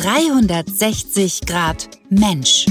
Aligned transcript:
360 0.00 1.44
Grad 1.44 1.90
Mensch. 2.08 2.66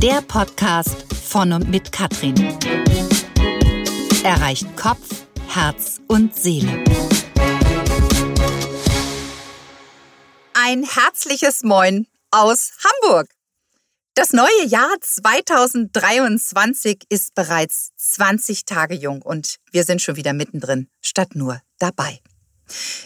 Der 0.00 0.22
Podcast 0.26 1.04
von 1.12 1.52
und 1.52 1.68
mit 1.68 1.92
Katrin. 1.92 2.34
Erreicht 4.24 4.74
Kopf, 4.74 5.26
Herz 5.48 6.00
und 6.08 6.34
Seele. 6.34 6.82
Ein 10.54 10.84
herzliches 10.84 11.62
Moin 11.62 12.06
aus 12.30 12.72
Hamburg. 12.82 13.28
Das 14.14 14.32
neue 14.32 14.64
Jahr 14.64 14.96
2023 14.98 17.02
ist 17.10 17.34
bereits 17.34 17.90
20 17.96 18.64
Tage 18.64 18.94
jung 18.94 19.20
und 19.20 19.56
wir 19.72 19.84
sind 19.84 20.00
schon 20.00 20.16
wieder 20.16 20.32
mittendrin, 20.32 20.88
statt 21.02 21.34
nur 21.34 21.60
dabei. 21.78 22.22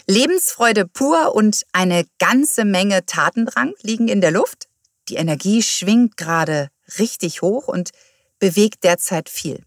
Lebensfreude 0.06 0.86
pur 0.86 1.34
und 1.34 1.62
eine 1.72 2.06
ganze 2.18 2.64
Menge 2.64 3.06
Tatendrang 3.06 3.74
liegen 3.82 4.08
in 4.08 4.20
der 4.20 4.30
Luft. 4.30 4.68
Die 5.08 5.16
Energie 5.16 5.62
schwingt 5.62 6.16
gerade 6.16 6.68
richtig 6.98 7.42
hoch 7.42 7.68
und 7.68 7.90
bewegt 8.38 8.84
derzeit 8.84 9.28
viel. 9.28 9.62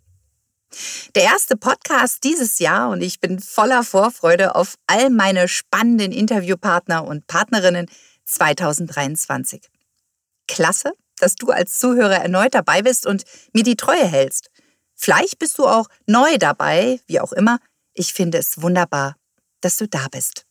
Der 1.16 1.24
erste 1.24 1.58
Podcast 1.58 2.24
dieses 2.24 2.60
Jahr 2.60 2.90
und 2.90 3.02
ich 3.02 3.20
bin 3.20 3.40
voller 3.40 3.84
Vorfreude 3.84 4.56
auf 4.56 4.76
all 4.86 5.10
meine 5.10 5.48
spannenden 5.48 6.12
Interviewpartner 6.12 7.06
und 7.06 7.26
Partnerinnen 7.26 7.90
2023. 8.26 9.68
Klasse, 10.48 10.94
dass 11.18 11.36
du 11.36 11.50
als 11.50 11.80
Zuhörer 11.80 12.18
erneut 12.18 12.54
dabei 12.54 12.84
bist 12.84 13.08
und 13.08 13.24
mir 13.54 13.64
die 13.64 13.76
Treue 13.76 14.06
hältst. 14.06 14.50
Vielleicht 14.96 15.40
bist 15.40 15.58
du 15.58 15.66
auch 15.66 15.88
neu 16.06 16.38
dabei, 16.38 17.00
wie 17.08 17.20
auch 17.20 17.34
immer. 17.34 17.60
Ich 17.94 18.14
finde 18.14 18.38
es 18.38 18.62
wunderbar, 18.62 19.16
dass 19.62 19.76
du 19.78 19.88
da 19.88 20.08
bist. 20.12 20.46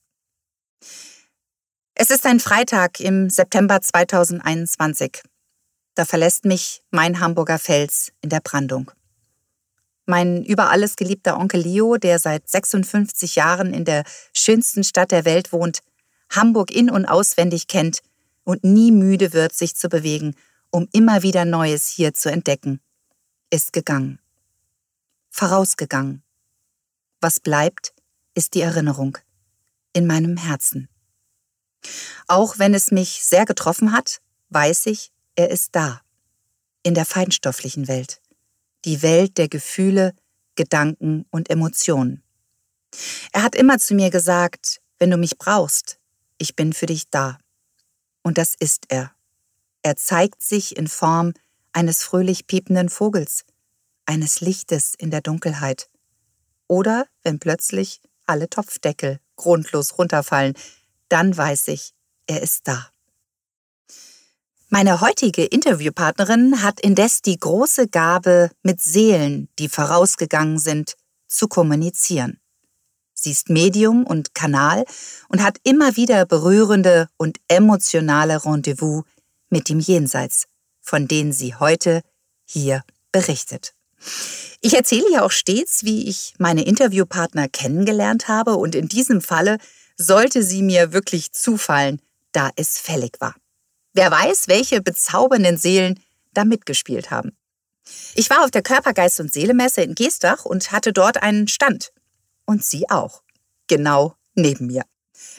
Es 1.94 2.10
ist 2.10 2.26
ein 2.26 2.40
Freitag 2.40 3.00
im 3.00 3.28
September 3.28 3.80
2021. 3.80 5.22
Da 5.94 6.04
verlässt 6.04 6.44
mich 6.44 6.82
mein 6.90 7.20
Hamburger 7.20 7.58
Fels 7.58 8.12
in 8.20 8.30
der 8.30 8.40
Brandung. 8.40 8.90
Mein 10.06 10.44
über 10.44 10.70
alles 10.70 10.96
geliebter 10.96 11.38
Onkel 11.38 11.60
Leo, 11.60 11.96
der 11.96 12.18
seit 12.18 12.48
56 12.48 13.36
Jahren 13.36 13.74
in 13.74 13.84
der 13.84 14.04
schönsten 14.32 14.84
Stadt 14.84 15.10
der 15.10 15.24
Welt 15.24 15.52
wohnt, 15.52 15.80
Hamburg 16.30 16.70
in 16.70 16.88
und 16.88 17.04
auswendig 17.06 17.66
kennt 17.66 18.00
und 18.44 18.64
nie 18.64 18.92
müde 18.92 19.32
wird, 19.32 19.52
sich 19.52 19.74
zu 19.74 19.88
bewegen 19.88 20.34
um 20.70 20.88
immer 20.92 21.22
wieder 21.22 21.44
Neues 21.44 21.86
hier 21.86 22.14
zu 22.14 22.30
entdecken, 22.30 22.80
ist 23.50 23.72
gegangen. 23.72 24.18
Vorausgegangen. 25.30 26.22
Was 27.20 27.40
bleibt, 27.40 27.92
ist 28.38 28.54
die 28.54 28.60
Erinnerung 28.60 29.18
in 29.92 30.06
meinem 30.06 30.36
Herzen. 30.36 30.88
Auch 32.28 32.60
wenn 32.60 32.72
es 32.72 32.92
mich 32.92 33.24
sehr 33.24 33.44
getroffen 33.44 33.92
hat, 33.92 34.20
weiß 34.50 34.86
ich, 34.86 35.10
er 35.34 35.50
ist 35.50 35.74
da, 35.74 36.02
in 36.84 36.94
der 36.94 37.04
feinstofflichen 37.04 37.88
Welt, 37.88 38.22
die 38.84 39.02
Welt 39.02 39.38
der 39.38 39.48
Gefühle, 39.48 40.14
Gedanken 40.54 41.26
und 41.30 41.50
Emotionen. 41.50 42.22
Er 43.32 43.42
hat 43.42 43.56
immer 43.56 43.80
zu 43.80 43.96
mir 43.96 44.10
gesagt, 44.10 44.80
wenn 45.00 45.10
du 45.10 45.16
mich 45.16 45.36
brauchst, 45.36 45.98
ich 46.38 46.54
bin 46.54 46.72
für 46.72 46.86
dich 46.86 47.10
da. 47.10 47.38
Und 48.22 48.38
das 48.38 48.54
ist 48.54 48.84
er. 48.88 49.10
Er 49.82 49.96
zeigt 49.96 50.44
sich 50.44 50.76
in 50.76 50.86
Form 50.86 51.32
eines 51.72 52.04
fröhlich 52.04 52.46
piependen 52.46 52.88
Vogels, 52.88 53.44
eines 54.06 54.40
Lichtes 54.40 54.94
in 54.96 55.10
der 55.10 55.22
Dunkelheit. 55.22 55.90
Oder 56.68 57.08
wenn 57.24 57.40
plötzlich 57.40 58.00
alle 58.28 58.48
Topfdeckel 58.48 59.20
grundlos 59.36 59.98
runterfallen, 59.98 60.54
dann 61.08 61.36
weiß 61.36 61.68
ich, 61.68 61.92
er 62.26 62.42
ist 62.42 62.68
da. 62.68 62.90
Meine 64.68 65.00
heutige 65.00 65.44
Interviewpartnerin 65.44 66.62
hat 66.62 66.80
indes 66.80 67.22
die 67.22 67.38
große 67.38 67.88
Gabe, 67.88 68.50
mit 68.62 68.82
Seelen, 68.82 69.48
die 69.58 69.70
vorausgegangen 69.70 70.58
sind, 70.58 70.94
zu 71.26 71.48
kommunizieren. 71.48 72.38
Sie 73.14 73.30
ist 73.30 73.48
Medium 73.48 74.04
und 74.04 74.34
Kanal 74.34 74.84
und 75.28 75.42
hat 75.42 75.56
immer 75.64 75.96
wieder 75.96 76.26
berührende 76.26 77.08
und 77.16 77.38
emotionale 77.48 78.44
Rendezvous 78.44 79.04
mit 79.48 79.70
dem 79.70 79.80
Jenseits, 79.80 80.44
von 80.82 81.08
denen 81.08 81.32
sie 81.32 81.54
heute 81.54 82.02
hier 82.44 82.82
berichtet. 83.10 83.74
Ich 84.60 84.74
erzähle 84.74 85.10
ja 85.12 85.22
auch 85.22 85.30
stets, 85.30 85.84
wie 85.84 86.08
ich 86.08 86.34
meine 86.38 86.64
Interviewpartner 86.64 87.48
kennengelernt 87.48 88.28
habe 88.28 88.56
und 88.56 88.74
in 88.74 88.88
diesem 88.88 89.20
Falle 89.20 89.58
sollte 89.96 90.42
sie 90.42 90.62
mir 90.62 90.92
wirklich 90.92 91.32
zufallen, 91.32 92.00
da 92.32 92.50
es 92.56 92.78
fällig 92.78 93.20
war. 93.20 93.34
Wer 93.94 94.10
weiß, 94.10 94.48
welche 94.48 94.80
bezaubernden 94.80 95.56
Seelen 95.56 96.00
da 96.32 96.44
mitgespielt 96.44 97.10
haben. 97.10 97.36
Ich 98.14 98.30
war 98.30 98.44
auf 98.44 98.50
der 98.50 98.62
Körpergeist 98.62 99.20
und 99.20 99.32
Seelemesse 99.32 99.82
in 99.82 99.94
Geestach 99.94 100.44
und 100.44 100.72
hatte 100.72 100.92
dort 100.92 101.22
einen 101.22 101.48
Stand. 101.48 101.92
Und 102.44 102.64
sie 102.64 102.88
auch. 102.90 103.22
Genau 103.66 104.14
neben 104.34 104.66
mir. 104.66 104.84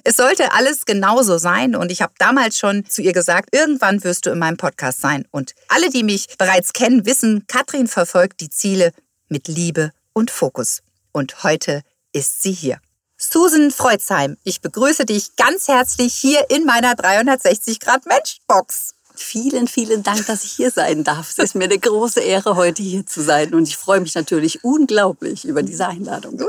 Es 0.03 0.15
sollte 0.15 0.53
alles 0.53 0.85
genauso 0.85 1.37
sein 1.37 1.75
und 1.75 1.91
ich 1.91 2.01
habe 2.01 2.13
damals 2.17 2.57
schon 2.57 2.85
zu 2.85 3.01
ihr 3.01 3.13
gesagt, 3.13 3.49
irgendwann 3.53 4.03
wirst 4.03 4.25
du 4.25 4.31
in 4.31 4.39
meinem 4.39 4.57
Podcast 4.57 5.01
sein. 5.01 5.25
Und 5.31 5.53
alle, 5.67 5.89
die 5.89 6.03
mich 6.03 6.27
bereits 6.37 6.73
kennen, 6.73 7.05
wissen, 7.05 7.45
Katrin 7.47 7.87
verfolgt 7.87 8.41
die 8.41 8.49
Ziele 8.49 8.91
mit 9.27 9.47
Liebe 9.47 9.91
und 10.13 10.31
Fokus. 10.31 10.81
Und 11.11 11.43
heute 11.43 11.81
ist 12.13 12.41
sie 12.41 12.51
hier. 12.51 12.79
Susan 13.17 13.71
Freuzheim, 13.71 14.37
ich 14.43 14.61
begrüße 14.61 15.05
dich 15.05 15.35
ganz 15.35 15.67
herzlich 15.67 16.13
hier 16.13 16.49
in 16.49 16.65
meiner 16.65 16.95
360 16.95 17.81
Grad 17.81 18.05
Mensch-Box. 18.05 18.93
Vielen, 19.21 19.67
vielen 19.67 20.01
Dank, 20.01 20.25
dass 20.27 20.45
ich 20.45 20.53
hier 20.53 20.71
sein 20.71 21.03
darf. 21.03 21.29
Es 21.29 21.37
ist 21.37 21.53
mir 21.53 21.65
eine 21.65 21.77
große 21.77 22.21
Ehre, 22.21 22.55
heute 22.55 22.81
hier 22.81 23.05
zu 23.05 23.21
sein. 23.21 23.53
Und 23.53 23.67
ich 23.67 23.75
freue 23.75 23.99
mich 23.99 24.15
natürlich 24.15 24.63
unglaublich 24.63 25.43
über 25.43 25.61
diese 25.61 25.87
Einladung. 25.87 26.39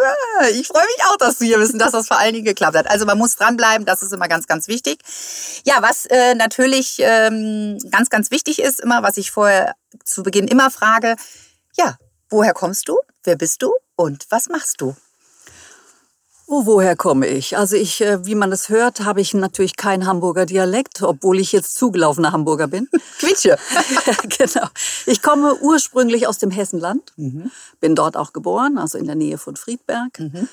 Ich 0.53 0.69
freue 0.69 0.84
mich 0.84 1.04
auch, 1.10 1.16
dass 1.16 1.38
du 1.38 1.47
hier 1.47 1.58
bist 1.58 1.72
und 1.72 1.81
dass 1.81 1.91
das 1.92 2.06
vor 2.06 2.19
allen 2.19 2.32
Dingen 2.32 2.44
geklappt 2.44 2.76
hat. 2.76 2.88
Also 2.88 3.06
man 3.06 3.19
muss 3.19 3.34
dranbleiben, 3.34 3.84
das 3.84 4.03
ist 4.03 4.12
immer 4.12 4.28
ganz, 4.28 4.47
ganz 4.47 4.69
wichtig. 4.69 5.00
Ja, 5.64 5.82
was 5.82 6.06
äh, 6.06 6.36
natürlich 6.36 6.98
ähm, 7.00 7.76
ganz, 7.91 8.08
ganz 8.08 8.31
wichtig 8.31 8.60
ist, 8.60 8.81
immer, 8.81 9.02
was 9.02 9.16
ich 9.16 9.32
vorher 9.32 9.75
zu 10.04 10.22
Beginn 10.22 10.47
immer 10.47 10.70
frage, 10.70 11.16
ja, 11.76 11.98
woher 12.31 12.54
kommst 12.54 12.88
du? 12.88 12.97
Wer 13.25 13.37
bist 13.37 13.62
du? 13.62 13.72
Und 13.97 14.26
was 14.31 14.48
machst 14.48 14.81
du? 14.81 14.94
Oh, 16.53 16.66
woher 16.66 16.97
komme 16.97 17.28
ich? 17.28 17.56
Also 17.56 17.77
ich, 17.77 18.00
äh, 18.00 18.27
wie 18.27 18.34
man 18.34 18.50
es 18.50 18.71
hört, 18.71 19.05
habe 19.05 19.21
ich 19.21 19.34
natürlich 19.34 19.77
kein 19.77 20.05
Hamburger 20.05 20.47
Dialekt, 20.47 21.00
obwohl 21.00 21.38
ich 21.38 21.53
jetzt 21.53 21.77
zugelaufener 21.77 22.33
Hamburger 22.33 22.66
bin. 22.66 22.88
Quietsche. 23.21 23.56
genau. 24.37 24.66
Ich 25.06 25.22
komme 25.22 25.55
ursprünglich 25.61 26.27
aus 26.27 26.38
dem 26.38 26.50
Hessenland, 26.50 27.12
mhm. 27.16 27.53
bin 27.78 27.94
dort 27.94 28.16
auch 28.16 28.33
geboren, 28.33 28.78
also 28.78 28.99
in 28.99 29.06
der 29.06 29.15
Nähe 29.15 29.38
von 29.38 29.55
Friedberg. 29.55 30.19
Mhm. 30.19 30.49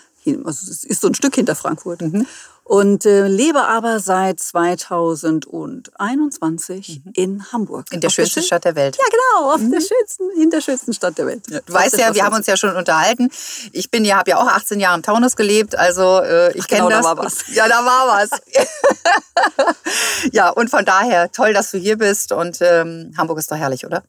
Also 0.45 0.69
es 0.69 0.83
ist 0.83 1.01
so 1.01 1.07
ein 1.07 1.15
Stück 1.15 1.33
hinter 1.33 1.55
Frankfurt. 1.55 2.01
Mhm 2.01 2.27
und 2.67 3.05
äh, 3.05 3.27
lebe 3.27 3.61
aber 3.61 3.99
seit 3.99 4.41
2021 4.41 7.01
mhm. 7.05 7.11
in 7.13 7.49
Hamburg. 7.51 7.85
In 7.91 8.01
der 8.01 8.09
schönsten 8.09 8.41
Stadt 8.43 8.65
der 8.65 8.75
Welt. 8.75 8.97
Ja, 8.97 9.05
genau, 9.09 9.53
auf 9.53 9.61
mhm. 9.61 9.71
der 9.71 9.79
schönsten, 9.79 10.29
in 10.41 10.49
der 10.49 10.59
schönsten 10.59 10.91
Stadt 10.93 11.17
der 11.17 11.27
Welt. 11.27 11.43
Ja, 11.49 11.61
du 11.65 11.73
weißt 11.73 11.97
ja, 11.97 12.13
wir 12.13 12.25
haben 12.25 12.35
uns 12.35 12.45
ja 12.45 12.57
schon 12.57 12.75
unterhalten. 12.75 13.29
Ich 13.71 13.89
bin 13.89 14.03
ja, 14.03 14.17
habe 14.17 14.31
ja 14.31 14.37
auch 14.37 14.47
18 14.47 14.81
Jahre 14.81 14.97
im 14.97 15.03
Taunus 15.03 15.37
gelebt, 15.37 15.77
also 15.77 16.19
äh, 16.19 16.51
ich 16.57 16.67
kenne 16.67 16.87
genau, 16.87 16.97
das. 16.97 17.05
Da 17.05 17.15
war 17.15 17.25
was. 17.25 17.45
Ja, 17.53 17.69
da 17.69 17.85
war 17.85 18.19
was. 18.19 18.31
ja, 20.33 20.49
und 20.49 20.69
von 20.69 20.83
daher 20.83 21.31
toll, 21.31 21.53
dass 21.53 21.71
du 21.71 21.77
hier 21.77 21.97
bist 21.97 22.33
und 22.33 22.57
ähm, 22.61 23.13
Hamburg 23.17 23.39
ist 23.39 23.49
doch 23.49 23.57
herrlich, 23.57 23.85
oder? 23.85 24.03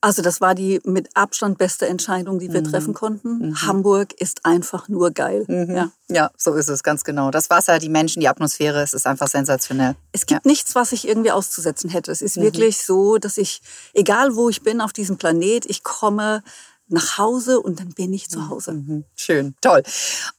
Also 0.00 0.22
das 0.22 0.40
war 0.40 0.54
die 0.54 0.80
mit 0.84 1.08
Abstand 1.14 1.58
beste 1.58 1.86
Entscheidung, 1.86 2.38
die 2.38 2.52
wir 2.52 2.60
mhm. 2.60 2.70
treffen 2.70 2.94
konnten. 2.94 3.38
Mhm. 3.38 3.62
Hamburg 3.62 4.12
ist 4.20 4.44
einfach 4.44 4.88
nur 4.88 5.10
geil. 5.10 5.44
Mhm. 5.48 5.74
Ja. 5.74 5.90
ja, 6.08 6.30
so 6.36 6.54
ist 6.54 6.68
es 6.68 6.82
ganz 6.82 7.04
genau. 7.04 7.30
Das 7.30 7.50
Wasser, 7.50 7.78
die 7.78 7.88
Menschen, 7.88 8.20
die 8.20 8.28
Atmosphäre, 8.28 8.82
es 8.82 8.92
ist 8.92 9.06
einfach 9.06 9.28
sensationell. 9.28 9.96
Es 10.12 10.26
gibt 10.26 10.44
ja. 10.44 10.50
nichts, 10.50 10.74
was 10.74 10.92
ich 10.92 11.08
irgendwie 11.08 11.30
auszusetzen 11.30 11.90
hätte. 11.90 12.12
Es 12.12 12.22
ist 12.22 12.36
mhm. 12.36 12.42
wirklich 12.42 12.84
so, 12.84 13.18
dass 13.18 13.38
ich, 13.38 13.62
egal 13.94 14.36
wo 14.36 14.48
ich 14.48 14.62
bin 14.62 14.80
auf 14.80 14.92
diesem 14.92 15.16
Planet, 15.16 15.66
ich 15.66 15.82
komme 15.82 16.42
nach 16.88 17.18
Hause 17.18 17.60
und 17.60 17.80
dann 17.80 17.90
bin 17.90 18.12
ich 18.12 18.30
zu 18.30 18.38
mhm. 18.38 18.50
Hause. 18.50 18.72
Mhm. 18.72 19.04
Schön, 19.16 19.54
toll. 19.60 19.82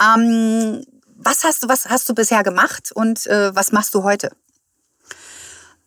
Ähm, 0.02 0.84
was 1.18 1.44
hast 1.44 1.64
du, 1.64 1.68
was 1.68 1.88
hast 1.88 2.08
du 2.08 2.14
bisher 2.14 2.44
gemacht 2.44 2.92
und 2.94 3.26
äh, 3.28 3.54
was 3.56 3.72
machst 3.72 3.94
du 3.96 4.04
heute? 4.04 4.32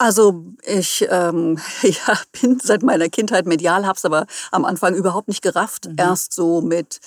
Also 0.00 0.46
ich 0.64 1.06
ähm, 1.10 1.58
ja, 1.82 2.18
bin 2.40 2.58
seit 2.58 2.82
meiner 2.82 3.10
Kindheit 3.10 3.44
medial, 3.44 3.84
habe 3.84 3.98
es 3.98 4.04
aber 4.06 4.26
am 4.50 4.64
Anfang 4.64 4.94
überhaupt 4.94 5.28
nicht 5.28 5.42
gerafft. 5.42 5.88
Mhm. 5.88 5.96
Erst 5.98 6.32
so 6.32 6.62
mit 6.62 7.00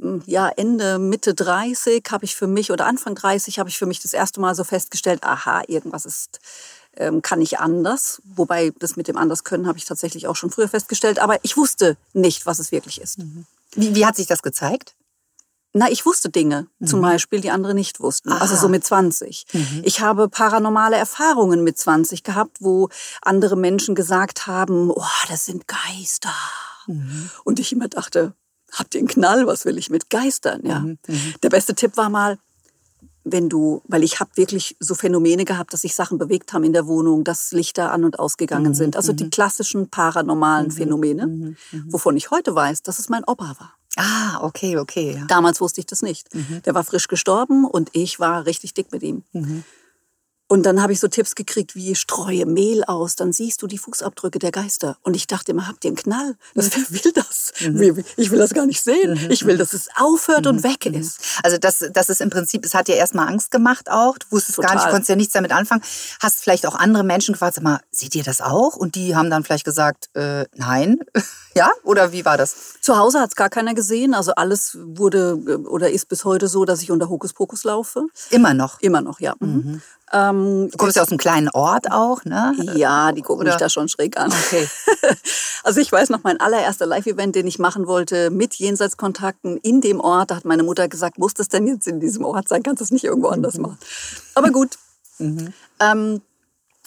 hm, 0.00 0.24
ja, 0.26 0.48
Ende, 0.48 0.98
Mitte 0.98 1.32
30 1.32 2.02
habe 2.10 2.24
ich 2.24 2.34
für 2.34 2.48
mich 2.48 2.72
oder 2.72 2.86
Anfang 2.86 3.14
30 3.14 3.60
habe 3.60 3.68
ich 3.68 3.78
für 3.78 3.86
mich 3.86 4.00
das 4.00 4.14
erste 4.14 4.40
Mal 4.40 4.56
so 4.56 4.64
festgestellt, 4.64 5.22
aha, 5.22 5.62
irgendwas 5.68 6.04
ist 6.04 6.40
ähm, 6.96 7.22
kann 7.22 7.40
ich 7.40 7.60
anders. 7.60 8.20
Wobei 8.24 8.72
das 8.80 8.96
mit 8.96 9.06
dem 9.06 9.16
anders 9.16 9.44
können 9.44 9.68
habe 9.68 9.78
ich 9.78 9.84
tatsächlich 9.84 10.26
auch 10.26 10.34
schon 10.34 10.50
früher 10.50 10.68
festgestellt, 10.68 11.20
aber 11.20 11.38
ich 11.44 11.56
wusste 11.56 11.96
nicht, 12.14 12.46
was 12.46 12.58
es 12.58 12.72
wirklich 12.72 13.00
ist. 13.00 13.18
Mhm. 13.18 13.46
Wie, 13.76 13.94
wie 13.94 14.04
hat 14.04 14.16
sich 14.16 14.26
das 14.26 14.42
gezeigt? 14.42 14.96
Na, 15.72 15.88
ich 15.90 16.04
wusste 16.04 16.30
Dinge, 16.30 16.66
mhm. 16.80 16.86
zum 16.86 17.00
Beispiel, 17.00 17.40
die 17.40 17.50
andere 17.50 17.74
nicht 17.74 18.00
wussten. 18.00 18.32
Aha. 18.32 18.38
Also 18.38 18.56
so 18.56 18.68
mit 18.68 18.84
20. 18.84 19.46
Mhm. 19.52 19.82
Ich 19.84 20.00
habe 20.00 20.28
paranormale 20.28 20.96
Erfahrungen 20.96 21.62
mit 21.62 21.78
20 21.78 22.24
gehabt, 22.24 22.56
wo 22.60 22.88
andere 23.22 23.56
Menschen 23.56 23.94
gesagt 23.94 24.46
haben, 24.48 24.90
oh, 24.90 25.04
das 25.28 25.44
sind 25.44 25.68
Geister. 25.68 26.34
Mhm. 26.88 27.30
Und 27.44 27.60
ich 27.60 27.72
immer 27.72 27.86
dachte, 27.86 28.34
habt 28.72 28.94
ihr 28.94 28.98
einen 28.98 29.08
Knall? 29.08 29.46
Was 29.46 29.64
will 29.64 29.78
ich 29.78 29.90
mit 29.90 30.10
Geistern? 30.10 30.62
Ja. 30.64 30.80
Mhm. 30.80 30.98
Mhm. 31.06 31.34
Der 31.42 31.50
beste 31.50 31.74
Tipp 31.76 31.96
war 31.96 32.10
mal, 32.10 32.38
wenn 33.22 33.48
du, 33.48 33.82
weil 33.86 34.02
ich 34.02 34.18
habe 34.18 34.30
wirklich 34.34 34.76
so 34.80 34.96
Phänomene 34.96 35.44
gehabt, 35.44 35.72
dass 35.72 35.82
sich 35.82 35.94
Sachen 35.94 36.18
bewegt 36.18 36.52
haben 36.52 36.64
in 36.64 36.72
der 36.72 36.88
Wohnung, 36.88 37.22
dass 37.22 37.52
Lichter 37.52 37.92
an 37.92 38.02
und 38.04 38.18
ausgegangen 38.18 38.68
mhm, 38.68 38.74
sind. 38.74 38.96
Also 38.96 39.12
die 39.12 39.30
klassischen 39.30 39.88
paranormalen 39.88 40.70
Phänomene, 40.72 41.54
wovon 41.86 42.16
ich 42.16 42.30
heute 42.30 42.54
weiß, 42.54 42.82
dass 42.82 42.98
es 42.98 43.08
mein 43.08 43.22
Opa 43.24 43.54
war. 43.58 43.74
Ah, 43.96 44.40
okay, 44.42 44.76
okay. 44.76 45.14
Ja. 45.16 45.24
Damals 45.26 45.60
wusste 45.60 45.80
ich 45.80 45.86
das 45.86 46.02
nicht. 46.02 46.32
Mhm. 46.34 46.62
Der 46.64 46.74
war 46.74 46.84
frisch 46.84 47.08
gestorben 47.08 47.64
und 47.64 47.90
ich 47.92 48.20
war 48.20 48.46
richtig 48.46 48.74
dick 48.74 48.92
mit 48.92 49.02
ihm. 49.02 49.24
Mhm. 49.32 49.64
Und 50.50 50.64
dann 50.64 50.82
habe 50.82 50.92
ich 50.92 50.98
so 50.98 51.06
Tipps 51.06 51.36
gekriegt 51.36 51.76
wie 51.76 51.94
streue 51.94 52.44
Mehl 52.44 52.82
aus, 52.82 53.14
dann 53.14 53.32
siehst 53.32 53.62
du 53.62 53.68
die 53.68 53.78
Fußabdrücke 53.78 54.40
der 54.40 54.50
Geister. 54.50 54.96
Und 55.02 55.14
ich 55.14 55.28
dachte 55.28 55.52
immer, 55.52 55.68
habt 55.68 55.84
ihr 55.84 55.90
einen 55.90 55.96
Knall? 55.96 56.34
Das, 56.56 56.70
wer 56.90 57.04
will 57.04 57.12
das? 57.12 57.52
Mhm. 57.60 58.04
Ich 58.16 58.32
will 58.32 58.38
das 58.40 58.52
gar 58.52 58.66
nicht 58.66 58.82
sehen. 58.82 59.12
Mhm. 59.12 59.30
Ich 59.30 59.46
will, 59.46 59.56
dass 59.56 59.74
es 59.74 59.88
aufhört 59.94 60.46
mhm. 60.46 60.56
und 60.56 60.62
weg 60.64 60.86
mhm. 60.86 60.94
ist. 60.94 61.20
Also 61.44 61.56
das, 61.56 61.84
das 61.92 62.08
ist 62.08 62.20
im 62.20 62.30
Prinzip, 62.30 62.64
es 62.64 62.74
hat 62.74 62.88
dir 62.88 62.96
erstmal 62.96 63.28
Angst 63.28 63.52
gemacht 63.52 63.88
auch. 63.88 64.18
Du 64.18 64.26
wusstest 64.30 64.56
Total. 64.56 64.74
gar 64.74 64.82
nicht, 64.82 64.90
konntest 64.90 65.08
ja 65.08 65.14
nichts 65.14 65.34
damit 65.34 65.52
anfangen. 65.52 65.82
Hast 66.18 66.40
vielleicht 66.40 66.66
auch 66.66 66.74
andere 66.74 67.04
Menschen 67.04 67.34
gefragt, 67.34 67.54
sag 67.54 67.62
mal, 67.62 67.78
seht 67.92 68.16
ihr 68.16 68.24
das 68.24 68.40
auch? 68.40 68.74
Und 68.74 68.96
die 68.96 69.14
haben 69.14 69.30
dann 69.30 69.44
vielleicht 69.44 69.64
gesagt, 69.64 70.10
äh, 70.14 70.46
nein. 70.56 70.98
ja? 71.54 71.70
Oder 71.84 72.10
wie 72.10 72.24
war 72.24 72.36
das? 72.36 72.80
Zu 72.80 72.98
Hause 72.98 73.20
hat 73.20 73.28
es 73.28 73.36
gar 73.36 73.50
keiner 73.50 73.74
gesehen. 73.74 74.14
Also 74.14 74.32
alles 74.32 74.76
wurde 74.80 75.38
äh, 75.46 75.54
oder 75.68 75.92
ist 75.92 76.08
bis 76.08 76.24
heute 76.24 76.48
so, 76.48 76.64
dass 76.64 76.82
ich 76.82 76.90
unter 76.90 77.08
Hokuspokus 77.08 77.62
laufe. 77.62 78.06
Immer 78.30 78.52
noch? 78.52 78.80
Immer 78.80 79.00
noch, 79.00 79.20
ja. 79.20 79.36
Mhm. 79.38 79.80
Ähm, 80.12 80.68
du 80.70 80.76
kommst 80.76 80.96
ja 80.96 81.02
aus 81.02 81.10
einem 81.10 81.18
kleinen 81.18 81.48
Ort 81.50 81.92
auch, 81.92 82.24
ne? 82.24 82.52
Ja, 82.74 83.12
die 83.12 83.22
gucken 83.22 83.42
Oder? 83.42 83.52
mich 83.52 83.60
da 83.60 83.68
schon 83.68 83.88
schräg 83.88 84.18
an. 84.18 84.32
Okay. 84.32 84.68
also 85.62 85.80
ich 85.80 85.92
weiß 85.92 86.10
noch, 86.10 86.24
mein 86.24 86.40
allererster 86.40 86.86
Live-Event, 86.86 87.36
den 87.36 87.46
ich 87.46 87.60
machen 87.60 87.86
wollte 87.86 88.30
mit 88.30 88.54
Jenseitskontakten 88.54 89.56
in 89.58 89.80
dem 89.80 90.00
Ort, 90.00 90.32
da 90.32 90.36
hat 90.36 90.44
meine 90.44 90.64
Mutter 90.64 90.88
gesagt, 90.88 91.18
muss 91.18 91.34
das 91.34 91.48
denn 91.48 91.66
jetzt 91.66 91.86
in 91.86 92.00
diesem 92.00 92.24
Ort 92.24 92.48
sein? 92.48 92.62
Kannst 92.64 92.80
du 92.80 92.84
es 92.84 92.90
nicht 92.90 93.04
irgendwo 93.04 93.28
anders 93.28 93.54
mhm. 93.54 93.62
machen? 93.62 93.78
Aber 94.34 94.50
gut. 94.50 94.78
Mhm. 95.18 95.52
Ähm, 95.78 96.22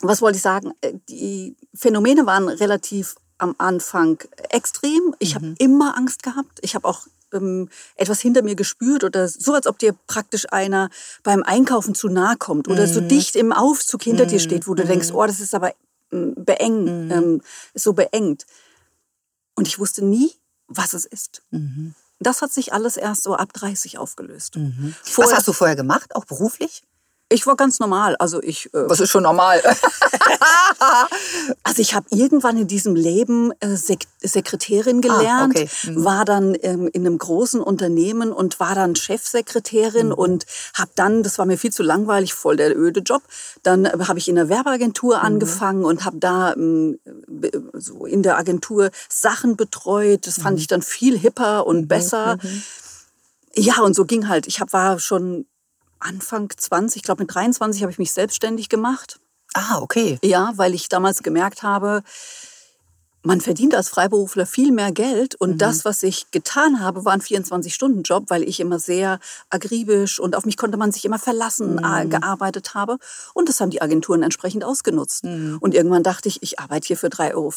was 0.02 0.22
wollte 0.22 0.36
ich 0.36 0.44
sagen? 0.44 0.74
Äh, 0.82 0.94
die 1.08 1.56
Phänomene 1.74 2.26
waren 2.26 2.50
relativ 2.50 3.16
am 3.38 3.56
Anfang 3.58 4.20
extrem. 4.50 5.16
Ich 5.20 5.34
mhm. 5.34 5.36
habe 5.36 5.56
immer 5.60 5.98
Angst 5.98 6.24
gehabt. 6.24 6.60
Ich 6.62 6.76
habe 6.76 6.88
auch 6.88 7.08
ähm, 7.34 7.70
etwas 7.96 8.20
hinter 8.22 8.44
mir 8.44 8.56
gespürt 8.56 9.04
oder 9.04 9.28
so, 9.28 9.54
als 9.54 9.68
ob 9.68 9.80
dir 9.80 9.96
praktisch 10.08 10.52
einer 10.52 10.90
beim 11.24 11.44
Einkaufen 11.44 11.96
zu 11.96 12.10
nahe 12.10 12.38
kommt 12.38 12.68
oder 12.68 12.88
mhm. 12.88 12.94
so 12.94 13.02
dicht 13.02 13.36
im 13.36 13.52
Aufzug 13.52 14.04
hinter 14.04 14.26
mhm. 14.26 14.30
dir 14.30 14.40
steht, 14.40 14.68
wo 14.68 14.74
du 14.74 14.84
mhm. 14.84 14.88
denkst, 14.88 15.12
oh, 15.12 15.26
das 15.26 15.40
ist 15.40 15.56
aber 15.56 15.74
ähm, 16.12 16.34
beengt, 16.38 16.86
mhm. 16.86 17.12
ähm, 17.12 17.42
so 17.74 17.94
beengt. 17.94 18.46
Und 19.56 19.68
ich 19.68 19.80
wusste 19.80 20.04
nie, 20.04 20.32
was 20.68 20.94
es 20.94 21.06
ist. 21.06 21.44
Mhm. 21.52 21.94
Das 22.20 22.42
hat 22.42 22.54
sich 22.54 22.74
alles 22.74 22.98
erst 22.98 23.24
so 23.24 23.36
ab 23.36 23.54
30 23.54 23.98
aufgelöst. 23.98 24.56
Mhm. 24.56 24.96
Was 25.16 25.34
hast 25.34 25.48
du 25.48 25.54
vorher 25.54 25.76
gemacht, 25.76 26.16
auch 26.16 26.26
beruflich? 26.26 26.84
Ich 27.34 27.48
war 27.48 27.56
ganz 27.56 27.80
normal. 27.80 28.16
Also 28.18 28.42
ich. 28.44 28.68
Äh, 28.74 28.88
Was 28.88 29.00
ist 29.00 29.10
schon 29.10 29.24
normal? 29.24 29.62
also 31.64 31.82
ich 31.82 31.96
habe 31.96 32.06
irgendwann 32.12 32.58
in 32.58 32.68
diesem 32.68 32.96
Leben 32.96 33.52
äh, 33.60 33.76
Sek 33.76 34.06
Sekretärin 34.22 34.98
ah, 34.98 35.02
gelernt, 35.02 35.58
ah, 35.58 35.62
okay. 35.62 35.70
mhm. 35.84 36.06
war 36.06 36.26
dann 36.26 36.56
ähm, 36.62 36.88
in 36.94 37.06
einem 37.06 37.18
großen 37.18 37.60
Unternehmen 37.60 38.32
und 38.32 38.60
war 38.60 38.76
dann 38.76 38.96
Chefsekretärin 38.96 40.08
mhm. 40.08 40.14
und 40.14 40.46
habe 40.76 40.92
dann, 40.96 41.24
das 41.24 41.40
war 41.40 41.46
mir 41.46 41.58
viel 41.58 41.74
zu 41.74 41.84
langweilig, 41.84 42.34
voll 42.34 42.56
der 42.56 42.78
öde 42.78 43.02
Job, 43.02 43.24
dann 43.64 43.86
äh, 43.86 43.98
habe 44.08 44.20
ich 44.20 44.30
in 44.30 44.36
der 44.36 44.48
Werbeagentur 44.48 45.18
mhm. 45.18 45.26
angefangen 45.26 45.86
und 45.86 46.06
habe 46.06 46.18
da 46.18 46.54
ähm, 46.54 47.00
so 47.74 48.06
in 48.06 48.22
der 48.22 48.38
Agentur 48.38 48.92
Sachen 49.10 49.58
betreut. 49.58 50.28
Das 50.28 50.40
fand 50.40 50.58
mhm. 50.58 50.62
ich 50.62 50.68
dann 50.68 50.84
viel 50.84 51.18
hipper 51.18 51.66
und 51.66 51.82
mhm, 51.82 51.88
besser. 51.88 52.38
Mhm. 52.42 52.64
Ja, 53.56 53.82
und 53.82 53.96
so 53.96 54.06
ging 54.06 54.28
halt. 54.28 54.48
Ich 54.48 54.60
hab, 54.60 54.74
war 54.74 55.00
schon 55.00 55.46
Anfang 56.04 56.52
20, 56.56 56.98
ich 56.98 57.04
glaube 57.04 57.24
mit 57.24 57.34
23 57.34 57.82
habe 57.82 57.92
ich 57.92 58.00
mich 58.00 58.12
selbstständig 58.12 58.70
gemacht. 58.70 59.20
Ah, 59.54 59.80
okay. 59.80 60.20
Ja, 60.24 60.52
weil 60.56 60.74
ich 60.74 60.90
damals 60.90 61.24
gemerkt 61.24 61.64
habe, 61.64 62.04
man 63.24 63.42
verdient 63.42 63.74
als 63.76 63.90
Freiberufler 63.90 64.46
viel 64.46 64.72
mehr 64.72 64.92
Geld 64.92 65.36
und 65.36 65.52
mhm. 65.52 65.58
das, 65.58 65.86
was 65.86 66.04
ich 66.04 66.30
getan 66.32 66.82
habe, 66.82 67.06
war 67.06 67.14
ein 67.14 67.22
24-Stunden-Job, 67.22 68.26
weil 68.28 68.44
ich 68.44 68.60
immer 68.60 68.80
sehr 68.80 69.20
agribisch 69.50 70.20
und 70.20 70.36
auf 70.36 70.46
mich 70.46 70.58
konnte 70.58 70.78
man 70.78 70.92
sich 70.92 71.06
immer 71.06 71.20
verlassen 71.20 71.80
äh, 71.80 72.04
mhm. 72.04 72.10
gearbeitet 72.10 72.74
habe 72.74 72.98
und 73.34 73.50
das 73.50 73.62
haben 73.62 73.70
die 73.70 73.82
Agenturen 73.82 74.24
entsprechend 74.24 74.64
ausgenutzt. 74.64 75.24
Mhm. 75.24 75.58
Und 75.60 75.74
irgendwann 75.74 76.04
dachte 76.04 76.28
ich, 76.28 76.44
ich 76.44 76.60
arbeite 76.60 76.88
hier 76.88 76.98
für 76.98 77.08
3,40 77.08 77.34
Euro 77.34 77.54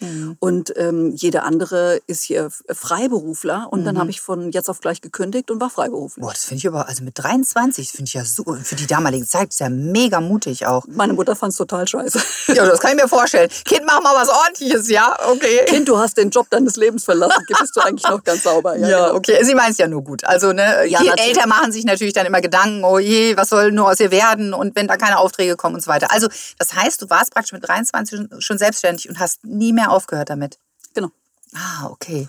mhm. 0.00 0.36
und 0.38 0.74
ähm, 0.76 1.12
jeder 1.14 1.44
andere 1.44 2.00
ist 2.06 2.22
hier 2.22 2.50
Freiberufler 2.70 3.68
und 3.70 3.84
dann 3.84 3.96
habe 3.96 4.06
mhm. 4.06 4.10
ich 4.10 4.20
von 4.20 4.52
jetzt 4.52 4.68
auf 4.68 4.80
gleich 4.80 5.00
gekündigt 5.00 5.50
und 5.50 5.60
war 5.60 5.70
Freiberufler. 5.70 6.22
Boah, 6.22 6.32
das 6.32 6.44
finde 6.44 6.58
ich 6.58 6.68
aber, 6.68 6.88
also 6.88 7.02
mit 7.02 7.18
23 7.18 7.90
finde 7.90 8.08
ich 8.08 8.14
ja 8.14 8.24
so, 8.24 8.44
für 8.62 8.76
die 8.76 8.86
damalige 8.86 9.26
Zeit 9.26 9.50
ist 9.50 9.60
ja 9.60 9.70
mega 9.70 10.20
mutig 10.20 10.66
auch. 10.66 10.84
Meine 10.88 11.14
Mutter 11.14 11.34
fand 11.34 11.52
es 11.52 11.58
total 11.58 11.88
scheiße. 11.88 12.20
Ja, 12.48 12.64
das 12.66 12.80
kann 12.80 12.96
ich 12.96 13.02
mir 13.02 13.08
vorstellen. 13.08 13.50
Kind, 13.64 13.82
mach 13.86 14.02
mal 14.02 14.14
was 14.14 14.28
ordentliches, 14.28 14.88
ja? 14.88 15.05
Okay. 15.28 15.64
Kind, 15.66 15.88
du 15.88 15.98
hast 15.98 16.16
den 16.16 16.30
Job 16.30 16.48
deines 16.50 16.76
Lebens 16.76 17.04
verlassen. 17.04 17.44
Bist 17.46 17.76
du 17.76 17.80
eigentlich 17.80 18.08
noch 18.08 18.22
ganz 18.22 18.42
sauber? 18.42 18.76
Ja, 18.76 18.88
ja 18.88 19.06
genau. 19.06 19.16
okay. 19.16 19.44
Sie 19.44 19.54
meint 19.54 19.72
es 19.72 19.78
ja 19.78 19.88
nur 19.88 20.02
gut. 20.02 20.24
Also, 20.24 20.52
ne, 20.52 20.86
ja, 20.86 21.00
die 21.00 21.08
Eltern 21.08 21.48
machen 21.48 21.72
sich 21.72 21.84
natürlich 21.84 22.14
dann 22.14 22.26
immer 22.26 22.40
Gedanken, 22.40 22.84
oh 22.84 22.98
je, 22.98 23.36
was 23.36 23.48
soll 23.48 23.72
nur 23.72 23.88
aus 23.88 24.00
ihr 24.00 24.10
werden 24.10 24.54
und 24.54 24.76
wenn 24.76 24.88
da 24.88 24.96
keine 24.96 25.18
Aufträge 25.18 25.56
kommen 25.56 25.74
und 25.74 25.82
so 25.82 25.90
weiter. 25.90 26.10
Also, 26.12 26.28
das 26.58 26.74
heißt, 26.74 27.02
du 27.02 27.10
warst 27.10 27.32
praktisch 27.32 27.52
mit 27.52 27.66
23 27.66 28.28
schon 28.38 28.58
selbstständig 28.58 29.08
und 29.08 29.18
hast 29.18 29.44
nie 29.44 29.72
mehr 29.72 29.90
aufgehört 29.90 30.30
damit. 30.30 30.58
Genau. 30.94 31.08
Ah, 31.54 31.86
okay. 31.90 32.28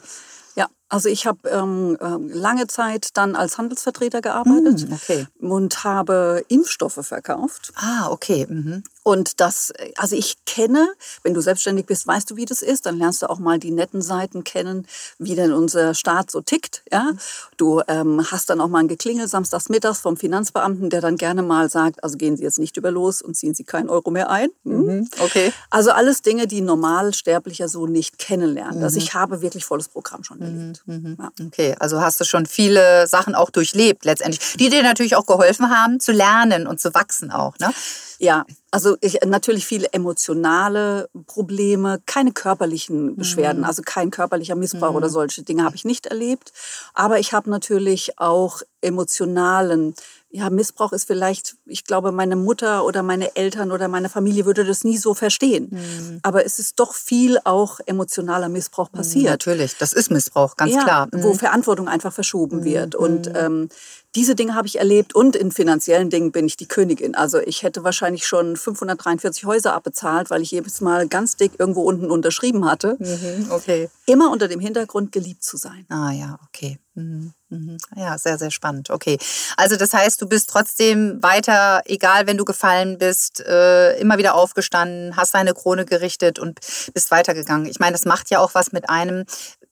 Ja, 0.57 0.68
also 0.89 1.07
ich 1.07 1.27
habe 1.27 1.47
ähm, 1.50 1.97
ähm, 2.01 2.30
lange 2.33 2.65
Zeit 2.65 3.09
dann 3.15 3.35
als 3.35 3.59
Handelsvertreter 3.59 4.21
gearbeitet 4.21 4.89
mm, 4.89 4.94
okay. 4.94 5.27
und 5.39 5.83
habe 5.83 6.44
Impfstoffe 6.47 7.00
verkauft. 7.03 7.71
Ah, 7.75 8.09
okay. 8.09 8.47
Mhm. 8.50 8.83
Und 9.07 9.39
das, 9.39 9.71
also 9.95 10.18
ich 10.18 10.36
kenne, 10.45 10.86
wenn 11.24 11.33
du 11.33 11.39
selbstständig 11.39 11.86
bist, 11.86 12.06
weißt 12.06 12.30
du, 12.30 12.36
wie 12.36 12.44
das 12.44 12.62
ist, 12.62 12.86
dann 12.86 12.98
lernst 12.98 13.21
du 13.21 13.30
auch 13.30 13.39
mal 13.39 13.57
die 13.57 13.71
netten 13.71 14.01
Seiten 14.01 14.44
kennen, 14.44 14.86
wie 15.18 15.33
denn 15.33 15.54
unser 15.54 15.94
Staat 15.94 16.30
so 16.30 16.42
tickt. 16.42 16.83
Ja? 16.92 17.13
Du 17.56 17.81
ähm, 17.88 18.30
hast 18.30 18.50
dann 18.50 18.59
auch 18.59 18.68
mal 18.68 18.80
ein 18.80 18.89
Geklingel 18.89 19.30
samstags 19.30 19.69
mittags 19.69 20.00
vom 20.00 20.18
Finanzbeamten, 20.18 20.89
der 20.89 21.00
dann 21.00 21.15
gerne 21.15 21.42
mal 21.42 21.69
sagt, 21.69 22.04
also 22.04 22.18
gehen 22.18 22.36
Sie 22.36 22.44
jetzt 22.44 22.59
nicht 22.59 22.76
über 22.76 22.92
los 22.92 23.21
und 23.21 23.37
ziehen 23.37 23.56
Sie 23.56 23.64
keinen 23.64 23.90
Euro 23.90 24.11
mehr 24.11 24.30
ein. 24.30 24.49
Hm? 24.66 24.85
Mhm. 24.85 25.09
Okay. 25.19 25.54
Also 25.69 25.92
alles 25.92 26.21
Dinge, 26.21 26.45
die 26.45 26.59
Normalsterblicher 26.59 27.69
so 27.69 27.87
nicht 27.87 28.19
kennenlernen. 28.19 28.80
Mhm. 28.80 28.83
Also 28.83 28.97
ich 28.97 29.14
habe 29.14 29.42
wirklich 29.42 29.64
volles 29.64 29.87
Programm 29.87 30.26
schon 30.26 30.42
erlebt. 30.42 30.83
Mhm. 30.85 30.95
mhm. 30.95 31.18
Ja. 31.18 31.45
Okay, 31.45 31.78
also 31.80 32.02
hast 32.02 32.19
du 32.19 32.26
schon 32.26 32.45
viele 32.45 33.07
Sachen 33.07 33.35
auch 33.35 33.52
durchlebt 33.52 34.04
letztendlich, 34.04 34.57
die 34.57 34.69
dir 34.69 34.83
natürlich 34.83 35.16
auch 35.16 35.26
geholfen 35.26 35.69
haben 35.69 36.02
zu 36.02 36.11
lernen 36.11 36.68
und 36.68 36.81
zu 36.81 36.94
wachsen 36.94 37.31
auch. 37.31 37.57
Ne? 37.59 37.71
Ja, 38.19 38.45
also 38.71 38.97
ich, 39.02 39.19
natürlich 39.26 39.66
viele 39.66 39.92
emotionale 39.94 41.09
Probleme, 41.26 42.02
keine 42.06 42.31
körperlichen 42.31 43.16
Beschwerden, 43.16 43.59
mhm. 43.59 43.66
also 43.68 43.81
kein 43.83 44.12
körperlicher 44.12 44.56
Missbrauch 44.56 44.92
mhm. 44.92 44.97
oder 44.97 45.09
solche 45.09 45.44
Dinge 45.44 45.64
habe 45.64 45.76
ich 45.76 45.86
nicht 45.86 46.07
erlebt. 46.07 46.52
Aber 46.94 47.19
ich 47.19 47.33
habe 47.33 47.50
natürlich 47.50 48.19
auch 48.19 48.62
emotionalen 48.81 49.95
ja, 50.30 50.50
Missbrauch 50.50 50.92
ist 50.92 51.07
vielleicht, 51.07 51.56
ich 51.66 51.86
glaube, 51.86 52.12
meine 52.12 52.36
Mutter 52.36 52.83
oder 52.83 53.02
meine 53.02 53.36
Eltern 53.38 53.71
oder 53.71 53.88
meine 53.88 54.09
Familie 54.09 54.45
würde 54.45 54.66
das 54.66 54.83
nie 54.83 54.97
so 54.97 55.14
verstehen. 55.14 55.69
Mhm. 55.71 56.19
Aber 56.21 56.45
es 56.45 56.59
ist 56.59 56.80
doch 56.80 56.94
viel 56.94 57.40
auch 57.45 57.80
emotionaler 57.86 58.50
Missbrauch 58.50 58.92
mhm, 58.92 58.97
passiert. 58.97 59.31
Natürlich, 59.31 59.78
das 59.78 59.94
ist 59.94 60.12
Missbrauch, 60.12 60.57
ganz 60.57 60.74
ja, 60.74 60.83
klar. 60.83 61.07
Mhm. 61.12 61.24
Wo 61.24 61.33
Verantwortung 61.33 61.88
einfach 61.88 62.12
verschoben 62.12 62.66
wird. 62.66 62.94
Und 62.94 63.30
mhm. 63.30 63.36
ähm, 63.36 63.69
diese 64.16 64.35
Dinge 64.35 64.56
habe 64.56 64.68
ich 64.68 64.80
erlebt 64.80 65.14
und 65.14 65.35
in 65.35 65.52
finanziellen 65.52 66.09
Dingen 66.09 66.31
bin 66.31 66.45
ich 66.45 66.57
die 66.57 66.68
Königin. 66.68 67.16
Also 67.16 67.40
ich 67.40 67.64
hätte 67.64 67.83
wahrscheinlich 67.83 68.26
schon 68.26 68.56
543 68.56 69.45
Häuser 69.45 69.73
abbezahlt, 69.73 70.30
weil 70.30 70.42
ich 70.42 70.52
jedes 70.52 70.81
Mal 70.81 71.07
ganz 71.07 71.35
dick 71.35 71.54
irgendwo 71.59 71.83
unten 71.83 72.09
unterschrieben 72.09 72.66
hatte. 72.66 72.97
Mhm, 72.99 73.52
okay. 73.52 73.90
Immer 74.06 74.31
unter 74.31 74.47
dem 74.47 74.59
Hintergrund 74.59 75.11
geliebt 75.11 75.44
zu 75.44 75.57
sein. 75.57 75.85
Ah 75.90 76.11
ja, 76.11 76.40
okay. 76.47 76.80
Mhm, 76.97 77.33
mhm. 77.49 77.78
Ja, 77.95 78.18
sehr, 78.18 78.40
sehr 78.40 78.49
spannend. 78.49 78.90
Okay. 78.90 79.19
Also 79.56 79.76
das 79.76 79.94
heißt, 79.94 80.19
du 80.19 80.28
bist 80.28 80.49
trotzdem 80.49 81.21
weiter, 81.21 81.83
egal 81.85 82.26
wenn 82.26 82.37
du 82.37 82.45
gefallen 82.45 82.97
bist, 82.97 83.40
äh, 83.42 83.99
immer 83.99 84.18
wieder 84.18 84.33
aufgestanden, 84.33 85.16
hast 85.16 85.35
deine 85.35 85.54
Krone 85.54 85.85
gerichtet 85.85 86.40
und 86.40 86.59
bist 86.95 87.11
weitergegangen. 87.11 87.68
Ich 87.68 87.80
meine, 87.80 87.92
das 87.92 88.06
macht 88.06 88.31
ja 88.31 88.40
auch 88.40 88.56
was 88.56 88.71
mit 88.71 88.90
einem, 88.90 89.26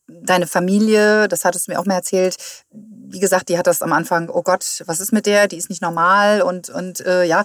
deine 0.08 0.48
Familie, 0.48 1.28
das 1.28 1.46
hattest 1.46 1.68
du 1.68 1.72
mir 1.72 1.80
auch 1.80 1.86
mal 1.86 1.96
erzählt, 1.96 2.38
wie 2.72 3.20
gesagt, 3.20 3.50
die 3.50 3.58
hat 3.58 3.68
das 3.68 3.82
am 3.82 3.94
Anfang, 3.94 4.30
oh 4.30 4.42
Gott, 4.42 4.84
was 4.86 5.00
ist 5.00 5.14
mit 5.14 5.26
der? 5.26 5.48
Die 5.48 5.58
ist 5.58 5.70
nicht 5.70 5.82
normal 5.82 6.42
und, 6.42 6.70
und 6.70 7.00
äh, 7.06 7.24
ja, 7.24 7.44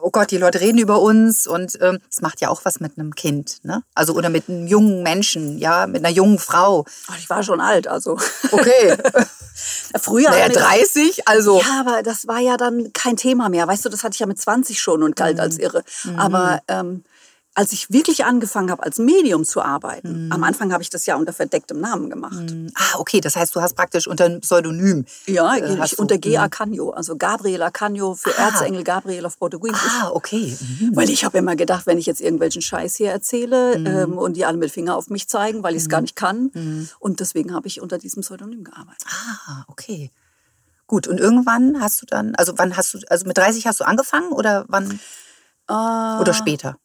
oh 0.00 0.10
Gott, 0.10 0.30
die 0.30 0.36
Leute 0.36 0.60
reden 0.60 0.78
über 0.78 1.00
uns 1.00 1.46
und 1.46 1.78
ähm, 1.80 1.98
es 2.08 2.18
ähm, 2.18 2.22
macht 2.22 2.40
ja 2.40 2.48
auch 2.48 2.64
was 2.64 2.80
mit 2.80 2.98
einem 2.98 3.14
Kind, 3.14 3.64
ne? 3.64 3.82
Also 3.94 4.14
oder 4.14 4.28
mit 4.28 4.48
einem 4.48 4.66
jungen 4.66 5.02
Menschen, 5.02 5.58
ja, 5.58 5.86
mit 5.86 6.04
einer 6.04 6.14
jungen 6.14 6.38
Frau. 6.38 6.84
Ach, 7.08 7.18
ich 7.18 7.28
war 7.30 7.42
schon 7.42 7.60
alt, 7.60 7.88
also. 7.88 8.18
Okay. 8.50 8.96
Früher. 10.00 10.30
Naja, 10.30 10.48
30, 10.48 11.28
also. 11.28 11.60
Ja, 11.60 11.80
aber 11.80 12.02
das 12.02 12.26
war 12.26 12.38
ja 12.38 12.56
dann 12.56 12.92
kein 12.92 13.16
Thema 13.16 13.48
mehr. 13.48 13.66
Weißt 13.66 13.84
du, 13.84 13.88
das 13.88 14.04
hatte 14.04 14.14
ich 14.14 14.20
ja 14.20 14.26
mit 14.26 14.40
20 14.40 14.80
schon 14.80 15.02
und 15.02 15.16
galt 15.16 15.36
mhm. 15.36 15.42
als 15.42 15.58
irre. 15.58 15.82
Mhm. 16.04 16.18
Aber 16.18 16.62
ähm, 16.68 17.04
als 17.54 17.72
ich 17.72 17.90
wirklich 17.90 18.24
angefangen 18.24 18.70
habe, 18.70 18.82
als 18.84 18.98
Medium 18.98 19.44
zu 19.44 19.60
arbeiten, 19.60 20.26
mhm. 20.26 20.32
am 20.32 20.44
Anfang 20.44 20.72
habe 20.72 20.82
ich 20.82 20.90
das 20.90 21.04
ja 21.06 21.16
unter 21.16 21.32
verdecktem 21.32 21.80
Namen 21.80 22.08
gemacht. 22.08 22.50
Mhm. 22.50 22.70
Ah, 22.74 22.98
okay, 22.98 23.20
das 23.20 23.34
heißt, 23.34 23.54
du 23.54 23.60
hast 23.60 23.74
praktisch 23.74 24.06
unter 24.06 24.26
einem 24.26 24.40
Pseudonym. 24.40 25.04
Ja, 25.26 25.56
äh, 25.56 25.84
ich, 25.84 25.98
unter 25.98 26.18
G. 26.18 26.38
Acanio, 26.38 26.90
also 26.90 27.16
Gabriel 27.16 27.62
Acanio 27.62 28.14
für 28.14 28.30
ah. 28.38 28.48
Erzengel 28.48 28.84
Gabriel 28.84 29.26
auf 29.26 29.38
Portugiesisch. 29.38 29.80
Ah, 30.00 30.10
okay. 30.12 30.56
Mhm. 30.60 30.94
Weil 30.94 31.10
ich 31.10 31.24
habe 31.24 31.38
immer 31.38 31.56
gedacht, 31.56 31.86
wenn 31.86 31.98
ich 31.98 32.06
jetzt 32.06 32.20
irgendwelchen 32.20 32.62
Scheiß 32.62 32.96
hier 32.96 33.10
erzähle 33.10 33.78
mhm. 33.78 33.86
ähm, 33.86 34.18
und 34.18 34.36
die 34.36 34.44
alle 34.44 34.56
mit 34.56 34.70
Finger 34.70 34.96
auf 34.96 35.08
mich 35.10 35.28
zeigen, 35.28 35.62
weil 35.64 35.74
ich 35.74 35.82
es 35.82 35.88
gar 35.88 36.00
mhm. 36.00 36.04
nicht 36.04 36.16
kann. 36.16 36.50
Mhm. 36.54 36.88
Und 37.00 37.20
deswegen 37.20 37.52
habe 37.52 37.66
ich 37.66 37.80
unter 37.80 37.98
diesem 37.98 38.22
Pseudonym 38.22 38.62
gearbeitet. 38.62 39.06
Ah, 39.08 39.64
okay. 39.66 40.12
Gut, 40.86 41.08
und 41.08 41.18
irgendwann 41.18 41.80
hast 41.80 42.02
du 42.02 42.06
dann, 42.06 42.34
also 42.36 42.54
wann 42.56 42.76
hast 42.76 42.94
du, 42.94 42.98
also 43.08 43.26
mit 43.26 43.38
30 43.38 43.66
hast 43.66 43.80
du 43.80 43.84
angefangen 43.84 44.32
oder 44.32 44.64
wann? 44.68 44.98
Äh, 45.68 45.72
oder 46.20 46.34
später? 46.34 46.78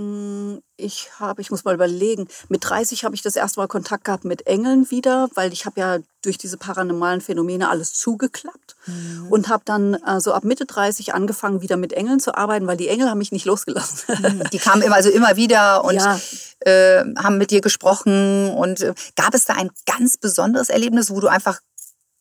Hm, 0.00 0.62
ich 0.78 1.10
habe, 1.18 1.42
ich 1.42 1.50
muss 1.50 1.64
mal 1.64 1.74
überlegen, 1.74 2.26
mit 2.48 2.64
30 2.64 3.04
habe 3.04 3.14
ich 3.14 3.20
das 3.20 3.36
erste 3.36 3.60
Mal 3.60 3.66
Kontakt 3.66 4.04
gehabt 4.04 4.24
mit 4.24 4.46
Engeln 4.46 4.90
wieder, 4.90 5.28
weil 5.34 5.52
ich 5.52 5.66
habe 5.66 5.78
ja 5.78 5.98
durch 6.22 6.38
diese 6.38 6.56
paranormalen 6.56 7.20
Phänomene 7.20 7.68
alles 7.68 7.92
zugeklappt 7.92 8.76
mhm. 8.86 9.26
und 9.28 9.48
habe 9.50 9.62
dann 9.66 9.96
also 9.96 10.32
ab 10.32 10.44
Mitte 10.44 10.64
30 10.64 11.12
angefangen 11.12 11.60
wieder 11.60 11.76
mit 11.76 11.92
Engeln 11.92 12.18
zu 12.18 12.34
arbeiten, 12.34 12.66
weil 12.66 12.78
die 12.78 12.88
Engel 12.88 13.10
haben 13.10 13.18
mich 13.18 13.30
nicht 13.30 13.44
losgelassen. 13.44 13.98
Mhm. 14.08 14.42
Die 14.52 14.58
kamen 14.58 14.80
immer, 14.80 14.94
also 14.94 15.10
immer 15.10 15.36
wieder 15.36 15.84
und 15.84 15.96
ja. 15.96 16.18
äh, 16.60 17.04
haben 17.18 17.36
mit 17.36 17.50
dir 17.50 17.60
gesprochen 17.60 18.50
und 18.54 18.80
äh, 18.80 18.94
gab 19.16 19.34
es 19.34 19.44
da 19.44 19.54
ein 19.54 19.70
ganz 19.84 20.16
besonderes 20.16 20.70
Erlebnis, 20.70 21.10
wo 21.10 21.20
du 21.20 21.28
einfach 21.28 21.60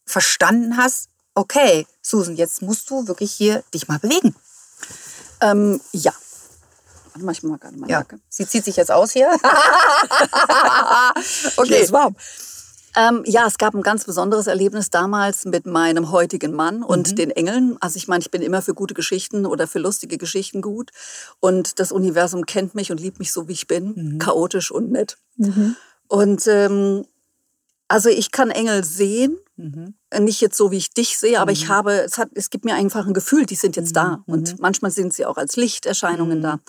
verstanden 0.05 0.75
hast, 0.75 1.07
okay, 1.33 1.87
Susan, 2.01 2.35
jetzt 2.35 2.61
musst 2.61 2.89
du 2.89 3.07
wirklich 3.07 3.31
hier 3.31 3.63
dich 3.73 3.87
mal 3.87 3.99
bewegen. 3.99 4.35
Ähm, 5.39 5.79
ja, 5.93 6.11
Manchmal 7.21 7.57
gar 7.57 7.71
nicht 7.71 7.79
meine 7.79 7.91
ja. 7.91 7.99
Jacke. 7.99 8.19
Sie 8.29 8.47
zieht 8.47 8.65
sich 8.65 8.75
jetzt 8.75 8.91
aus 8.91 9.11
hier. 9.13 9.29
okay. 11.57 11.81
ist 11.81 11.91
warm. 11.91 12.15
Ähm, 12.95 13.23
ja, 13.25 13.45
es 13.45 13.57
gab 13.57 13.75
ein 13.75 13.83
ganz 13.83 14.05
besonderes 14.05 14.47
Erlebnis 14.47 14.89
damals 14.89 15.45
mit 15.45 15.65
meinem 15.65 16.11
heutigen 16.11 16.53
Mann 16.53 16.83
und 16.83 17.11
mhm. 17.11 17.15
den 17.15 17.31
Engeln. 17.31 17.77
Also 17.79 17.97
ich 17.97 18.07
meine, 18.07 18.21
ich 18.21 18.31
bin 18.31 18.41
immer 18.41 18.61
für 18.61 18.73
gute 18.73 18.93
Geschichten 18.93 19.45
oder 19.45 19.67
für 19.67 19.79
lustige 19.79 20.17
Geschichten 20.17 20.61
gut. 20.61 20.91
Und 21.39 21.79
das 21.79 21.91
Universum 21.91 22.45
kennt 22.45 22.75
mich 22.75 22.91
und 22.91 22.99
liebt 22.99 23.19
mich 23.19 23.31
so, 23.31 23.47
wie 23.47 23.53
ich 23.53 23.67
bin. 23.67 23.93
Mhm. 23.95 24.19
Chaotisch 24.19 24.71
und 24.71 24.91
nett. 24.91 25.17
Mhm. 25.37 25.75
Und 26.07 26.47
ähm, 26.47 27.05
also 27.87 28.09
ich 28.09 28.31
kann 28.31 28.49
Engel 28.49 28.83
sehen. 28.83 29.37
Mhm. 29.57 29.93
Nicht 30.19 30.41
jetzt 30.41 30.57
so, 30.57 30.71
wie 30.71 30.77
ich 30.77 30.93
dich 30.93 31.17
sehe, 31.17 31.39
aber 31.39 31.51
ich 31.51 31.65
mhm. 31.65 31.69
habe, 31.69 31.91
es, 32.01 32.17
hat, 32.17 32.29
es 32.33 32.49
gibt 32.49 32.65
mir 32.65 32.75
einfach 32.75 33.05
ein 33.05 33.13
Gefühl, 33.13 33.45
die 33.45 33.55
sind 33.55 33.75
jetzt 33.75 33.95
da. 33.95 34.17
Mhm. 34.25 34.33
Und 34.33 34.59
manchmal 34.59 34.91
sind 34.91 35.13
sie 35.13 35.25
auch 35.25 35.37
als 35.37 35.55
Lichterscheinungen 35.57 36.41
da. 36.41 36.59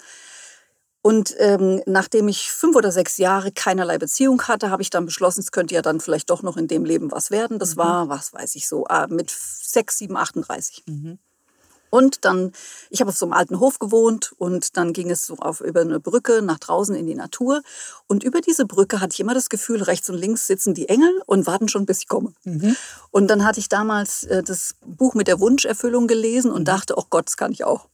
Und 1.02 1.34
ähm, 1.38 1.82
nachdem 1.86 2.28
ich 2.28 2.50
fünf 2.50 2.76
oder 2.76 2.92
sechs 2.92 3.16
Jahre 3.16 3.52
keinerlei 3.52 3.96
Beziehung 3.96 4.42
hatte, 4.42 4.70
habe 4.70 4.82
ich 4.82 4.90
dann 4.90 5.06
beschlossen, 5.06 5.40
es 5.40 5.50
könnte 5.50 5.74
ja 5.74 5.82
dann 5.82 6.00
vielleicht 6.00 6.28
doch 6.28 6.42
noch 6.42 6.58
in 6.58 6.68
dem 6.68 6.84
Leben 6.84 7.10
was 7.10 7.30
werden. 7.30 7.58
Das 7.58 7.76
mhm. 7.76 7.80
war, 7.80 8.08
was 8.08 8.34
weiß 8.34 8.54
ich 8.54 8.68
so, 8.68 8.84
ah, 8.86 9.06
mit 9.08 9.30
sechs, 9.30 9.96
sieben, 9.96 10.16
38. 10.16 10.84
Mhm. 10.86 11.18
Und 11.90 12.24
dann, 12.24 12.52
ich 12.88 13.00
habe 13.00 13.10
auf 13.10 13.16
so 13.16 13.26
einem 13.26 13.32
alten 13.32 13.58
Hof 13.58 13.80
gewohnt 13.80 14.32
und 14.38 14.76
dann 14.76 14.92
ging 14.92 15.10
es 15.10 15.26
so 15.26 15.34
auf 15.36 15.60
über 15.60 15.80
eine 15.80 15.98
Brücke 15.98 16.40
nach 16.40 16.58
draußen 16.58 16.94
in 16.94 17.06
die 17.06 17.16
Natur. 17.16 17.62
Und 18.06 18.22
über 18.22 18.40
diese 18.40 18.64
Brücke 18.64 19.00
hatte 19.00 19.14
ich 19.14 19.20
immer 19.20 19.34
das 19.34 19.48
Gefühl, 19.48 19.82
rechts 19.82 20.08
und 20.08 20.16
links 20.16 20.46
sitzen 20.46 20.72
die 20.72 20.88
Engel 20.88 21.20
und 21.26 21.46
warten 21.46 21.68
schon, 21.68 21.86
bis 21.86 21.98
ich 21.98 22.08
komme. 22.08 22.32
Mhm. 22.44 22.76
Und 23.10 23.28
dann 23.28 23.44
hatte 23.44 23.58
ich 23.58 23.68
damals 23.68 24.22
äh, 24.24 24.42
das 24.42 24.76
Buch 24.86 25.14
mit 25.14 25.26
der 25.26 25.40
Wunscherfüllung 25.40 26.06
gelesen 26.06 26.52
und 26.52 26.60
mhm. 26.60 26.66
dachte, 26.66 26.94
oh 26.96 27.04
Gott, 27.10 27.26
das 27.26 27.36
kann 27.36 27.50
ich 27.50 27.64
auch. 27.64 27.88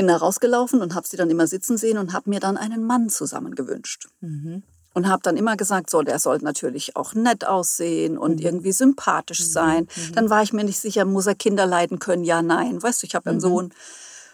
Bin 0.00 0.08
da 0.08 0.16
rausgelaufen 0.16 0.80
und 0.80 0.94
habe 0.94 1.06
sie 1.06 1.18
dann 1.18 1.28
immer 1.28 1.46
sitzen 1.46 1.76
sehen 1.76 1.98
und 1.98 2.14
habe 2.14 2.30
mir 2.30 2.40
dann 2.40 2.56
einen 2.56 2.84
Mann 2.84 3.10
zusammengewünscht. 3.10 4.08
Mhm. 4.22 4.62
Und 4.94 5.08
habe 5.08 5.20
dann 5.22 5.36
immer 5.36 5.58
gesagt, 5.58 5.90
so, 5.90 6.00
der 6.00 6.18
soll 6.18 6.38
natürlich 6.38 6.96
auch 6.96 7.12
nett 7.12 7.46
aussehen 7.46 8.16
und 8.16 8.40
mhm. 8.40 8.46
irgendwie 8.46 8.72
sympathisch 8.72 9.40
mhm. 9.40 9.44
sein. 9.44 9.88
Mhm. 9.94 10.14
Dann 10.14 10.30
war 10.30 10.42
ich 10.42 10.54
mir 10.54 10.64
nicht 10.64 10.78
sicher, 10.78 11.04
muss 11.04 11.26
er 11.26 11.34
Kinder 11.34 11.66
leiden 11.66 11.98
können? 11.98 12.24
Ja, 12.24 12.40
nein. 12.40 12.82
Weißt 12.82 13.02
du, 13.02 13.06
ich 13.06 13.14
habe 13.14 13.28
einen 13.28 13.40
mhm. 13.40 13.42
Sohn. 13.42 13.74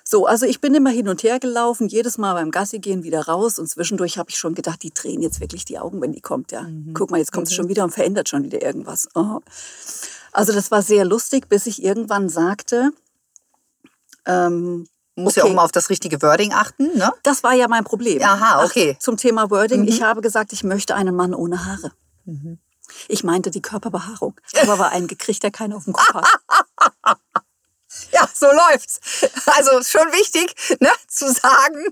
So, 0.05 0.27
also 0.27 0.47
ich 0.47 0.61
bin 0.61 0.73
immer 0.73 0.91
hin 0.91 1.09
und 1.09 1.25
her 1.25 1.41
gelaufen, 1.41 1.89
jedes 1.89 2.17
Mal 2.17 2.35
beim 2.35 2.53
Gassi 2.53 2.79
gehen 2.79 3.03
wieder 3.03 3.27
raus 3.27 3.59
und 3.59 3.69
zwischendurch 3.69 4.19
habe 4.19 4.31
ich 4.31 4.39
schon 4.39 4.55
gedacht, 4.55 4.85
die 4.85 4.95
drehen 4.95 5.21
jetzt 5.21 5.41
wirklich 5.41 5.65
die 5.65 5.81
Augen, 5.81 6.01
wenn 6.01 6.13
die 6.13 6.21
kommt, 6.21 6.53
ja. 6.53 6.63
Mhm. 6.63 6.95
Guck 6.95 7.11
mal, 7.11 7.19
jetzt 7.19 7.33
kommt 7.33 7.49
sie 7.49 7.55
mhm. 7.55 7.57
schon 7.57 7.69
wieder 7.71 7.83
und 7.83 7.91
verändert 7.91 8.29
schon 8.29 8.45
wieder 8.45 8.63
irgendwas. 8.63 9.09
Oh. 9.17 9.41
Also 10.31 10.53
das 10.53 10.71
war 10.71 10.83
sehr 10.83 11.05
lustig, 11.05 11.49
bis 11.49 11.67
ich 11.67 11.83
irgendwann 11.83 12.29
sagte, 12.29 12.93
ähm, 14.27 14.87
muss 15.17 15.37
okay. 15.37 15.47
ja 15.47 15.51
auch 15.51 15.55
mal 15.55 15.65
auf 15.65 15.73
das 15.73 15.91
richtige 15.91 16.21
Wording 16.23 16.53
achten, 16.53 16.97
ne? 16.97 17.13
Das 17.23 17.43
war 17.43 17.55
ja 17.55 17.69
mein 17.69 17.85
Problem. 17.85 18.23
Aha, 18.23 18.65
okay. 18.65 18.95
Ach, 18.97 19.03
zum 19.03 19.17
Thema 19.17 19.51
Wording. 19.51 19.83
Mhm. 19.83 19.89
Ich 19.89 20.03
habe 20.03 20.21
gesagt, 20.21 20.53
ich 20.53 20.63
möchte 20.63 20.95
einen 20.95 21.15
Mann 21.15 21.35
ohne 21.35 21.65
Haare. 21.65 21.93
Mhm. 22.25 22.59
Ich 23.09 23.25
meinte 23.25 23.51
die 23.51 23.63
Körperbehaarung. 23.63 24.35
Aber 24.63 24.79
war 24.79 24.91
einen 24.91 25.07
gekriegt, 25.07 25.43
der 25.43 25.51
keinen 25.51 25.73
auf 25.73 25.85
dem 25.85 25.95
Kopf 25.95 26.15
hat. 26.15 26.27
ja, 28.13 28.29
so 28.33 28.47
läuft's. 28.47 29.01
Also 29.47 29.83
schon 29.83 30.13
wichtig, 30.13 30.55
ne, 30.81 30.91
zu 31.09 31.33
sagen, 31.33 31.87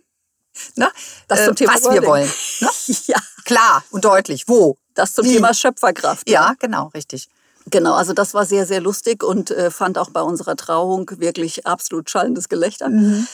ne, 0.77 0.91
das 1.29 1.45
zum 1.45 1.53
äh, 1.53 1.55
Thema 1.57 1.75
was 1.75 1.85
Wording. 1.85 2.03
wir 2.03 2.09
wollen. 2.09 2.33
Ne? 2.61 2.71
ja. 3.07 3.19
Klar 3.45 3.85
und 3.91 4.05
deutlich. 4.05 4.45
Wo? 4.47 4.77
Das 4.95 5.15
zum 5.15 5.25
Wie? 5.25 5.35
Thema 5.35 5.53
Schöpferkraft. 5.53 6.29
Ja, 6.29 6.49
ja 6.49 6.55
genau, 6.59 6.89
richtig. 6.95 7.29
Genau, 7.71 7.95
also 7.95 8.13
das 8.13 8.35
war 8.35 8.45
sehr, 8.45 8.67
sehr 8.67 8.81
lustig 8.81 9.23
und 9.23 9.51
äh, 9.51 9.71
fand 9.71 9.99
auch 9.99 10.11
bei 10.11 10.21
unserer 10.21 10.57
Trauung 10.57 11.11
wirklich 11.19 11.67
absolut 11.67 12.11
schallendes 12.11 12.49
Gelächter. 12.49 12.91
Mhm. 12.91 13.27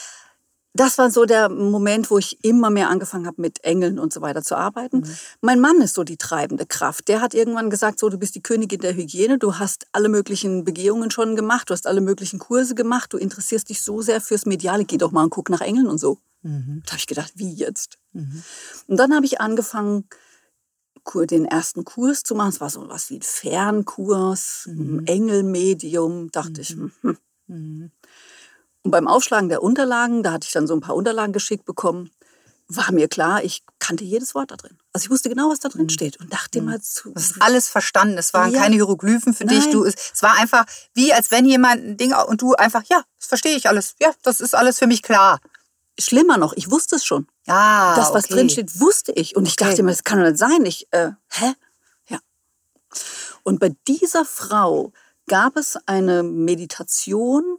Das 0.73 0.97
war 0.97 1.11
so 1.11 1.25
der 1.25 1.49
Moment, 1.49 2.09
wo 2.09 2.17
ich 2.17 2.45
immer 2.45 2.69
mehr 2.69 2.89
angefangen 2.89 3.27
habe, 3.27 3.41
mit 3.41 3.61
Engeln 3.65 3.99
und 3.99 4.13
so 4.13 4.21
weiter 4.21 4.41
zu 4.41 4.55
arbeiten. 4.55 4.99
Mhm. 4.99 5.15
Mein 5.41 5.59
Mann 5.59 5.81
ist 5.81 5.95
so 5.95 6.05
die 6.05 6.15
treibende 6.15 6.65
Kraft. 6.65 7.09
Der 7.09 7.19
hat 7.19 7.33
irgendwann 7.33 7.69
gesagt, 7.69 7.99
so, 7.99 8.07
du 8.07 8.17
bist 8.17 8.35
die 8.35 8.41
Königin 8.41 8.79
der 8.79 8.95
Hygiene, 8.95 9.37
du 9.37 9.59
hast 9.59 9.85
alle 9.91 10.07
möglichen 10.07 10.63
Begehungen 10.63 11.11
schon 11.11 11.35
gemacht, 11.35 11.69
du 11.69 11.73
hast 11.73 11.87
alle 11.87 11.99
möglichen 11.99 12.39
Kurse 12.39 12.73
gemacht, 12.73 13.11
du 13.11 13.17
interessierst 13.17 13.67
dich 13.69 13.81
so 13.81 14.01
sehr 14.01 14.21
fürs 14.21 14.45
Mediale, 14.45 14.85
geh 14.85 14.97
doch 14.97 15.11
mal 15.11 15.23
und 15.23 15.29
guck 15.29 15.49
nach 15.49 15.61
Engeln 15.61 15.87
und 15.87 15.97
so. 15.97 16.19
Mhm. 16.41 16.83
Da 16.85 16.91
habe 16.91 16.99
ich 16.99 17.07
gedacht, 17.07 17.33
wie 17.35 17.53
jetzt? 17.53 17.97
Mhm. 18.13 18.41
Und 18.87 18.97
dann 18.97 19.13
habe 19.13 19.25
ich 19.25 19.41
angefangen, 19.41 20.07
den 21.15 21.45
ersten 21.45 21.85
Kurs 21.85 22.23
zu 22.23 22.35
machen. 22.35 22.49
Es 22.49 22.61
war 22.61 22.69
so 22.69 22.87
was 22.87 23.09
wie 23.09 23.17
ein 23.17 23.21
Fernkurs, 23.21 24.67
mhm. 24.67 24.99
ein 24.99 25.07
Engelmedium, 25.07 26.31
dachte 26.31 26.51
mhm. 26.51 26.59
ich. 26.59 26.69
Hm. 26.69 27.17
Mhm. 27.47 27.91
Und 28.83 28.91
beim 28.91 29.07
Aufschlagen 29.07 29.49
der 29.49 29.61
Unterlagen, 29.61 30.23
da 30.23 30.31
hatte 30.33 30.47
ich 30.47 30.53
dann 30.53 30.67
so 30.67 30.73
ein 30.73 30.81
paar 30.81 30.95
Unterlagen 30.95 31.33
geschickt 31.33 31.65
bekommen, 31.65 32.09
war 32.75 32.91
mir 32.91 33.07
klar, 33.07 33.43
ich 33.43 33.63
kannte 33.79 34.03
jedes 34.03 34.33
Wort 34.33 34.51
da 34.51 34.55
drin. 34.55 34.77
Also 34.93 35.05
ich 35.05 35.09
wusste 35.09 35.29
genau, 35.29 35.49
was 35.49 35.59
da 35.59 35.69
drin 35.69 35.83
mhm. 35.83 35.89
steht 35.89 36.19
und 36.19 36.31
dachte 36.31 36.61
mhm. 36.61 36.67
mal 36.67 36.81
zu. 36.81 37.09
Du 37.09 37.15
hast 37.15 37.41
alles 37.41 37.69
verstanden. 37.69 38.17
Es 38.17 38.33
waren 38.33 38.51
ja. 38.51 38.61
keine 38.61 38.75
Hieroglyphen 38.75 39.33
für 39.33 39.45
Nein. 39.45 39.55
dich. 39.55 39.69
Du, 39.69 39.83
es 39.83 40.21
war 40.21 40.37
einfach 40.37 40.65
wie, 40.93 41.13
als 41.13 41.31
wenn 41.31 41.45
jemand 41.45 41.83
ein 41.83 41.97
Ding 41.97 42.13
und 42.13 42.41
du 42.41 42.53
einfach, 42.55 42.83
ja, 42.89 43.03
das 43.19 43.27
verstehe 43.27 43.55
ich 43.55 43.67
alles. 43.67 43.95
Ja, 43.99 44.11
das 44.23 44.39
ist 44.41 44.55
alles 44.55 44.79
für 44.79 44.87
mich 44.87 45.01
klar. 45.01 45.39
Schlimmer 46.01 46.37
noch, 46.37 46.53
ich 46.53 46.69
wusste 46.69 46.97
es 46.97 47.05
schon. 47.05 47.27
Ah, 47.47 47.95
das, 47.95 48.13
was 48.13 48.25
okay. 48.25 48.33
drin 48.35 48.49
steht, 48.49 48.79
wusste 48.79 49.11
ich. 49.13 49.35
Und 49.35 49.47
ich 49.47 49.53
okay. 49.53 49.69
dachte 49.69 49.83
mir, 49.83 49.91
das 49.91 50.03
kann 50.03 50.19
doch 50.19 50.27
nicht 50.27 50.39
sein. 50.39 50.65
Ich, 50.65 50.87
äh, 50.91 51.11
hä? 51.29 51.53
Ja. 52.09 52.19
Und 53.43 53.59
bei 53.59 53.75
dieser 53.87 54.25
Frau 54.25 54.91
gab 55.27 55.57
es 55.57 55.77
eine 55.85 56.23
Meditation 56.23 57.57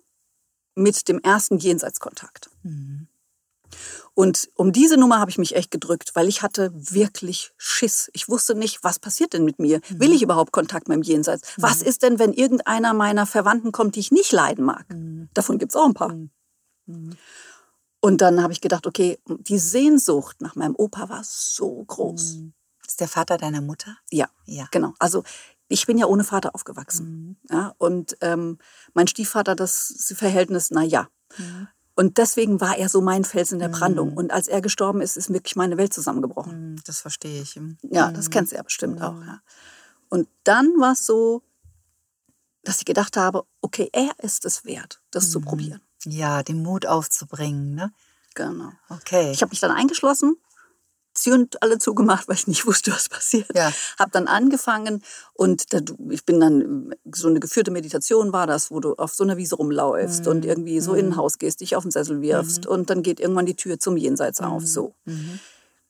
mit 0.75 1.09
dem 1.09 1.21
ersten 1.21 1.59
Jenseitskontakt. 1.59 2.51
Mhm. 2.63 3.09
Und 4.15 4.51
um 4.57 4.73
diese 4.73 4.99
Nummer 4.99 5.21
habe 5.21 5.31
ich 5.31 5.39
mich 5.39 5.57
echt 5.57 5.71
gedrückt, 5.71 6.11
weil 6.15 6.29
ich 6.29 6.43
hatte 6.43 6.71
wirklich 6.75 7.53
Schiss. 7.57 8.11
Ich 8.13 8.29
wusste 8.29 8.55
nicht, 8.55 8.85
was 8.85 8.99
passiert 8.99 9.33
denn 9.33 9.45
mit 9.45 9.59
mir? 9.59 9.81
Mhm. 9.89 10.01
Will 10.01 10.13
ich 10.13 10.23
überhaupt 10.23 10.53
Kontakt 10.53 10.89
mit 10.89 10.97
dem 10.97 11.03
Jenseits? 11.03 11.57
Mhm. 11.57 11.63
Was 11.63 11.83
ist 11.83 12.03
denn, 12.03 12.19
wenn 12.19 12.33
irgendeiner 12.33 12.93
meiner 12.93 13.25
Verwandten 13.27 13.73
kommt, 13.73 13.97
die 13.97 14.01
ich 14.01 14.13
nicht 14.13 14.33
leiden 14.33 14.65
mag? 14.65 14.85
Mhm. 14.91 15.31
Davon 15.33 15.59
gibt 15.59 15.73
es 15.73 15.77
auch 15.77 15.87
ein 15.87 15.95
paar. 15.95 16.15
Mhm. 18.03 18.09
Mhm. 18.09 18.13
Und 18.13 18.21
dann 18.21 18.43
habe 18.43 18.53
ich 18.53 18.61
gedacht, 18.61 18.87
okay, 18.87 19.19
die 19.27 19.59
Sehnsucht 19.59 20.41
nach 20.41 20.57
meinem 20.57 20.75
Opa 20.77 21.09
war 21.09 21.23
so 21.25 21.85
groß. 21.85 22.37
Mhm. 22.37 22.53
Ist 22.87 23.01
der 23.01 23.09
Vater 23.09 23.39
deiner 23.39 23.61
Mutter? 23.61 23.97
Ja, 24.11 24.29
ja. 24.45 24.67
genau. 24.71 24.95
Also 24.99 25.25
ich 25.69 25.87
bin 25.87 25.99
ja 25.99 26.07
ohne 26.07 26.25
Vater 26.25 26.55
aufgewachsen. 26.55 27.07
Mhm. 27.07 27.37
Ja, 27.51 27.75
und 27.79 28.17
ähm, 28.21 28.59
mein 28.95 29.07
Stiefvater, 29.07 29.55
das 29.55 30.13
Verhältnis, 30.17 30.71
na 30.71 30.83
ja. 30.83 31.09
Mhm. 31.39 31.69
Und 31.95 32.19
deswegen 32.19 32.61
war 32.61 32.77
er 32.79 32.89
so 32.89 33.01
mein 33.01 33.25
Fels 33.25 33.53
in 33.53 33.59
der 33.59 33.69
Brandung. 33.69 34.15
Und 34.15 34.33
als 34.33 34.49
er 34.49 34.63
gestorben 34.63 35.03
ist, 35.03 35.17
ist 35.17 35.33
wirklich 35.33 35.57
meine 35.57 35.77
Welt 35.77 35.93
zusammengebrochen. 35.93 36.81
Das 36.87 37.01
verstehe 37.01 37.43
ich. 37.43 37.61
Ja, 37.83 38.11
das 38.11 38.31
kennst 38.31 38.53
du 38.53 38.57
ja 38.57 38.63
bestimmt 38.63 39.03
auch. 39.03 39.21
Ja. 39.21 39.43
Und 40.09 40.29
dann 40.45 40.69
war 40.79 40.93
es 40.93 41.05
so, 41.05 41.43
dass 42.65 42.79
ich 42.79 42.87
gedacht 42.87 43.17
habe, 43.17 43.45
okay, 43.61 43.91
er 43.93 44.13
ist 44.23 44.45
es 44.47 44.65
wert, 44.65 45.03
das 45.11 45.31
zu 45.31 45.41
probieren. 45.41 45.83
Ja, 46.05 46.43
den 46.43 46.63
Mut 46.63 46.87
aufzubringen, 46.87 47.75
ne? 47.75 47.93
Genau. 48.35 48.73
Okay. 48.89 49.31
Ich 49.31 49.43
habe 49.43 49.51
mich 49.51 49.61
dann 49.61 49.71
eingeschlossen, 49.71 50.37
Türen 51.15 51.49
alle 51.61 51.79
zugemacht, 51.79 52.27
weil 52.29 52.37
ich 52.37 52.47
nicht 52.47 52.67
wusste, 52.67 52.93
was 52.93 53.09
passiert. 53.09 53.55
Ja. 53.55 53.73
Habe 53.99 54.11
dann 54.11 54.27
angefangen 54.27 55.03
und 55.35 55.73
da, 55.73 55.81
ich 56.11 56.25
bin 56.25 56.41
dann, 56.41 56.95
so 57.13 57.29
eine 57.29 57.41
geführte 57.41 57.71
Meditation 57.71 58.33
war 58.33 58.47
das, 58.47 58.71
wo 58.71 58.81
du 58.81 58.95
auf 58.95 59.15
so 59.15 59.25
einer 59.25 59.37
Wiese 59.37 59.57
rumläufst 59.57 60.27
und 60.27 60.45
irgendwie 60.45 60.81
so 60.81 60.95
in 60.95 61.09
ein 61.09 61.17
Haus 61.17 61.39
gehst, 61.39 61.61
dich 61.61 61.77
auf 61.77 61.85
den 61.85 61.91
Sessel 61.91 62.21
wirfst 62.21 62.67
und 62.67 62.91
dann 62.91 63.03
geht 63.03 63.21
irgendwann 63.21 63.47
die 63.47 63.57
Tür 63.57 63.79
zum 63.79 63.97
Jenseits 63.97 64.41
auf, 64.41 64.67
so. 64.67 64.95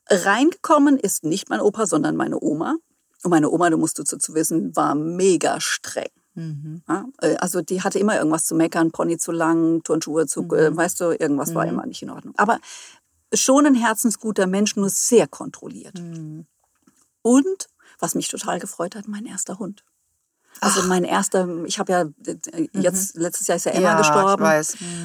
Reingekommen 0.09 0.99
ist 0.99 1.25
nicht 1.25 1.49
mein 1.49 1.61
Opa, 1.61 1.87
sondern 1.87 2.17
meine 2.17 2.41
Oma. 2.41 2.77
Und 3.23 3.31
meine 3.31 3.51
Oma, 3.51 3.71
du 3.71 3.79
musst 3.79 3.99
du 3.99 4.05
zu, 4.05 4.19
zu 4.19 4.35
wissen, 4.35 4.75
war 4.75 4.95
mega 4.95 5.61
streng. 5.61 6.11
Ja, 6.89 7.05
äh, 7.21 7.37
also 7.37 7.61
die 7.63 7.83
hatte 7.83 7.99
immer 7.99 8.17
irgendwas 8.17 8.45
zu 8.45 8.55
meckern, 8.55 8.91
Pony 8.91 9.19
zu 9.19 9.33
lang, 9.33 9.83
Turnschuhe 9.83 10.27
zu, 10.27 10.43
äh, 10.55 10.75
weißt 10.75 11.01
du, 11.01 11.11
irgendwas 11.11 11.55
war 11.55 11.67
immer 11.67 11.87
nicht 11.87 12.03
in 12.03 12.11
Ordnung. 12.11 12.35
Aber 12.37 12.59
schon 13.35 13.67
ein 13.67 13.75
herzensguter 13.75 14.47
Mensch, 14.47 14.77
nur 14.77 14.89
sehr 14.91 15.27
kontrolliert. 15.27 15.99
Und, 17.23 17.69
was 17.99 18.15
mich 18.15 18.29
total 18.29 18.59
gefreut 18.59 18.97
hat, 18.97 19.09
mein 19.09 19.27
erster 19.27 19.59
Hund. 19.59 19.85
Also 20.61 20.83
mein 20.83 21.05
erster, 21.05 21.49
ich 21.65 21.79
habe 21.79 21.93
ja 21.93 22.03
äh, 22.27 22.69
jetzt, 22.73 23.17
letztes 23.17 23.47
Jahr 23.47 23.57
ist 23.57 23.65
ja 23.67 23.73
Emma 23.73 23.91
Ja, 23.91 23.99
gestorben, 23.99 24.45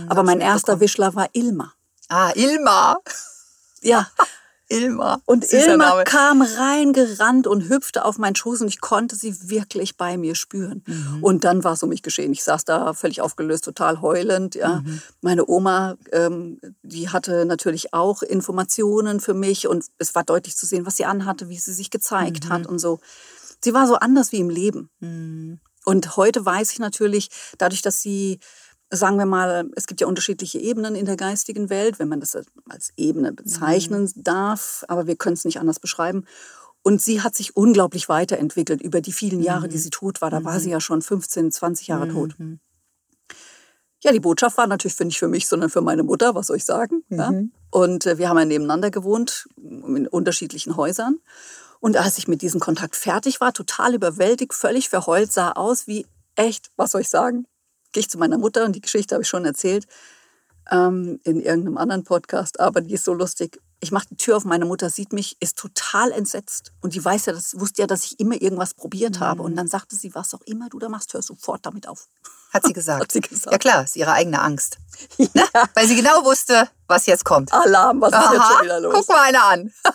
aber 0.07 0.24
mein 0.24 0.39
erster. 0.39 0.79
Wischler 0.79 1.15
war 1.15 1.29
Ilma. 1.34 1.74
Ah, 2.10 2.31
Ilma. 2.36 2.98
Ja, 3.81 4.07
Ilma. 4.70 5.22
Und 5.26 5.52
Ilma 5.52 6.04
kam 6.04 6.42
reingerannt 6.42 7.48
und 7.48 7.70
hüpfte 7.70 8.04
auf 8.04 8.18
meinen 8.18 8.36
Schoß 8.36 8.62
und 8.62 8.68
ich 8.68 8.82
konnte 8.82 9.16
sie 9.16 9.50
wirklich 9.50 9.98
bei 9.98 10.18
mir 10.18 10.36
spüren. 10.36 10.84
Mhm. 10.86 11.24
Und 11.24 11.44
dann 11.44 11.64
war 11.64 11.74
es 11.74 11.84
um 11.84 11.90
mich 11.90 12.04
geschehen. 12.04 12.32
Ich 12.34 12.44
saß 12.44 12.66
da 12.66 12.94
völlig 12.94 13.22
aufgelöst, 13.22 13.64
total 13.64 14.02
heulend. 14.02 14.56
Ja. 14.56 14.82
Mhm. 14.82 15.02
Meine 15.22 15.48
Oma, 15.48 15.96
ähm, 16.12 16.60
die 16.84 17.10
hatte 17.10 17.46
natürlich 17.46 17.94
auch 17.94 18.22
Informationen 18.24 19.20
für 19.20 19.34
mich 19.34 19.68
und 19.68 19.86
es 19.98 20.16
war 20.16 20.24
deutlich 20.24 20.58
zu 20.58 20.66
sehen, 20.66 20.86
was 20.86 20.98
sie 20.98 21.06
anhatte, 21.06 21.50
wie 21.50 21.58
sie 21.58 21.74
sich 21.74 21.90
gezeigt 21.90 22.46
Mhm. 22.46 22.50
hat 22.50 22.68
und 22.68 22.80
so. 22.80 23.00
Sie 23.64 23.74
war 23.74 23.88
so 23.88 23.96
anders 23.96 24.32
wie 24.32 24.40
im 24.40 24.50
Leben. 24.50 24.90
Und 25.86 26.18
heute 26.18 26.46
weiß 26.46 26.72
ich 26.74 26.80
natürlich, 26.80 27.30
dadurch, 27.58 27.82
dass 27.82 28.02
sie, 28.02 28.40
sagen 28.89 29.17
wir 29.17 29.25
mal, 29.25 29.70
es 29.75 29.88
gibt 29.88 30.01
ja 30.01 30.08
unterschiedliche 30.08 30.60
Ebenen 30.60 30.96
in 30.96 31.06
der 31.06 31.17
geistigen 31.17 31.70
Welt, 31.70 32.00
wenn 32.00 32.08
man 32.08 32.20
das 32.20 32.38
als 32.70 32.94
Ebene 32.96 33.34
bezeichnen 33.34 34.12
darf, 34.15 34.86
aber 34.88 35.08
wir 35.08 35.15
können 35.15 35.34
es 35.34 35.46
nicht 35.46 35.60
anders 35.60 35.79
beschreiben. 35.79 36.25
Und 36.84 37.01
sie 37.01 37.22
hat 37.22 37.36
sich 37.36 37.58
unglaublich 37.58 38.08
weiterentwickelt 38.08 38.82
über 38.82 39.01
die 39.01 39.12
vielen 39.12 39.41
Jahre, 39.41 39.67
die 39.67 39.77
sie 39.77 39.89
tot 39.89 40.22
war. 40.22 40.29
Da 40.29 40.44
war 40.46 40.60
sie 40.60 40.70
ja 40.70 40.79
schon 40.79 41.01
15, 41.01 41.51
20 41.51 41.88
Jahre 41.88 42.08
tot. 42.08 42.36
Ja, 44.03 44.12
die 44.12 44.20
Botschaft 44.20 44.58
war 44.58 44.67
natürlich 44.67 44.96
für 44.96 45.03
nicht 45.03 45.20
für 45.20 45.27
mich, 45.27 45.48
sondern 45.48 45.70
für 45.70 45.82
meine 45.82 46.03
Mutter, 46.03 46.36
was 46.36 46.48
soll 46.48 46.58
ich 46.58 46.65
sagen. 46.65 47.03
Ja? 47.10 47.32
Und 47.72 48.06
äh, 48.06 48.17
wir 48.17 48.29
haben 48.29 48.38
ja 48.38 48.46
nebeneinander 48.46 48.91
gewohnt, 48.91 49.50
in 49.58 50.08
unterschiedlichen 50.08 50.77
Häusern. 50.77 51.20
Und 51.79 51.98
als 51.98 52.17
ich 52.17 52.27
mit 52.27 52.41
diesem 52.41 52.60
Kontakt 52.60 52.96
fertig 52.96 53.41
war, 53.41 53.53
total 53.53 53.96
überwältigt, 53.96 54.53
völlig 54.53 54.88
verheult, 54.88 55.32
sah 55.32 55.51
aus 55.51 55.88
wie 55.88 56.06
echt, 56.36 56.72
was 56.77 56.91
soll 56.91 57.01
ich 57.01 57.10
sagen? 57.10 57.48
Gehe 57.98 58.01
ich 58.01 58.12
zu 58.12 58.20
meiner 58.20 58.38
Mutter 58.38 58.63
und 58.63 58.74
die 58.74 58.82
Geschichte 58.82 59.16
habe 59.16 59.24
ich 59.24 59.27
schon 59.27 59.44
erzählt 59.44 59.88
ähm, 60.70 61.20
in 61.24 61.42
irgendeinem 61.42 61.80
anderen 61.80 62.04
Podcast, 62.04 62.60
aber 62.60 62.82
die 62.82 62.94
ist 62.94 63.06
so 63.06 63.16
lustig. 63.16 63.60
Ich 63.80 63.92
mache 63.92 64.06
die 64.12 64.18
Tür 64.18 64.38
auf, 64.38 64.46
meine 64.46 64.66
Mutter 64.66 64.92
sieht 64.92 65.13
mich, 65.13 65.36
ist 65.39 65.58
total 65.58 66.12
entsetzt. 66.12 66.74
Und 66.82 66.94
die 66.94 67.04
weiß 67.04 67.25
ja, 67.25 67.34
das 67.34 67.60
wusste 67.60 67.82
ja, 67.82 67.88
dass 67.88 68.06
ich 68.06 68.20
immer 68.20 68.39
irgendwas 68.39 68.75
probiert 68.75 69.20
habe. 69.20 69.42
Und 69.42 69.56
dann 69.56 69.68
sagte 69.68 69.96
sie, 69.96 70.13
was 70.13 70.36
auch 70.36 70.42
immer 70.42 70.70
du 70.70 70.77
da 70.77 70.89
machst, 70.89 71.12
hör 71.16 71.24
sofort 71.24 71.66
damit 71.66 71.88
auf. 71.88 72.08
Hat 72.54 72.68
sie 72.68 72.74
gesagt. 72.80 73.01
Hat 73.01 73.12
sie 73.12 73.22
gesagt. 73.22 73.51
Ja 73.51 73.58
klar, 73.58 73.84
ist 73.84 73.96
ihre 73.96 74.12
eigene 74.12 74.42
Angst. 74.44 74.77
Ne? 75.18 75.48
Weil 75.74 75.88
sie 75.88 75.96
genau 75.96 76.24
wusste, 76.24 76.70
was 76.86 77.08
jetzt 77.08 77.25
kommt. 77.25 77.51
Alarm, 77.51 78.00
was 78.00 78.13
ist 78.13 78.32
jetzt 78.32 78.48
schon 78.48 78.63
wieder 78.63 78.80
los? 78.80 78.94
guck 78.94 79.10
mal 79.10 79.24
einer 79.24 79.44
an. 79.44 79.74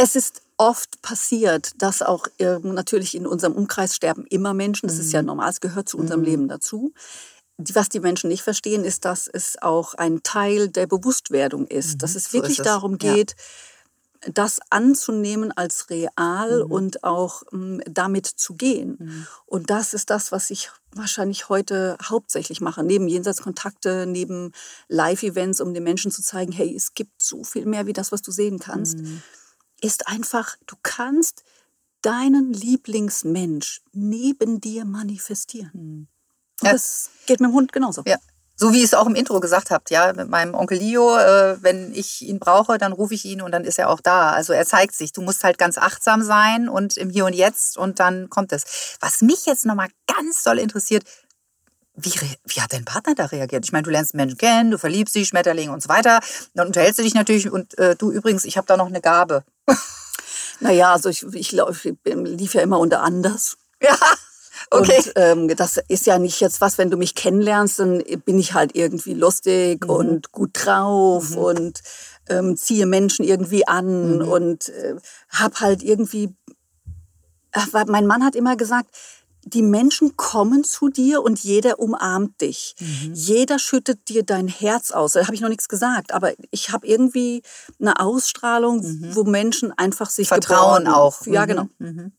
Es 0.00 0.16
ist 0.16 0.40
oft 0.58 1.00
passiert, 1.02 1.72
dass 1.80 2.02
auch 2.02 2.26
äh, 2.38 2.58
natürlich 2.58 3.14
in 3.14 3.26
unserem 3.26 3.54
Umkreis 3.54 3.94
sterben 3.96 4.26
immer 4.26 4.52
Menschen. 4.54 4.88
Das 4.88 4.98
ist 4.98 5.06
Mhm. 5.08 5.12
ja 5.14 5.22
normal, 5.22 5.50
es 5.50 5.60
gehört 5.60 5.88
zu 5.88 5.96
unserem 5.98 6.22
Leben 6.22 6.48
dazu. 6.48 6.92
Was 7.56 7.88
die 7.88 8.00
Menschen 8.00 8.28
nicht 8.28 8.42
verstehen, 8.42 8.84
ist, 8.84 9.04
dass 9.04 9.26
es 9.26 9.56
auch 9.60 9.94
ein 9.94 10.22
Teil 10.22 10.68
der 10.68 10.86
Bewusstwerdung 10.86 11.66
ist. 11.66 12.02
Dass 12.02 12.14
es 12.14 12.26
Mhm. 12.26 12.28
so 12.28 12.32
wirklich 12.34 12.58
ist 12.58 12.58
es. 12.60 12.64
darum 12.66 12.98
Ja. 13.00 13.14
geht, 13.14 13.34
das 14.32 14.58
anzunehmen 14.70 15.52
als 15.52 15.90
real 15.90 16.64
Mhm. 16.64 16.72
und 16.72 17.04
auch 17.04 17.44
ähm, 17.52 17.80
damit 17.88 18.26
zu 18.26 18.54
gehen. 18.54 19.26
Und 19.46 19.70
das 19.70 19.94
ist 19.94 20.10
das, 20.10 20.32
was 20.32 20.50
ich 20.50 20.70
wahrscheinlich 20.92 21.48
heute 21.48 21.96
hauptsächlich 22.02 22.60
mache. 22.60 22.82
Neben 22.82 23.06
Jenseitskontakte, 23.06 24.06
neben 24.08 24.52
Live-Events, 24.88 25.60
um 25.60 25.72
den 25.72 25.84
Menschen 25.84 26.10
zu 26.10 26.20
zeigen, 26.22 26.50
hey, 26.50 26.74
es 26.74 26.94
gibt 26.94 27.22
so 27.22 27.44
viel 27.44 27.64
mehr 27.66 27.86
wie 27.86 27.92
das, 27.92 28.10
was 28.10 28.22
du 28.22 28.32
sehen 28.32 28.58
kannst 28.58 28.98
Mhm. 28.98 29.22
Ist 29.80 30.08
einfach, 30.08 30.56
du 30.66 30.76
kannst 30.82 31.44
deinen 32.02 32.52
Lieblingsmensch 32.52 33.82
neben 33.92 34.60
dir 34.60 34.84
manifestieren. 34.84 36.08
Und 36.60 36.66
Ja. 36.66 36.72
das 36.72 37.10
geht 37.26 37.40
mit 37.40 37.50
dem 37.50 37.54
Hund 37.54 37.72
genauso. 37.72 38.02
Ja. 38.06 38.16
So 38.60 38.72
wie 38.72 38.78
ihr 38.78 38.84
es 38.84 38.94
auch 38.94 39.06
im 39.06 39.14
Intro 39.14 39.38
gesagt 39.38 39.70
habt, 39.70 39.90
ja, 39.90 40.12
mit 40.12 40.28
meinem 40.28 40.54
Onkel 40.54 40.78
Leo, 40.78 41.16
äh, 41.16 41.62
wenn 41.62 41.94
ich 41.94 42.22
ihn 42.22 42.40
brauche, 42.40 42.76
dann 42.76 42.92
rufe 42.92 43.14
ich 43.14 43.24
ihn 43.24 43.40
und 43.40 43.52
dann 43.52 43.62
ist 43.64 43.78
er 43.78 43.88
auch 43.88 44.00
da. 44.00 44.32
Also 44.32 44.52
er 44.52 44.66
zeigt 44.66 44.96
sich. 44.96 45.12
Du 45.12 45.22
musst 45.22 45.44
halt 45.44 45.58
ganz 45.58 45.78
achtsam 45.78 46.22
sein 46.24 46.68
und 46.68 46.96
im 46.96 47.08
Hier 47.08 47.24
und 47.24 47.34
Jetzt 47.34 47.78
und 47.78 48.00
dann 48.00 48.28
kommt 48.30 48.52
es. 48.52 48.96
Was 49.00 49.22
mich 49.22 49.46
jetzt 49.46 49.64
nochmal 49.64 49.88
ganz 50.12 50.42
doll 50.42 50.58
interessiert, 50.58 51.04
wie, 51.94 52.12
wie 52.46 52.60
hat 52.60 52.72
dein 52.72 52.84
Partner 52.84 53.14
da 53.14 53.26
reagiert? 53.26 53.64
Ich 53.64 53.72
meine, 53.72 53.82
du 53.84 53.90
lernst 53.90 54.14
Menschen 54.14 54.38
kennen, 54.38 54.70
du 54.72 54.78
verliebst 54.78 55.14
dich, 55.14 55.28
Schmetterlinge 55.28 55.72
und 55.72 55.82
so 55.82 55.88
weiter. 55.88 56.20
Dann 56.54 56.66
unterhältst 56.68 56.98
du 56.98 57.02
dich 57.04 57.14
natürlich 57.14 57.50
und 57.50 57.78
äh, 57.78 57.94
du 57.96 58.10
übrigens, 58.10 58.44
ich 58.44 58.56
habe 58.56 58.66
da 58.66 58.76
noch 58.76 58.86
eine 58.86 59.00
Gabe. 59.00 59.44
Naja, 60.60 60.92
also 60.92 61.08
ich, 61.08 61.22
ich, 61.34 61.56
ich 61.56 61.94
lief 62.04 62.54
ja 62.54 62.62
immer 62.62 62.78
unter 62.78 63.02
anders. 63.02 63.56
Ja, 63.80 63.96
okay. 64.72 64.96
Und 64.98 65.12
ähm, 65.14 65.56
das 65.56 65.78
ist 65.86 66.06
ja 66.06 66.18
nicht 66.18 66.40
jetzt 66.40 66.60
was, 66.60 66.78
wenn 66.78 66.90
du 66.90 66.96
mich 66.96 67.14
kennenlernst, 67.14 67.78
dann 67.78 68.02
bin 68.24 68.40
ich 68.40 68.54
halt 68.54 68.74
irgendwie 68.74 69.14
lustig 69.14 69.84
Mhm. 69.84 69.90
und 69.90 70.32
gut 70.32 70.50
drauf 70.54 71.36
und 71.36 71.80
ähm, 72.28 72.56
ziehe 72.56 72.86
Menschen 72.86 73.24
irgendwie 73.24 73.68
an 73.68 74.16
Mhm. 74.18 74.28
und 74.28 74.68
äh, 74.70 74.96
hab 75.30 75.60
halt 75.60 75.84
irgendwie. 75.84 76.34
Ach, 77.52 77.68
weil 77.70 77.84
mein 77.86 78.06
Mann 78.08 78.24
hat 78.24 78.34
immer 78.34 78.56
gesagt, 78.56 78.90
die 79.48 79.62
Menschen 79.62 80.16
kommen 80.16 80.64
zu 80.64 80.88
dir 80.88 81.22
und 81.22 81.38
jeder 81.42 81.78
umarmt 81.78 82.40
dich. 82.40 82.74
Mhm. 82.80 83.14
Jeder 83.14 83.58
schüttet 83.58 84.08
dir 84.08 84.22
dein 84.22 84.48
Herz 84.48 84.90
aus. 84.90 85.12
Da 85.12 85.24
habe 85.26 85.34
ich 85.34 85.40
noch 85.40 85.48
nichts 85.48 85.68
gesagt, 85.68 86.12
aber 86.12 86.32
ich 86.50 86.70
habe 86.70 86.86
irgendwie 86.86 87.42
eine 87.80 88.00
Ausstrahlung, 88.00 88.82
wo 89.14 89.24
Menschen 89.24 89.72
einfach 89.76 90.10
sich 90.10 90.26
Mhm. 90.28 90.34
Vertrauen 90.34 90.84
geborgen- 90.84 90.88
auch. 90.88 91.26
Ja, 91.26 91.46
Mhm. 91.78 92.12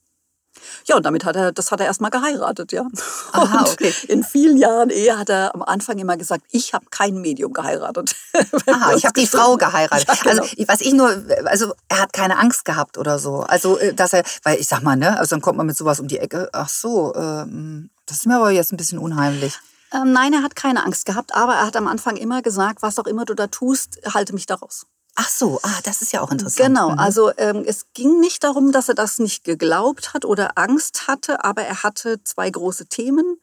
Ja, 0.86 0.96
und 0.96 1.06
damit 1.06 1.26
hat 1.26 1.36
er, 1.36 1.52
das 1.52 1.72
hat 1.72 1.80
er 1.80 1.86
erstmal 1.86 2.12
geheiratet, 2.12 2.72
ja. 2.72 2.86
Aha, 3.32 3.60
und 3.60 3.70
okay. 3.70 3.94
In 4.08 4.24
vielen 4.24 4.58
Jahren 4.58 4.90
Ehe 4.90 5.18
hat 5.18 5.30
er 5.30 5.54
am 5.56 5.62
Anfang 5.62 5.98
immer 5.98 6.18
gesagt, 6.18 6.44
ich 6.52 6.74
habe 6.74 6.86
kein 6.90 7.16
Medium 7.22 7.54
geheiratet. 7.54 8.16
Aha, 8.68 8.94
ich 8.96 9.06
habe 9.06 9.20
die 9.20 9.28
Frau 9.28 9.58
geheiratet. 9.58 10.08
Ja, 10.08 10.16
genau. 10.16 10.44
Also 10.44 10.56
was 10.68 10.82
ich 10.82 10.94
nur, 10.94 11.24
also 11.46 11.74
er 11.88 12.02
hat 12.02 12.14
keine 12.14 12.38
Angst 12.38 12.66
gehabt 12.66 12.98
oder 12.98 13.20
so. 13.20 13.42
Also 13.42 13.78
äh, 13.78 13.94
dass 13.94 14.14
er, 14.14 14.24
weil 14.44 14.60
ich 14.60 14.68
sag 14.68 14.82
mal, 14.84 14.96
ne, 14.96 15.18
also 15.18 15.36
dann 15.36 15.42
kommt 15.42 15.58
man 15.58 15.68
mit 15.68 15.78
sowas 15.78 16.00
um 16.00 16.08
die 16.08 16.18
Ecke. 16.20 16.50
Ach 16.54 16.70
so, 16.70 17.14
ähm, 17.16 17.90
das 18.06 18.18
ist 18.18 18.26
mir 18.26 18.36
aber 18.38 18.52
jetzt 18.52 18.72
ein 18.74 18.78
bisschen 18.78 19.00
unheimlich. 19.00 19.58
ähm, 19.94 20.12
nein, 20.12 20.34
er 20.34 20.44
hat 20.44 20.56
keine 20.56 20.84
Angst 20.86 21.06
gehabt, 21.06 21.34
aber 21.36 21.54
er 21.56 21.66
hat 21.66 21.76
am 21.76 21.88
Anfang 21.88 22.18
immer 22.18 22.42
gesagt, 22.42 22.82
was 22.82 23.00
auch 23.00 23.06
immer 23.08 23.26
du 23.26 23.34
da 23.34 23.48
tust, 23.48 24.00
halte 24.14 24.34
mich 24.34 24.46
da 24.46 24.56
raus. 24.56 24.86
Ach 25.16 25.28
so, 25.28 25.60
ah, 25.64 25.80
das 25.84 26.02
ist 26.02 26.14
ja 26.14 26.22
auch 26.22 26.32
interessant. 26.32 26.68
Genau, 26.68 26.92
Mhm. 26.92 27.00
also 27.00 27.32
ähm, 27.38 27.64
es 27.66 27.88
ging 27.94 28.20
nicht 28.20 28.44
darum, 28.44 28.72
dass 28.72 28.88
er 28.90 28.96
das 28.96 29.20
nicht 29.20 29.44
geglaubt 29.44 30.14
hat 30.14 30.24
oder 30.24 30.58
Angst 30.58 31.08
hatte, 31.08 31.44
aber 31.44 31.64
er 31.64 31.84
hatte 31.84 32.24
zwei 32.24 32.50
große 32.50 32.86
Themen. 32.88 33.40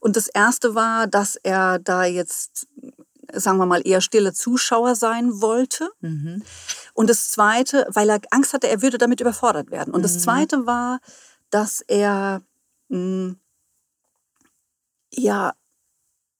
Und 0.00 0.16
das 0.16 0.28
erste 0.28 0.74
war, 0.74 1.06
dass 1.06 1.36
er 1.36 1.80
da 1.80 2.04
jetzt, 2.04 2.66
sagen 3.32 3.58
wir 3.58 3.66
mal, 3.66 3.82
eher 3.86 4.00
stille 4.00 4.32
Zuschauer 4.32 4.94
sein 4.94 5.40
wollte. 5.42 5.90
Mhm. 6.00 6.42
Und 6.94 7.10
das 7.10 7.30
zweite, 7.30 7.86
weil 7.90 8.08
er 8.08 8.20
Angst 8.30 8.54
hatte, 8.54 8.68
er 8.68 8.80
würde 8.80 8.96
damit 8.96 9.20
überfordert 9.20 9.70
werden. 9.70 9.92
Und 9.92 10.02
das 10.02 10.20
zweite 10.22 10.66
war, 10.66 11.00
dass 11.50 11.82
er 11.86 12.40
mh, 12.88 13.34
ja 15.12 15.52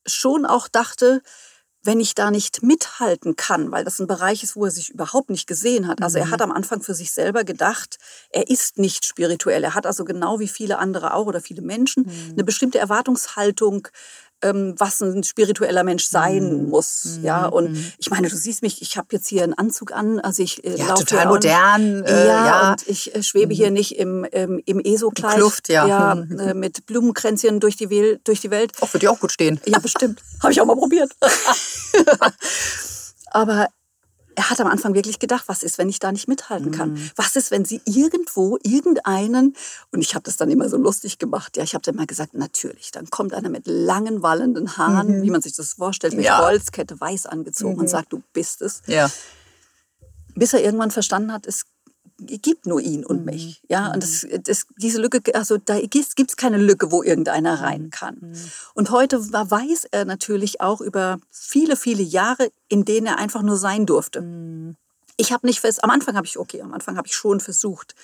schon 0.07 0.47
auch 0.47 0.69
dachte, 0.69 1.23
wenn 1.89 2.01
ich 2.01 2.15
da 2.15 2.31
nicht 2.31 2.63
mithalten 2.63 3.35
kann, 3.35 3.73
weil 3.73 3.83
das 3.83 3.99
ein 3.99 4.07
Bereich 4.07 4.43
ist, 4.43 4.57
wo 4.57 4.67
er 4.67 4.71
sich 4.71 4.91
überhaupt 4.91 5.31
nicht 5.31 5.47
gesehen 5.47 5.89
hat. 5.89 6.03
Also 6.03 6.19
er 6.19 6.31
hat 6.31 6.43
am 6.43 6.53
Anfang 6.53 6.83
für 6.83 6.93
sich 6.93 7.13
selber 7.13 7.45
gedacht, 7.45 7.97
er 8.29 8.51
ist 8.51 8.77
nicht 8.77 9.07
spirituell. 9.07 9.65
Er 9.65 9.75
hat 9.75 9.87
also 9.87 10.05
genau 10.05 10.39
wie 10.39 10.49
viele 10.49 10.79
andere 10.79 11.15
auch 11.15 11.25
oder 11.25 11.41
viele 11.41 11.63
Menschen 11.63 12.07
eine 12.31 12.45
bestimmte 12.45 12.79
Erwartungshaltung 12.79 13.89
ähm, 14.43 14.75
was 14.79 15.01
ein 15.01 15.23
spiritueller 15.25 15.85
Mensch 15.85 16.07
sein 16.07 16.63
Mhm. 16.65 16.69
muss. 16.71 17.19
Ja, 17.23 17.47
Mhm. 17.49 17.53
und 17.53 17.73
Mhm. 17.73 17.93
ich 17.99 18.11
meine, 18.11 18.29
du 18.29 18.37
siehst 18.37 18.63
mich, 18.63 18.83
ich 18.83 18.97
habe 18.97 19.09
jetzt 19.13 19.27
hier 19.29 19.43
einen 19.45 19.55
Anzug 19.55 19.93
an, 19.93 20.21
also 20.21 20.43
ich 20.43 20.65
äh, 20.65 20.77
Ja, 20.77 20.89
laufe 20.89 21.05
total 21.05 21.27
modern. 21.27 22.05
Äh, 22.05 22.27
ja, 22.27 22.47
ja. 22.47 22.71
und 22.73 22.87
ich 22.89 23.15
äh, 23.15 23.23
schwebe 23.23 23.53
hier 23.55 23.71
nicht 23.71 23.97
im, 23.99 24.27
ähm, 24.33 24.63
im 24.67 24.81
ESO-Kleid. 24.81 25.35
Kluft, 25.37 25.69
ja. 25.69 25.87
ja 25.87 26.15
Mhm. 26.15 26.39
äh, 26.39 26.55
mit 26.55 26.87
Blumenkränzchen 26.87 27.61
durch 27.61 27.77
die, 27.77 27.91
Wel 27.91 28.21
durch 28.25 28.41
die 28.41 28.51
Welt. 28.51 28.73
Auch 28.81 28.89
würde 28.93 29.07
dir 29.07 29.11
auch 29.11 29.21
gut 29.21 29.33
stehen. 29.33 29.61
Ja, 29.67 29.79
bestimmt. 29.79 30.23
Habe 30.43 30.53
ich 30.53 30.61
auch 30.61 30.67
mal 30.67 30.77
probiert. 30.77 31.11
Aber 33.31 33.69
er 34.39 34.51
hat 34.51 34.61
am 34.61 34.69
Anfang 34.69 34.95
wirklich 34.95 35.19
gedacht, 35.19 35.45
was 35.49 35.65
ist, 35.65 35.79
wenn 35.79 35.89
ich 35.89 35.99
da 35.99 36.13
nicht 36.13 36.29
mithalten 36.29 36.71
kann? 36.71 36.93
Mhm. 36.93 37.11
Was 37.17 37.35
ist, 37.35 37.51
wenn 37.51 37.65
sie 37.65 37.81
irgendwo 37.87 38.57
irgendeinen, 38.63 39.57
und 39.91 40.01
ich 40.01 40.15
habe 40.15 40.23
das 40.23 40.37
dann 40.37 40.49
immer 40.49 40.69
so 40.69 40.77
lustig 40.77 41.19
gemacht, 41.19 41.57
ja, 41.57 41.65
ich 41.65 41.75
habe 41.75 41.83
dann 41.83 41.97
mal 41.97 42.07
gesagt, 42.07 42.35
natürlich, 42.35 42.93
dann 42.93 43.11
kommt 43.11 43.35
einer 43.35 43.49
mit 43.49 43.67
langen, 43.67 44.23
wallenden 44.23 44.77
Haaren, 44.77 45.23
wie 45.23 45.31
man 45.31 45.43
sich 45.43 45.57
das 45.57 45.73
vorstellt, 45.73 46.13
mit 46.13 46.21
Mhm. 46.21 46.27
Ja. 46.27 46.39
Holzkette 46.45 47.01
weiß 47.01 47.27
angezogen 47.27 47.81
und 47.81 47.91
sagt, 47.91 48.13
du 48.13 48.23
bist 48.33 48.63
es. 48.63 48.83
Ja. 48.87 49.11
Bis 50.37 50.53
er 50.53 50.63
irgendwann 50.63 50.93
verstanden 50.93 51.33
hat, 51.33 51.45
es 51.45 51.65
gibt 52.19 52.67
nur 52.67 52.81
ihn 52.81 53.05
und 53.05 53.25
mich. 53.25 53.63
Ja, 53.69 53.93
und 53.93 54.03
das, 54.03 54.27
das, 54.43 54.67
diese 54.77 55.01
Lücke, 55.01 55.23
also 55.35 55.57
da 55.57 55.79
gibt 55.81 56.19
es 56.19 56.37
keine 56.37 56.59
Lücke, 56.59 56.91
wo 56.91 57.03
irgendeiner 57.03 57.61
rein 57.61 57.91
kann. 57.91 58.35
Und 58.75 58.91
heute 58.91 59.19
weiß 59.21 59.87
er 59.91 60.05
natürlich 60.05 60.61
auch 60.61 60.81
über 60.81 61.19
viele, 61.31 61.77
viele 61.77 62.03
Jahre, 62.03 62.51
in 62.69 62.85
denen 62.85 63.07
er 63.07 63.19
einfach 63.19 63.43
nur 63.43 63.57
sein 63.57 63.87
durfte. 63.87 64.75
Ich 65.17 65.33
habe 65.33 65.47
nicht 65.47 65.61
fest, 65.61 65.83
am 65.85 65.91
Anfang 65.91 66.17
habe 66.17 66.27
ich, 66.27 66.39
okay, 66.39 66.61
am 66.61 66.75
Anfang 66.75 66.97
habe 66.97 67.07
ich 67.07 67.15
schon 67.15 67.41
versucht, 67.41 67.95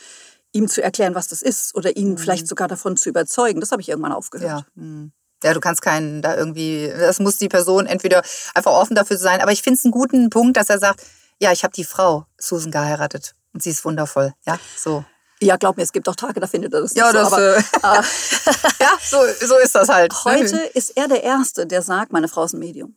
ihm 0.52 0.68
zu 0.68 0.82
erklären, 0.82 1.16
was 1.16 1.28
das 1.28 1.42
ist 1.42 1.74
oder 1.74 1.96
ihn 1.96 2.16
vielleicht 2.16 2.46
sogar 2.46 2.68
davon 2.68 2.96
zu 2.96 3.08
überzeugen. 3.08 3.60
Das 3.60 3.72
habe 3.72 3.82
ich 3.82 3.88
irgendwann 3.88 4.12
aufgehört. 4.12 4.64
Ja. 4.76 5.08
Ja, 5.42 5.52
du 5.52 5.60
kannst 5.60 5.82
keinen 5.82 6.22
da 6.22 6.36
irgendwie, 6.36 6.88
das 6.88 7.20
muss 7.20 7.36
die 7.36 7.48
Person 7.48 7.84
entweder 7.84 8.22
einfach 8.54 8.72
offen 8.72 8.94
dafür 8.94 9.18
sein, 9.18 9.42
aber 9.42 9.52
ich 9.52 9.60
finde 9.60 9.78
es 9.78 9.84
einen 9.84 9.92
guten 9.92 10.30
Punkt, 10.30 10.56
dass 10.56 10.70
er 10.70 10.78
sagt, 10.78 11.04
ja, 11.38 11.52
ich 11.52 11.64
habe 11.64 11.74
die 11.74 11.84
Frau 11.84 12.24
Susan 12.38 12.70
geheiratet 12.70 13.34
und 13.54 13.62
sie 13.62 13.70
ist 13.70 13.84
wundervoll. 13.84 14.34
Ja, 14.46 14.58
so. 14.76 15.04
Ja, 15.42 15.56
glaub 15.56 15.76
mir, 15.76 15.82
es 15.82 15.92
gibt 15.92 16.08
auch 16.08 16.14
Tage, 16.16 16.40
da 16.40 16.46
findet 16.46 16.72
er 16.72 16.80
das 16.82 16.94
Ja, 16.94 17.06
nicht 17.12 17.16
das, 17.16 17.28
so. 17.30 17.36
Aber, 17.36 17.56
äh, 17.98 17.98
äh, 17.98 18.02
Ja, 18.80 18.90
so, 19.02 19.18
so 19.46 19.56
ist 19.58 19.74
das 19.74 19.88
halt. 19.88 20.14
Heute 20.24 20.56
ist 20.74 20.96
er 20.96 21.08
der 21.08 21.22
Erste, 21.22 21.66
der 21.66 21.82
sagt, 21.82 22.12
meine 22.12 22.28
Frau 22.28 22.44
ist 22.44 22.54
ein 22.54 22.60
Medium. 22.60 22.96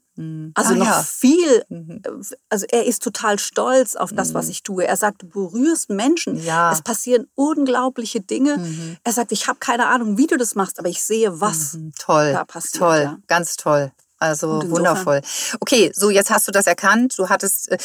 Also 0.55 0.73
Ah, 0.73 0.75
noch 0.77 0.85
ja. 0.85 1.03
viel, 1.03 1.63
also 2.49 2.65
er 2.71 2.85
ist 2.87 3.03
total 3.03 3.37
stolz 3.37 3.95
auf 3.95 4.13
das, 4.13 4.33
was 4.33 4.49
ich 4.49 4.63
tue. 4.63 4.83
Er 4.87 4.97
sagt, 4.97 5.21
du 5.21 5.27
berührst 5.27 5.89
Menschen. 5.91 6.41
Ja. 6.43 6.71
Es 6.71 6.81
passieren 6.81 7.27
unglaubliche 7.35 8.19
Dinge. 8.21 8.97
Er 9.03 9.13
sagt, 9.13 9.31
ich 9.31 9.47
habe 9.47 9.59
keine 9.59 9.85
Ahnung, 9.87 10.17
wie 10.17 10.25
du 10.25 10.37
das 10.37 10.55
machst, 10.55 10.79
aber 10.79 10.89
ich 10.89 11.03
sehe, 11.03 11.39
was 11.39 11.77
Toll, 11.99 12.33
da 12.33 12.45
passiert. 12.45 12.77
toll, 12.79 13.01
Ja. 13.03 13.17
ganz 13.27 13.57
toll. 13.57 13.91
Also 14.19 14.47
wundervoll. 14.71 15.21
Okay, 15.59 15.91
so 15.93 16.09
jetzt 16.09 16.31
hast 16.31 16.47
du 16.47 16.51
das 16.51 16.65
erkannt. 16.65 17.13
Du 17.19 17.29
hattest, 17.29 17.69
äh, 17.71 17.77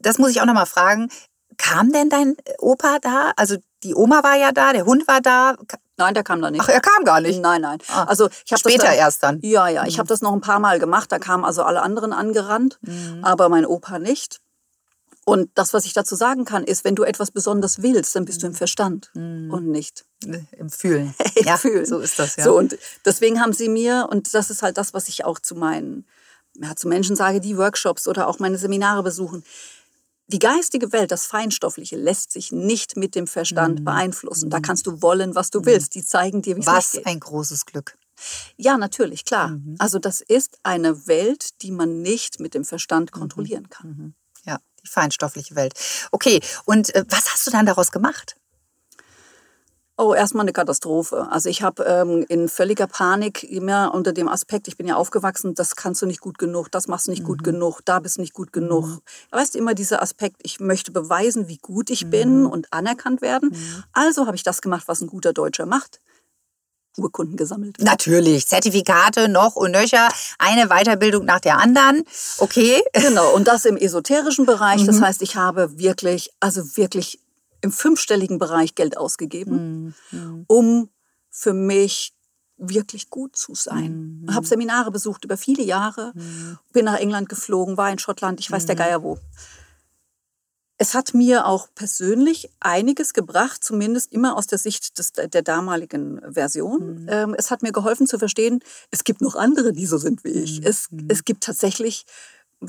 das 0.00 0.16
muss 0.16 0.30
ich 0.30 0.40
auch 0.40 0.46
noch 0.46 0.54
mal 0.54 0.64
fragen. 0.64 1.10
Kam 1.58 1.92
denn 1.92 2.08
dein 2.10 2.36
Opa 2.58 2.98
da? 3.00 3.32
Also 3.36 3.56
die 3.82 3.94
Oma 3.94 4.22
war 4.22 4.36
ja 4.36 4.52
da, 4.52 4.72
der 4.72 4.86
Hund 4.86 5.06
war 5.08 5.20
da. 5.20 5.56
Nein, 5.96 6.14
der 6.14 6.24
kam 6.24 6.40
da 6.42 6.50
nicht. 6.50 6.60
Ach, 6.62 6.68
er 6.68 6.80
kam 6.80 7.04
gar 7.04 7.20
nicht. 7.20 7.40
Nein, 7.40 7.60
nein. 7.62 7.78
Ah. 7.88 8.04
Also 8.04 8.28
ich 8.44 8.52
habe 8.52 8.60
Später 8.60 8.84
dann, 8.86 8.94
erst 8.96 9.22
dann. 9.22 9.38
Ja, 9.42 9.68
ja. 9.68 9.86
Ich 9.86 9.98
habe 9.98 10.08
das 10.08 10.22
noch 10.22 10.32
ein 10.32 10.40
paar 10.40 10.58
Mal 10.58 10.78
gemacht. 10.78 11.12
Da 11.12 11.18
kamen 11.18 11.44
also 11.44 11.62
alle 11.62 11.82
anderen 11.82 12.12
angerannt, 12.12 12.78
Mhm. 12.82 13.20
aber 13.24 13.48
mein 13.48 13.66
Opa 13.66 13.98
nicht. 13.98 14.40
Und 15.26 15.50
das, 15.54 15.72
was 15.72 15.86
ich 15.86 15.94
dazu 15.94 16.16
sagen 16.16 16.44
kann, 16.44 16.64
ist, 16.64 16.84
wenn 16.84 16.94
du 16.96 17.02
etwas 17.02 17.30
besonders 17.30 17.80
willst, 17.80 18.14
dann 18.14 18.26
bist 18.26 18.42
du 18.42 18.46
im 18.46 18.54
Verstand 18.54 19.10
und 19.14 19.68
nicht 19.68 20.04
Im 20.58 20.68
Fühlen. 20.68 21.14
im 21.18 21.42
Mhm. 21.42 21.46
ja, 21.46 21.56
Fühlen. 21.56 21.86
So 21.86 21.98
ist 22.00 22.18
das, 22.18 22.36
ja. 22.36 22.44
So, 22.44 22.58
und 22.58 22.76
deswegen 23.06 23.40
haben 23.40 23.54
sie 23.54 23.68
mir, 23.70 24.06
und 24.10 24.34
das 24.34 24.50
ist 24.50 24.62
halt 24.62 24.76
das, 24.76 24.92
was 24.92 25.08
ich 25.08 25.24
auch 25.24 25.38
zu 25.38 25.54
meinen, 25.54 26.04
ja, 26.56 26.76
zu 26.76 26.88
Menschen 26.88 27.16
sage, 27.16 27.40
die 27.40 27.56
Workshops 27.56 28.06
oder 28.06 28.28
auch 28.28 28.38
meine 28.38 28.58
Seminare 28.58 29.02
besuchen. 29.02 29.44
Die 30.28 30.38
geistige 30.38 30.92
Welt, 30.92 31.10
das 31.10 31.26
Feinstoffliche, 31.26 31.96
lässt 31.96 32.32
sich 32.32 32.50
nicht 32.50 32.96
mit 32.96 33.14
dem 33.14 33.26
Verstand 33.26 33.84
beeinflussen. 33.84 34.48
Da 34.48 34.60
kannst 34.60 34.86
du 34.86 35.02
wollen, 35.02 35.34
was 35.34 35.50
du 35.50 35.64
willst. 35.66 35.94
Die 35.94 36.04
zeigen 36.04 36.40
dir, 36.40 36.56
wie 36.56 36.60
es 36.60 36.66
nicht 36.66 36.76
Was 36.76 36.92
geht. 36.92 37.06
ein 37.06 37.20
großes 37.20 37.66
Glück. 37.66 37.98
Ja, 38.56 38.78
natürlich, 38.78 39.24
klar. 39.24 39.58
Also 39.78 39.98
das 39.98 40.20
ist 40.22 40.58
eine 40.62 41.06
Welt, 41.06 41.60
die 41.62 41.70
man 41.70 42.00
nicht 42.00 42.40
mit 42.40 42.54
dem 42.54 42.64
Verstand 42.64 43.12
kontrollieren 43.12 43.68
kann. 43.68 44.14
Ja, 44.46 44.58
die 44.82 44.88
feinstoffliche 44.88 45.56
Welt. 45.56 45.74
Okay, 46.10 46.40
und 46.64 46.94
äh, 46.94 47.04
was 47.08 47.30
hast 47.32 47.46
du 47.46 47.50
dann 47.50 47.66
daraus 47.66 47.90
gemacht? 47.92 48.36
Oh, 49.96 50.12
erstmal 50.12 50.42
eine 50.42 50.52
Katastrophe. 50.52 51.28
Also 51.30 51.48
ich 51.48 51.62
habe 51.62 51.84
ähm, 51.84 52.24
in 52.28 52.48
völliger 52.48 52.88
Panik 52.88 53.44
immer 53.44 53.94
unter 53.94 54.12
dem 54.12 54.28
Aspekt, 54.28 54.66
ich 54.66 54.76
bin 54.76 54.88
ja 54.88 54.96
aufgewachsen, 54.96 55.54
das 55.54 55.76
kannst 55.76 56.02
du 56.02 56.06
nicht 56.06 56.20
gut 56.20 56.36
genug, 56.38 56.68
das 56.72 56.88
machst 56.88 57.06
du 57.06 57.12
nicht 57.12 57.22
gut 57.22 57.44
genug, 57.44 57.80
da 57.84 58.00
bist 58.00 58.16
du 58.16 58.20
nicht 58.22 58.34
gut 58.34 58.52
genug. 58.52 58.98
Weißt 59.30 59.54
du, 59.54 59.58
immer 59.58 59.74
dieser 59.74 60.02
Aspekt, 60.02 60.40
ich 60.42 60.58
möchte 60.58 60.90
beweisen, 60.90 61.46
wie 61.46 61.58
gut 61.58 61.90
ich 61.90 62.10
bin 62.10 62.44
und 62.44 62.72
anerkannt 62.72 63.22
werden. 63.22 63.54
Also 63.92 64.26
habe 64.26 64.34
ich 64.34 64.42
das 64.42 64.62
gemacht, 64.62 64.88
was 64.88 65.00
ein 65.00 65.06
guter 65.06 65.32
Deutscher 65.32 65.64
macht. 65.64 66.00
Urkunden 66.96 67.36
gesammelt. 67.36 67.78
Natürlich, 67.80 68.46
Zertifikate 68.46 69.28
noch 69.28 69.56
und 69.56 69.72
nöcher, 69.72 70.08
eine 70.38 70.68
Weiterbildung 70.68 71.24
nach 71.24 71.40
der 71.40 71.58
anderen. 71.58 72.04
Okay. 72.38 72.82
Genau, 72.92 73.32
und 73.34 73.48
das 73.48 73.64
im 73.64 73.76
esoterischen 73.76 74.46
Bereich. 74.46 74.84
Das 74.86 75.00
heißt, 75.00 75.22
ich 75.22 75.36
habe 75.36 75.78
wirklich, 75.78 76.30
also 76.40 76.76
wirklich 76.76 77.20
im 77.64 77.72
fünfstelligen 77.72 78.38
Bereich 78.38 78.74
Geld 78.74 78.96
ausgegeben, 78.98 79.94
um 80.46 80.90
für 81.30 81.54
mich 81.54 82.12
wirklich 82.56 83.10
gut 83.10 83.36
zu 83.36 83.54
sein. 83.54 84.24
Ich 84.28 84.34
habe 84.34 84.46
Seminare 84.46 84.90
besucht 84.90 85.24
über 85.24 85.36
viele 85.36 85.64
Jahre, 85.64 86.12
bin 86.72 86.84
nach 86.84 86.98
England 86.98 87.28
geflogen, 87.28 87.76
war 87.76 87.90
in 87.90 87.98
Schottland, 87.98 88.38
ich 88.38 88.50
weiß 88.50 88.66
der 88.66 88.76
Geier 88.76 89.02
wo. 89.02 89.18
Es 90.76 90.92
hat 90.92 91.14
mir 91.14 91.46
auch 91.46 91.68
persönlich 91.74 92.50
einiges 92.60 93.14
gebracht, 93.14 93.62
zumindest 93.62 94.12
immer 94.12 94.36
aus 94.36 94.48
der 94.48 94.58
Sicht 94.58 94.98
des, 94.98 95.12
der 95.12 95.42
damaligen 95.42 96.20
Version. 96.28 97.06
Ähm, 97.08 97.34
es 97.38 97.50
hat 97.50 97.62
mir 97.62 97.70
geholfen 97.70 98.08
zu 98.08 98.18
verstehen, 98.18 98.58
es 98.90 99.04
gibt 99.04 99.20
noch 99.20 99.36
andere, 99.36 99.72
die 99.72 99.86
so 99.86 99.98
sind 99.98 100.24
wie 100.24 100.30
ich. 100.30 100.64
Es, 100.64 100.88
es 101.08 101.24
gibt 101.24 101.44
tatsächlich 101.44 102.06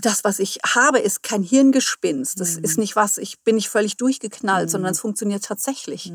das, 0.02 0.24
was 0.24 0.40
ich 0.40 0.60
habe, 0.66 1.00
ist 1.00 1.24
kein 1.24 1.44
Hirngespinst. 1.44 2.40
Das 2.40 2.56
ist 2.58 2.78
nicht 2.78 2.96
was, 2.96 3.18
ich 3.18 3.42
bin 3.44 3.56
nicht 3.56 3.70
völlig 3.70 3.98
durchgeknallt, 3.98 4.70
sondern 4.70 4.92
es 4.92 5.00
funktioniert 5.00 5.44
tatsächlich. 5.44 6.12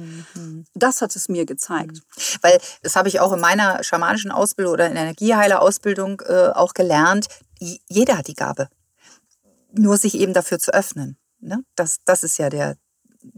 Das 0.75 1.03
hat 1.03 1.15
es 1.17 1.29
mir 1.29 1.47
gezeigt. 1.47 2.03
Weil 2.43 2.61
das 2.83 2.97
habe 2.97 3.09
ich 3.09 3.21
auch 3.21 3.33
in 3.33 3.41
meiner 3.41 3.83
schamanischen 3.83 4.31
Ausbildung 4.31 4.75
oder 4.75 4.87
in 4.87 4.95
der 4.95 5.03
Energieheiler-Ausbildung 5.03 6.23
äh, 6.27 6.49
auch 6.55 6.75
gelernt. 6.75 7.29
Jeder 7.59 8.19
hat 8.19 8.29
die 8.29 8.35
Gabe. 8.35 8.69
Nur 9.73 9.97
sich 9.97 10.15
eben 10.15 10.33
dafür 10.33 10.59
zu 10.59 10.73
öffnen. 10.73 11.17
Ne? 11.41 11.63
Das, 11.77 11.99
das 12.05 12.23
ist 12.23 12.39
ja 12.39 12.51
der, 12.51 12.77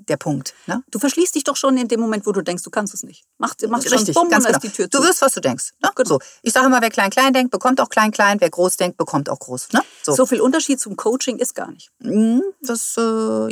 der 0.09 0.17
Punkt. 0.17 0.55
Ne? 0.67 0.83
Du 0.91 0.99
verschließt 0.99 1.35
dich 1.35 1.45
doch 1.45 1.57
schon 1.57 1.77
in 1.77 1.89
dem 1.89 2.01
Moment, 2.01 2.27
wo 2.27 2.33
du 2.33 2.43
denkst, 2.43 2.63
du 2.63 2.71
kannst 2.71 2.95
es 2.95 3.03
nicht. 3.03 3.25
Machst, 3.39 3.67
machst 3.69 3.89
schon 3.89 3.99
Richtig, 3.99 4.15
bumm 4.15 4.29
ganz 4.29 4.47
genau. 4.47 4.59
die 4.59 4.69
Tür 4.71 4.89
Du 4.89 4.99
zu. 4.99 5.05
wirst, 5.05 5.23
was 5.23 5.33
du 5.33 5.41
denkst. 5.41 5.73
Ne? 5.83 5.91
So. 6.05 6.19
Ich 6.43 6.53
sage 6.53 6.67
immer, 6.67 6.81
wer 6.81 6.91
klein-klein 6.91 7.33
denkt, 7.33 7.51
bekommt 7.51 7.81
auch 7.81 7.89
klein-klein. 7.89 8.41
Wer 8.41 8.51
groß 8.51 8.77
denkt, 8.77 8.97
bekommt 8.97 9.29
auch 9.29 9.39
groß. 9.39 9.73
Ne? 9.73 9.81
So. 10.03 10.15
So 10.15 10.27
viel 10.27 10.41
Unterschied 10.41 10.81
zum 10.81 10.97
Coaching 10.97 11.39
ist 11.39 11.55
gar 11.55 11.71
nicht. 11.71 11.91
Mhm, 12.01 12.43
Das, 12.61 12.95
äh, 12.99 13.01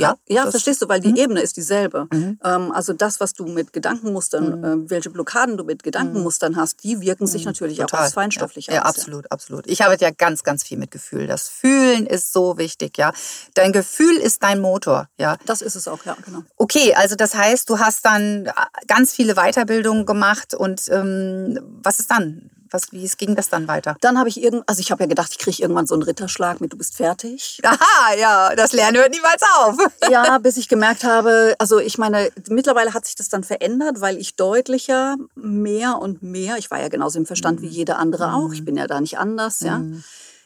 ja. 0.00 0.16
Ja, 0.28 0.44
das, 0.44 0.50
verstehst 0.52 0.82
du, 0.82 0.88
weil 0.88 1.00
die 1.00 1.18
Ebene 1.18 1.40
ist 1.40 1.56
dieselbe. 1.56 2.08
Ähm, 2.12 2.72
also 2.72 2.92
das, 2.92 3.20
was 3.20 3.32
du 3.32 3.44
mit 3.46 3.72
Gedankenmustern, 3.72 4.64
äh, 4.64 4.90
welche 4.90 5.10
Blockaden 5.10 5.56
du 5.56 5.64
mit 5.64 5.82
Gedankenmustern 5.82 6.56
hast, 6.56 6.82
die 6.84 7.00
wirken 7.00 7.26
sich 7.26 7.44
natürlich 7.44 7.80
auch 7.82 7.86
Total. 7.86 8.04
aufs 8.06 8.14
Feinstoffliche 8.14 8.70
ja, 8.72 8.76
ja, 8.78 8.82
aus. 8.84 8.96
absolut, 8.96 9.30
absolut. 9.30 9.66
Ich 9.66 9.82
arbeite 9.84 10.04
ja 10.04 10.10
ganz, 10.10 10.42
ganz 10.42 10.62
viel 10.64 10.78
mit 10.78 10.90
Gefühl. 10.90 11.26
Das 11.26 11.48
Fühlen 11.48 12.06
ist 12.06 12.32
so 12.32 12.58
wichtig, 12.58 12.96
ja. 12.98 13.12
Dein 13.54 13.72
Gefühl 13.72 14.16
ist 14.16 14.42
dein 14.42 14.60
Motor, 14.60 15.08
ja. 15.18 15.36
Das 15.46 15.62
ist 15.62 15.76
es 15.76 15.88
auch, 15.88 16.04
ja, 16.04 16.16
genau. 16.24 16.39
Okay, 16.56 16.94
also 16.94 17.16
das 17.16 17.34
heißt, 17.34 17.68
du 17.68 17.78
hast 17.78 18.04
dann 18.04 18.50
ganz 18.86 19.12
viele 19.12 19.34
Weiterbildungen 19.34 20.06
gemacht 20.06 20.54
und 20.54 20.88
ähm, 20.90 21.58
was 21.82 22.00
ist 22.00 22.10
dann? 22.10 22.50
Was, 22.72 22.92
wie 22.92 23.04
ging 23.18 23.34
das 23.34 23.48
dann 23.48 23.66
weiter? 23.66 23.96
Dann 24.00 24.16
habe 24.16 24.28
ich 24.28 24.40
irgend, 24.40 24.62
also 24.68 24.80
ich 24.80 24.92
habe 24.92 25.02
ja 25.02 25.08
gedacht, 25.08 25.30
ich 25.32 25.38
kriege 25.38 25.60
irgendwann 25.60 25.88
so 25.88 25.94
einen 25.94 26.04
Ritterschlag 26.04 26.60
mit, 26.60 26.72
du 26.72 26.76
bist 26.76 26.94
fertig. 26.94 27.60
Aha, 27.64 28.14
ja, 28.16 28.54
das 28.54 28.72
Lernen 28.72 28.98
hört 28.98 29.10
niemals 29.10 29.42
auf. 29.56 29.76
ja, 30.10 30.38
bis 30.38 30.56
ich 30.56 30.68
gemerkt 30.68 31.02
habe, 31.02 31.56
also 31.58 31.80
ich 31.80 31.98
meine, 31.98 32.30
mittlerweile 32.48 32.94
hat 32.94 33.06
sich 33.06 33.16
das 33.16 33.28
dann 33.28 33.42
verändert, 33.42 34.00
weil 34.00 34.18
ich 34.18 34.36
deutlicher 34.36 35.16
mehr 35.34 35.98
und 35.98 36.22
mehr, 36.22 36.58
ich 36.58 36.70
war 36.70 36.80
ja 36.80 36.88
genauso 36.88 37.18
im 37.18 37.26
Verstand 37.26 37.60
wie 37.60 37.66
jeder 37.66 37.98
andere 37.98 38.34
auch, 38.34 38.52
ich 38.52 38.64
bin 38.64 38.76
ja 38.76 38.86
da 38.86 39.00
nicht 39.00 39.18
anders, 39.18 39.60
ja. 39.60 39.82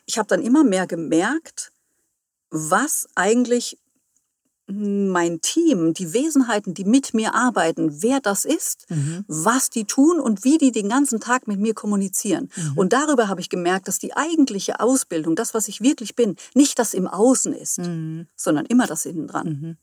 Ich 0.07 0.18
habe 0.18 0.28
dann 0.28 0.42
immer 0.42 0.64
mehr 0.64 0.87
gemerkt, 0.87 1.72
was 2.50 3.07
eigentlich 3.14 3.78
mein 4.66 5.40
Team, 5.40 5.92
die 5.92 6.12
Wesenheiten, 6.14 6.74
die 6.74 6.85
mit 6.85 7.14
mir 7.14 7.35
arbeiten, 7.35 8.03
wer 8.03 8.20
das 8.20 8.44
ist, 8.44 8.87
was 9.27 9.70
die 9.70 9.85
tun 9.85 10.20
und 10.20 10.44
wie 10.44 10.59
die 10.59 10.72
den 10.72 10.88
ganzen 10.88 11.20
Tag 11.20 11.46
mit 11.46 11.61
mir 11.61 11.74
kommunizieren. 11.74 12.50
Und 12.74 12.92
darüber 12.92 13.29
habe 13.29 13.40
ich 13.40 13.50
gemerkt, 13.50 13.88
dass 13.88 13.98
die 13.98 14.16
eigentliche 14.16 14.81
Ausbildung, 14.81 15.37
das, 15.37 15.55
was 15.55 15.68
ich 15.68 15.81
wirklich 15.81 16.16
bin, 16.16 16.37
nicht 16.55 16.79
das 16.79 16.94
im 16.94 17.07
Außen 17.07 17.53
ist, 17.53 17.81
sondern 18.37 18.66
immer 18.66 18.87
das 18.87 19.05
innen 19.05 19.27
dran. 19.27 19.77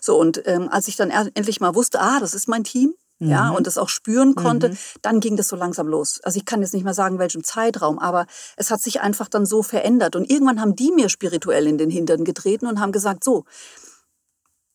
So, 0.00 0.18
und 0.18 0.42
ähm, 0.46 0.68
als 0.68 0.88
ich 0.88 0.96
dann 0.96 1.10
endlich 1.10 1.60
mal 1.60 1.74
wusste, 1.74 2.00
ah, 2.00 2.20
das 2.20 2.34
ist 2.34 2.48
mein 2.48 2.64
Team, 2.64 2.94
ja, 3.18 3.50
und 3.50 3.68
das 3.68 3.78
auch 3.78 3.88
spüren 3.88 4.34
konnte, 4.34 4.70
mhm. 4.70 4.76
dann 5.00 5.20
ging 5.20 5.36
das 5.36 5.46
so 5.46 5.54
langsam 5.54 5.86
los. 5.86 6.20
Also 6.24 6.38
ich 6.38 6.44
kann 6.44 6.60
jetzt 6.60 6.74
nicht 6.74 6.82
mehr 6.82 6.94
sagen, 6.94 7.20
welchem 7.20 7.44
Zeitraum, 7.44 8.00
aber 8.00 8.26
es 8.56 8.72
hat 8.72 8.82
sich 8.82 9.00
einfach 9.00 9.28
dann 9.28 9.46
so 9.46 9.62
verändert. 9.62 10.16
Und 10.16 10.28
irgendwann 10.28 10.60
haben 10.60 10.74
die 10.74 10.90
mir 10.90 11.08
spirituell 11.08 11.68
in 11.68 11.78
den 11.78 11.88
Hintern 11.88 12.24
getreten 12.24 12.66
und 12.66 12.80
haben 12.80 12.90
gesagt, 12.90 13.22
so, 13.22 13.44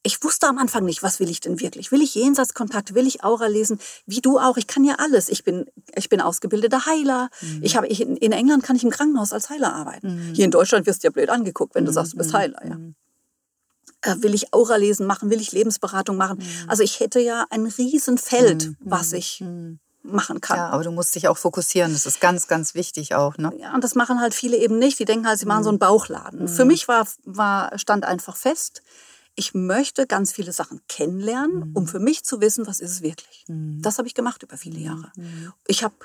ich 0.08 0.24
wusste 0.24 0.48
am 0.48 0.58
Anfang 0.58 0.86
nicht, 0.86 1.04
was 1.04 1.20
will 1.20 1.30
ich 1.30 1.42
denn 1.42 1.60
wirklich? 1.60 1.92
Will 1.92 2.02
ich 2.02 2.16
Jenseitskontakt? 2.16 2.96
Will 2.96 3.06
ich 3.06 3.26
Aura 3.26 3.48
lesen? 3.48 3.78
Wie 4.06 4.22
du 4.22 4.40
auch. 4.40 4.56
Ich 4.56 4.66
kann 4.66 4.86
ja 4.86 4.96
alles. 5.00 5.28
Ich 5.28 5.44
bin, 5.44 5.66
ich 5.96 6.08
bin 6.08 6.22
ausgebildeter 6.22 6.86
Heiler. 6.86 7.30
Mhm. 7.42 7.60
Ich 7.62 7.76
habe, 7.76 7.88
ich, 7.88 8.02
in 8.02 8.32
England 8.32 8.64
kann 8.64 8.78
ich 8.78 8.84
im 8.84 8.90
Krankenhaus 8.90 9.34
als 9.34 9.50
Heiler 9.50 9.74
arbeiten. 9.74 10.30
Mhm. 10.30 10.34
Hier 10.34 10.46
in 10.46 10.52
Deutschland 10.52 10.86
wirst 10.88 11.04
du 11.04 11.08
ja 11.08 11.12
blöd 11.12 11.30
angeguckt, 11.30 11.76
wenn 11.76 11.84
du 11.84 11.92
mhm. 11.92 11.96
sagst, 11.96 12.14
du 12.14 12.18
bist 12.18 12.32
mhm. 12.32 12.38
Heiler. 12.38 12.66
Ja. 12.66 12.76
Mhm. 12.76 12.96
Äh, 14.02 14.16
will 14.22 14.34
ich 14.34 14.54
Aura 14.54 14.78
lesen 14.78 15.06
machen? 15.06 15.30
Will 15.30 15.42
ich 15.42 15.52
Lebensberatung 15.52 16.16
machen? 16.16 16.38
Mhm. 16.38 16.70
Also 16.70 16.84
ich 16.84 17.02
hätte 17.02 17.20
ja 17.20 17.46
ein 17.50 17.66
Riesenfeld, 17.66 18.72
was 18.80 19.12
ich 19.12 19.44
machen 20.04 20.40
kann. 20.40 20.56
Ja, 20.56 20.70
aber 20.70 20.86
du 20.86 20.92
musst 20.92 21.16
dich 21.16 21.28
auch 21.28 21.38
fokussieren. 21.38 21.92
Das 21.92 22.06
ist 22.06 22.22
ganz, 22.22 22.48
ganz 22.48 22.76
wichtig 22.76 23.14
auch. 23.14 23.38
Ne? 23.38 23.52
Ja, 23.60 23.74
und 23.74 23.84
das 23.84 23.94
machen 23.94 24.22
halt 24.22 24.34
viele 24.34 24.56
eben 24.56 24.80
nicht. 24.80 25.00
Die 25.00 25.06
denken 25.06 25.28
halt, 25.28 25.38
sie 25.38 25.46
machen 25.46 25.66
so 25.66 25.70
einen 25.70 25.80
Bauchladen. 25.80 26.48
Für 26.48 26.64
mich 26.64 26.88
war, 26.88 27.06
war, 27.26 27.78
stand 27.78 28.06
einfach 28.06 28.38
fest, 28.38 28.84
ich 29.38 29.54
möchte 29.54 30.08
ganz 30.08 30.34
viele 30.34 30.52
Sachen 30.52 30.82
kennenlernen, 30.90 31.70
mhm. 31.70 31.72
um 31.76 31.88
für 31.88 32.00
mich 32.00 32.24
zu 32.24 32.42
wissen, 32.42 32.66
was 32.66 32.80
ist 32.80 32.92
es 32.92 33.02
wirklich. 33.02 33.46
Mhm. 33.48 33.82
Das 33.82 34.00
habe 34.00 34.08
ich 34.08 34.16
gemacht 34.16 34.42
über 34.42 34.58
viele 34.58 34.80
Jahre. 34.80 35.12
Mhm. 35.16 35.54
Ich 35.68 35.84
habe 35.84 35.96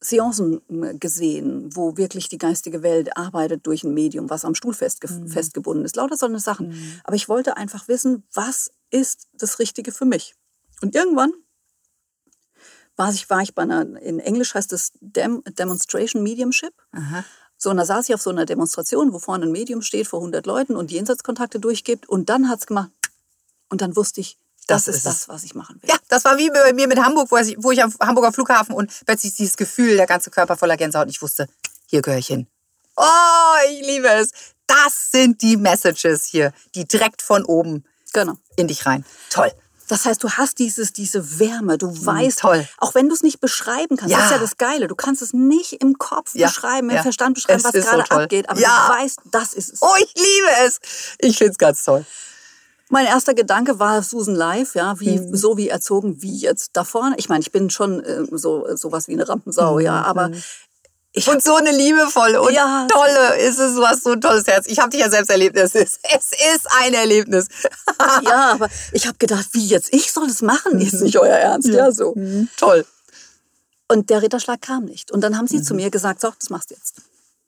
Seancen 0.00 0.62
äh, 0.82 0.96
gesehen, 0.96 1.68
wo 1.76 1.98
wirklich 1.98 2.30
die 2.30 2.38
geistige 2.38 2.82
Welt 2.82 3.16
arbeitet 3.16 3.66
durch 3.66 3.84
ein 3.84 3.92
Medium, 3.92 4.30
was 4.30 4.46
am 4.46 4.54
Stuhl 4.54 4.72
festge 4.72 5.12
mhm. 5.12 5.28
festgebunden 5.28 5.84
ist. 5.84 5.96
Lauter 5.96 6.16
so 6.16 6.26
eine 6.26 6.40
Sachen. 6.40 6.68
Mhm. 6.68 7.00
Aber 7.04 7.14
ich 7.14 7.28
wollte 7.28 7.58
einfach 7.58 7.88
wissen, 7.88 8.24
was 8.32 8.72
ist 8.90 9.28
das 9.34 9.58
Richtige 9.58 9.92
für 9.92 10.06
mich. 10.06 10.34
Und 10.80 10.94
irgendwann 10.94 11.32
war 12.96 13.12
ich, 13.12 13.28
war 13.28 13.42
ich 13.42 13.54
bei 13.54 13.62
einer, 13.62 13.82
in 14.00 14.18
Englisch 14.18 14.54
heißt 14.54 14.72
es 14.72 14.92
Dem 15.00 15.42
Demonstration 15.44 16.22
Mediumship. 16.22 16.72
Aha. 16.92 17.24
So, 17.62 17.70
und 17.70 17.76
da 17.76 17.84
saß 17.84 18.08
ich 18.08 18.14
auf 18.16 18.20
so 18.20 18.30
einer 18.30 18.44
Demonstration, 18.44 19.12
wo 19.12 19.20
vorne 19.20 19.46
ein 19.46 19.52
Medium 19.52 19.82
steht 19.82 20.08
vor 20.08 20.18
100 20.18 20.46
Leuten 20.46 20.74
und 20.74 20.90
Jenseitskontakte 20.90 21.60
durchgibt. 21.60 22.08
Und 22.08 22.28
dann 22.28 22.48
hat 22.48 22.58
es 22.58 22.66
gemacht. 22.66 22.90
Und 23.68 23.82
dann 23.82 23.94
wusste 23.94 24.20
ich, 24.20 24.36
das, 24.66 24.86
das 24.86 24.96
ist 24.96 25.06
das, 25.06 25.28
was 25.28 25.44
ich 25.44 25.54
machen 25.54 25.80
will. 25.80 25.88
Ja, 25.88 25.94
das 26.08 26.24
war 26.24 26.36
wie 26.38 26.50
bei 26.50 26.72
mir 26.72 26.88
mit 26.88 26.98
Hamburg, 26.98 27.30
wo 27.30 27.36
ich, 27.36 27.54
wo 27.58 27.70
ich 27.70 27.80
am 27.80 27.94
Hamburger 28.00 28.32
Flughafen 28.32 28.74
und 28.74 28.90
plötzlich 29.06 29.36
dieses 29.36 29.56
Gefühl, 29.56 29.96
der 29.96 30.08
ganze 30.08 30.30
Körper 30.32 30.56
voller 30.56 30.76
Gänsehaut. 30.76 31.04
Und 31.04 31.10
ich 31.10 31.22
wusste, 31.22 31.46
hier 31.86 32.02
gehöre 32.02 32.18
ich 32.18 32.26
hin. 32.26 32.48
Oh, 32.96 33.54
ich 33.70 33.86
liebe 33.86 34.08
es. 34.08 34.30
Das 34.66 35.12
sind 35.12 35.40
die 35.40 35.56
Messages 35.56 36.24
hier, 36.24 36.52
die 36.74 36.84
direkt 36.84 37.22
von 37.22 37.44
oben 37.44 37.84
genau. 38.12 38.34
in 38.56 38.66
dich 38.66 38.86
rein. 38.86 39.04
Toll. 39.30 39.52
Das 39.92 40.06
heißt, 40.06 40.24
du 40.24 40.30
hast 40.30 40.58
dieses, 40.58 40.94
diese 40.94 41.38
Wärme, 41.38 41.76
du 41.76 41.88
mhm, 41.88 42.06
weißt, 42.06 42.38
Toll. 42.38 42.66
auch 42.78 42.94
wenn 42.94 43.10
du 43.10 43.14
es 43.14 43.22
nicht 43.22 43.40
beschreiben 43.40 43.98
kannst, 43.98 44.10
ja. 44.10 44.16
das 44.16 44.26
ist 44.26 44.32
ja 44.32 44.38
das 44.38 44.56
Geile, 44.56 44.88
du 44.88 44.94
kannst 44.94 45.20
es 45.20 45.34
nicht 45.34 45.74
im 45.82 45.98
Kopf 45.98 46.34
ja. 46.34 46.46
beschreiben, 46.46 46.88
im 46.88 46.96
ja. 46.96 47.02
Verstand 47.02 47.34
beschreiben, 47.34 47.58
es 47.58 47.64
was 47.64 47.72
gerade 47.72 48.04
so 48.08 48.16
abgeht, 48.16 48.48
aber 48.48 48.58
du 48.58 48.64
weißt, 48.64 49.20
das 49.30 49.52
ist 49.52 49.74
es. 49.74 49.82
Oh, 49.82 49.94
ich 49.98 50.14
liebe 50.16 50.48
es. 50.66 50.80
Ich 51.18 51.36
finde 51.36 51.52
es 51.52 51.58
ganz 51.58 51.84
toll. 51.84 52.06
Mein 52.88 53.04
erster 53.04 53.34
Gedanke 53.34 53.78
war 53.78 54.02
Susan 54.02 54.34
Live, 54.34 54.74
ja, 54.74 54.98
wie 54.98 55.18
mhm. 55.18 55.36
so 55.36 55.58
wie 55.58 55.68
erzogen 55.68 56.22
wie 56.22 56.38
jetzt 56.38 56.70
da 56.72 56.84
vorne. 56.84 57.16
Ich 57.18 57.28
meine, 57.28 57.42
ich 57.42 57.52
bin 57.52 57.68
schon 57.68 58.02
äh, 58.02 58.24
so 58.30 58.74
sowas 58.74 59.08
wie 59.08 59.12
eine 59.12 59.28
Rampensau, 59.28 59.74
mhm. 59.74 59.80
ja, 59.80 60.00
aber 60.00 60.28
mhm. 60.28 60.42
Und 61.28 61.42
so 61.42 61.56
eine 61.56 61.72
liebevolle 61.72 62.40
und 62.40 62.54
ja, 62.54 62.86
tolle, 62.90 63.36
ist 63.36 63.58
es 63.58 63.76
was 63.76 64.02
so 64.02 64.12
ein 64.12 64.20
tolles 64.20 64.46
Herz. 64.46 64.66
Ich 64.66 64.78
habe 64.78 64.90
dich 64.90 65.00
ja 65.00 65.10
selbst 65.10 65.30
erlebt. 65.30 65.56
Es 65.56 65.74
ist, 65.74 66.00
es 66.02 66.32
ist 66.54 66.66
ein 66.80 66.94
Erlebnis. 66.94 67.48
ja, 68.24 68.52
aber 68.52 68.68
ich 68.92 69.06
habe 69.06 69.18
gedacht, 69.18 69.48
wie 69.52 69.66
jetzt? 69.66 69.92
Ich 69.92 70.10
soll 70.10 70.26
das 70.26 70.40
machen? 70.40 70.80
Ist 70.80 71.00
nicht 71.02 71.18
euer 71.18 71.36
Ernst? 71.36 71.68
Ja, 71.68 71.74
ja 71.74 71.92
so. 71.92 72.14
Mhm. 72.14 72.48
Toll. 72.56 72.86
Und 73.88 74.08
der 74.08 74.22
Ritterschlag 74.22 74.62
kam 74.62 74.86
nicht. 74.86 75.10
Und 75.10 75.20
dann 75.20 75.36
haben 75.36 75.46
sie 75.46 75.58
mhm. 75.58 75.64
zu 75.64 75.74
mir 75.74 75.90
gesagt, 75.90 76.22
so, 76.22 76.32
das 76.38 76.48
machst 76.48 76.70
du 76.70 76.74
jetzt. 76.74 77.02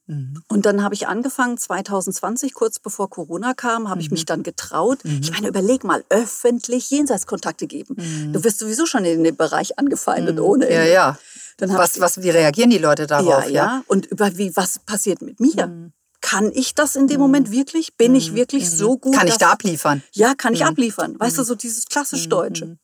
Mhm. 0.07 0.42
Und 0.48 0.66
dann 0.66 0.83
habe 0.83 0.94
ich 0.94 1.09
angefangen, 1.09 1.57
2020, 1.57 2.53
kurz 2.53 2.79
bevor 2.79 3.09
Corona 3.09 3.55
kam, 3.55 3.88
habe 3.88 3.96
mhm. 3.96 4.00
ich 4.03 4.11
mich 4.11 4.27
dann 4.27 4.42
getraut. 4.42 5.03
Mhm. 5.05 5.20
Ich 5.22 5.31
meine, 5.31 5.48
überleg 5.48 5.85
mal, 5.85 6.05
öffentlich 6.11 6.90
Jenseitskontakte 6.90 7.66
geben. 7.66 7.96
Mhm. 7.96 8.33
Du 8.35 8.44
wirst 8.44 8.59
sowieso 8.59 8.85
schon 8.85 9.07
in 9.07 9.24
dem 9.24 9.37
Bereich 9.37 9.79
angefeindet, 9.79 10.37
mhm. 10.37 10.42
ohne. 10.42 10.70
Ja, 10.70 10.85
ja. 10.85 11.18
Dann 11.56 11.72
was, 11.74 12.00
was, 12.00 12.22
wie 12.22 12.30
reagieren 12.30 12.70
die 12.70 12.78
Leute 12.78 13.06
darauf? 13.06 13.44
Ja, 13.44 13.44
ja. 13.44 13.50
ja. 13.50 13.84
Und 13.86 14.06
über 14.06 14.36
wie, 14.36 14.54
was 14.56 14.80
passiert 14.80 15.22
mit 15.22 15.40
mir? 15.40 15.66
Mhm. 15.66 15.92
Kann 16.20 16.50
ich 16.52 16.74
das 16.74 16.96
in 16.96 17.06
dem 17.06 17.20
Moment 17.20 17.50
wirklich? 17.50 17.96
Bin 17.96 18.14
ich 18.14 18.34
wirklich 18.34 18.70
so 18.70 18.96
gut? 18.96 19.14
Kann 19.14 19.28
ich 19.28 19.36
da 19.36 19.50
abliefern? 19.50 20.02
Ja, 20.12 20.34
kann 20.34 20.54
ich 20.54 20.64
abliefern. 20.64 21.20
Weißt 21.20 21.36
du, 21.36 21.44
so 21.44 21.54
dieses 21.54 21.84
klassisch 21.86 22.28
Deutsche. 22.28 22.78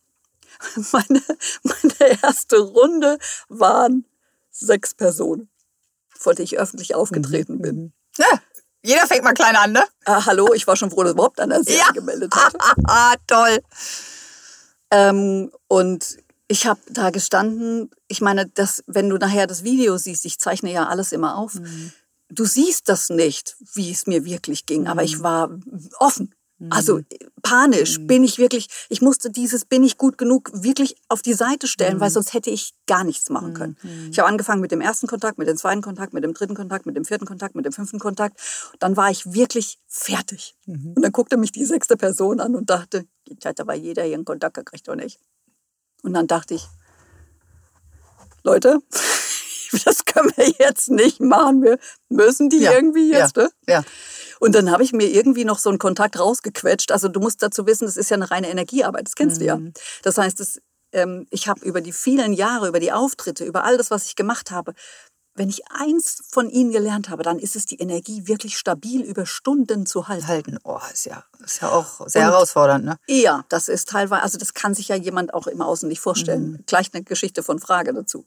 Meine, 0.92 1.22
meine 1.62 2.18
erste 2.22 2.58
Runde 2.58 3.18
waren 3.48 4.04
sechs 4.50 4.92
Personen 4.92 5.48
vor 6.20 6.34
der 6.34 6.44
ich 6.44 6.58
öffentlich 6.58 6.94
aufgetreten 6.94 7.60
bin. 7.60 7.76
Mhm. 7.76 7.92
Ja, 8.18 8.40
jeder 8.82 9.06
fängt 9.06 9.24
mal 9.24 9.34
klein 9.34 9.56
an, 9.56 9.72
ne? 9.72 9.84
Ah, 10.04 10.24
hallo, 10.26 10.52
ich 10.54 10.66
war 10.66 10.76
schon 10.76 10.90
froh, 10.90 11.02
dass 11.02 11.12
überhaupt 11.12 11.40
einer 11.40 11.62
sich 11.62 11.78
ja. 11.78 11.90
gemeldet 11.92 12.34
hat. 12.34 12.54
Ah, 12.84 13.14
toll. 13.26 13.58
Ähm, 14.90 15.50
und 15.66 16.18
ich 16.50 16.66
habe 16.66 16.80
da 16.90 17.10
gestanden, 17.10 17.90
ich 18.08 18.20
meine, 18.20 18.48
das, 18.48 18.82
wenn 18.88 19.08
du 19.08 19.18
nachher 19.18 19.46
das 19.46 19.62
Video 19.62 19.96
siehst, 19.98 20.24
ich 20.24 20.40
zeichne 20.40 20.72
ja 20.72 20.88
alles 20.88 21.12
immer 21.12 21.38
auf, 21.38 21.54
mhm. 21.54 21.92
du 22.28 22.44
siehst 22.44 22.88
das 22.88 23.08
nicht, 23.08 23.56
wie 23.74 23.92
es 23.92 24.08
mir 24.08 24.24
wirklich 24.24 24.66
ging, 24.66 24.82
mhm. 24.82 24.86
aber 24.88 25.04
ich 25.04 25.18
mhm. 25.18 25.22
war 25.22 25.58
offen. 26.00 26.34
Also 26.68 26.98
mhm. 26.98 27.04
panisch 27.40 28.00
mhm. 28.00 28.06
bin 28.06 28.24
ich 28.24 28.38
wirklich, 28.38 28.66
ich 28.90 29.00
musste 29.00 29.30
dieses 29.30 29.64
bin 29.64 29.82
ich 29.82 29.96
gut 29.96 30.18
genug 30.18 30.50
wirklich 30.52 30.96
auf 31.08 31.22
die 31.22 31.32
Seite 31.32 31.66
stellen, 31.66 31.96
mhm. 31.96 32.00
weil 32.00 32.10
sonst 32.10 32.34
hätte 32.34 32.50
ich 32.50 32.74
gar 32.86 33.02
nichts 33.04 33.30
machen 33.30 33.54
können. 33.54 33.76
Mhm. 33.82 34.08
Ich 34.10 34.18
habe 34.18 34.28
angefangen 34.28 34.60
mit 34.60 34.70
dem 34.70 34.82
ersten 34.82 35.06
Kontakt, 35.06 35.38
mit 35.38 35.48
dem 35.48 35.56
zweiten 35.56 35.80
Kontakt, 35.80 36.12
mit 36.12 36.22
dem 36.22 36.34
dritten 36.34 36.54
Kontakt, 36.54 36.84
mit 36.84 36.96
dem 36.96 37.06
vierten 37.06 37.24
Kontakt, 37.24 37.54
mit 37.54 37.64
dem 37.64 37.72
fünften 37.72 37.98
Kontakt. 37.98 38.38
Dann 38.78 38.94
war 38.96 39.10
ich 39.10 39.32
wirklich 39.32 39.78
fertig. 39.86 40.54
Mhm. 40.66 40.94
Und 40.96 41.02
dann 41.02 41.12
guckte 41.12 41.38
mich 41.38 41.52
die 41.52 41.64
sechste 41.64 41.96
Person 41.96 42.40
an 42.40 42.54
und 42.54 42.68
dachte, 42.68 43.06
jetzt 43.26 43.46
hat 43.46 43.58
aber 43.60 43.74
jeder 43.74 44.02
hier 44.02 44.16
einen 44.16 44.26
Kontakt 44.26 44.54
gekriegt 44.54 44.86
oder 44.88 45.02
nicht. 45.02 45.18
Und 46.02 46.14
dann 46.14 46.26
dachte 46.26 46.54
ich, 46.54 46.66
Leute, 48.42 48.78
das 49.84 50.04
können 50.04 50.32
wir 50.36 50.52
jetzt 50.58 50.90
nicht 50.90 51.20
machen. 51.20 51.62
Wir 51.62 51.78
müssen 52.08 52.48
die 52.48 52.60
ja. 52.60 52.72
irgendwie 52.72 53.10
jetzt. 53.10 53.36
Ja. 53.36 53.42
Ne? 53.44 53.50
ja. 53.68 53.84
Und 54.40 54.54
dann 54.54 54.70
habe 54.70 54.82
ich 54.82 54.92
mir 54.92 55.06
irgendwie 55.06 55.44
noch 55.44 55.58
so 55.58 55.68
einen 55.68 55.78
Kontakt 55.78 56.18
rausgequetscht. 56.18 56.92
Also 56.92 57.08
du 57.08 57.20
musst 57.20 57.42
dazu 57.42 57.66
wissen, 57.66 57.84
das 57.84 57.98
ist 57.98 58.10
ja 58.10 58.16
eine 58.16 58.30
reine 58.30 58.48
Energiearbeit, 58.48 59.06
das 59.06 59.14
kennst 59.14 59.36
mhm. 59.36 59.40
du 59.40 59.46
ja. 59.46 59.56
Mhm. 59.56 59.72
Das 60.02 60.16
heißt, 60.16 60.40
das, 60.40 60.60
ähm, 60.92 61.26
ich 61.30 61.46
habe 61.46 61.64
über 61.64 61.80
die 61.80 61.92
vielen 61.92 62.32
Jahre, 62.32 62.68
über 62.68 62.80
die 62.80 62.92
Auftritte, 62.92 63.44
über 63.44 63.64
all 63.64 63.76
das, 63.76 63.90
was 63.90 64.06
ich 64.06 64.16
gemacht 64.16 64.50
habe, 64.50 64.74
wenn 65.40 65.48
ich 65.48 65.62
eins 65.70 66.22
von 66.30 66.50
ihnen 66.50 66.70
gelernt 66.70 67.08
habe, 67.08 67.22
dann 67.22 67.38
ist 67.38 67.56
es 67.56 67.64
die 67.64 67.76
Energie 67.76 68.28
wirklich 68.28 68.58
stabil 68.58 69.00
über 69.00 69.24
Stunden 69.24 69.86
zu 69.86 70.06
halten. 70.06 70.28
Halten, 70.28 70.58
oh, 70.64 70.78
ist 70.92 71.06
ja, 71.06 71.24
ist 71.42 71.62
ja 71.62 71.70
auch 71.70 72.06
sehr 72.08 72.26
Und, 72.26 72.32
herausfordernd, 72.32 72.84
ne? 72.84 72.96
Ja, 73.08 73.46
das 73.48 73.70
ist 73.70 73.88
teilweise, 73.88 74.22
also 74.22 74.36
das 74.36 74.52
kann 74.52 74.74
sich 74.74 74.88
ja 74.88 74.96
jemand 74.96 75.32
auch 75.32 75.46
im 75.46 75.62
Außen 75.62 75.88
nicht 75.88 76.00
vorstellen. 76.00 76.50
Mhm. 76.50 76.64
Gleich 76.66 76.90
eine 76.92 77.04
Geschichte 77.04 77.42
von 77.42 77.58
Frage 77.58 77.94
dazu. 77.94 78.26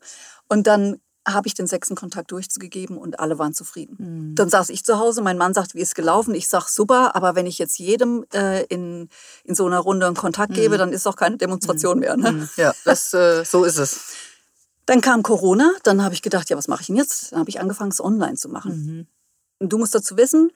Und 0.50 0.66
dann 0.66 1.02
habe 1.28 1.48
ich 1.48 1.54
den 1.54 1.68
sechsten 1.68 1.94
Kontakt 1.94 2.32
durchgegeben 2.32 2.98
und 2.98 3.20
alle 3.20 3.38
waren 3.38 3.54
zufrieden. 3.54 3.96
Mhm. 4.00 4.36
Dann 4.36 4.50
saß 4.50 4.70
ich 4.70 4.84
zu 4.84 4.98
Hause, 4.98 5.22
mein 5.22 5.38
Mann 5.38 5.54
sagt, 5.54 5.76
wie 5.76 5.82
ist 5.82 5.94
gelaufen? 5.94 6.34
Ich 6.34 6.50
sag 6.50 6.68
super, 6.68 7.16
aber 7.16 7.36
wenn 7.36 7.46
ich 7.46 7.60
jetzt 7.60 7.78
jedem 7.78 8.26
äh, 8.34 8.64
in, 8.66 9.08
in 9.44 9.54
so 9.54 9.68
einer 9.68 9.80
Runde 9.80 10.08
einen 10.08 10.16
Kontakt 10.16 10.54
mhm. 10.54 10.56
gebe, 10.56 10.78
dann 10.80 10.92
ist 10.92 11.06
auch 11.06 11.16
keine 11.16 11.38
Demonstration 11.38 11.98
mhm. 11.98 12.00
mehr. 12.00 12.18
Ne? 12.18 12.32
Mhm. 12.32 12.50
Ja, 12.58 12.74
das, 12.86 13.14
äh, 13.14 13.46
so 13.46 13.66
ist 13.66 13.78
es. 13.78 14.02
Dann 14.86 15.02
kam 15.02 15.24
Corona, 15.24 15.72
dann 15.84 16.04
habe 16.04 16.14
ich 16.14 16.22
gedacht, 16.22 16.50
ja, 16.50 16.58
was 16.58 16.68
mache 16.68 16.82
ich 16.82 16.88
denn 16.88 16.96
jetzt? 16.96 17.32
Dann 17.32 17.40
habe 17.40 17.50
ich 17.50 17.60
angefangen, 17.60 17.92
es 17.92 18.04
online 18.04 18.36
zu 18.36 18.50
machen. 18.50 19.08
Mhm. 19.60 19.70
Du 19.70 19.78
musst 19.78 19.96
dazu 19.96 20.18
wissen, 20.18 20.52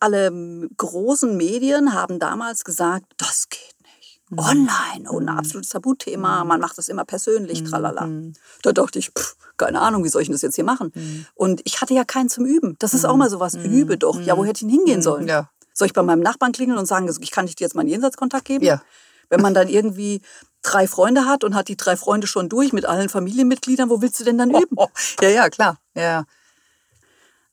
alle 0.00 0.30
großen 0.76 1.36
Medien 1.36 1.92
haben 1.92 2.18
damals 2.18 2.64
gesagt, 2.64 3.12
das 3.18 3.48
geht 3.48 3.78
Mhm. 4.30 4.38
Online, 4.38 5.10
oh, 5.10 5.18
ein 5.18 5.24
mhm. 5.24 5.28
absolutes 5.30 5.70
Tabuthema, 5.70 6.42
mhm. 6.42 6.48
man 6.48 6.60
macht 6.60 6.76
das 6.76 6.88
immer 6.88 7.04
persönlich, 7.04 7.64
tralala. 7.64 8.08
Da 8.62 8.72
dachte 8.72 8.98
ich, 8.98 9.10
pff, 9.10 9.36
keine 9.56 9.80
Ahnung, 9.80 10.04
wie 10.04 10.08
soll 10.08 10.22
ich 10.22 10.30
das 10.30 10.42
jetzt 10.42 10.56
hier 10.56 10.64
machen? 10.64 10.92
Und 11.34 11.62
ich 11.64 11.80
hatte 11.80 11.94
ja 11.94 12.04
keinen 12.04 12.28
zum 12.28 12.44
Üben. 12.44 12.76
Das 12.78 12.94
ist 12.94 13.04
auch 13.04 13.16
mal 13.16 13.30
sowas, 13.30 13.54
übe 13.54 13.96
doch. 13.96 14.20
Ja, 14.20 14.36
wo 14.36 14.44
hätte 14.44 14.64
ich 14.64 14.70
denn 14.70 14.70
hingehen 14.70 15.02
sollen? 15.02 15.26
Ja. 15.26 15.50
Soll 15.72 15.86
ich 15.86 15.92
bei 15.92 16.02
meinem 16.02 16.20
Nachbarn 16.20 16.52
klingeln 16.52 16.78
und 16.78 16.86
sagen, 16.86 17.08
ich 17.20 17.30
kann 17.30 17.46
dir 17.46 17.54
jetzt 17.58 17.74
mal 17.74 17.82
einen 17.82 17.90
Jenseitskontakt 17.90 18.44
geben? 18.44 18.64
Ja. 18.64 18.82
Wenn 19.30 19.40
man 19.40 19.54
dann 19.54 19.68
irgendwie 19.68 20.22
drei 20.62 20.86
Freunde 20.86 21.26
hat 21.26 21.44
und 21.44 21.54
hat 21.54 21.68
die 21.68 21.76
drei 21.76 21.96
Freunde 21.96 22.26
schon 22.26 22.48
durch 22.48 22.72
mit 22.72 22.84
allen 22.86 23.08
Familienmitgliedern, 23.08 23.90
wo 23.90 24.02
willst 24.02 24.20
du 24.20 24.24
denn 24.24 24.38
dann 24.38 24.50
üben? 24.50 24.76
Oh, 24.76 24.88
oh. 25.20 25.22
Ja, 25.22 25.28
ja, 25.28 25.48
klar. 25.48 25.78
Ja. 25.94 26.24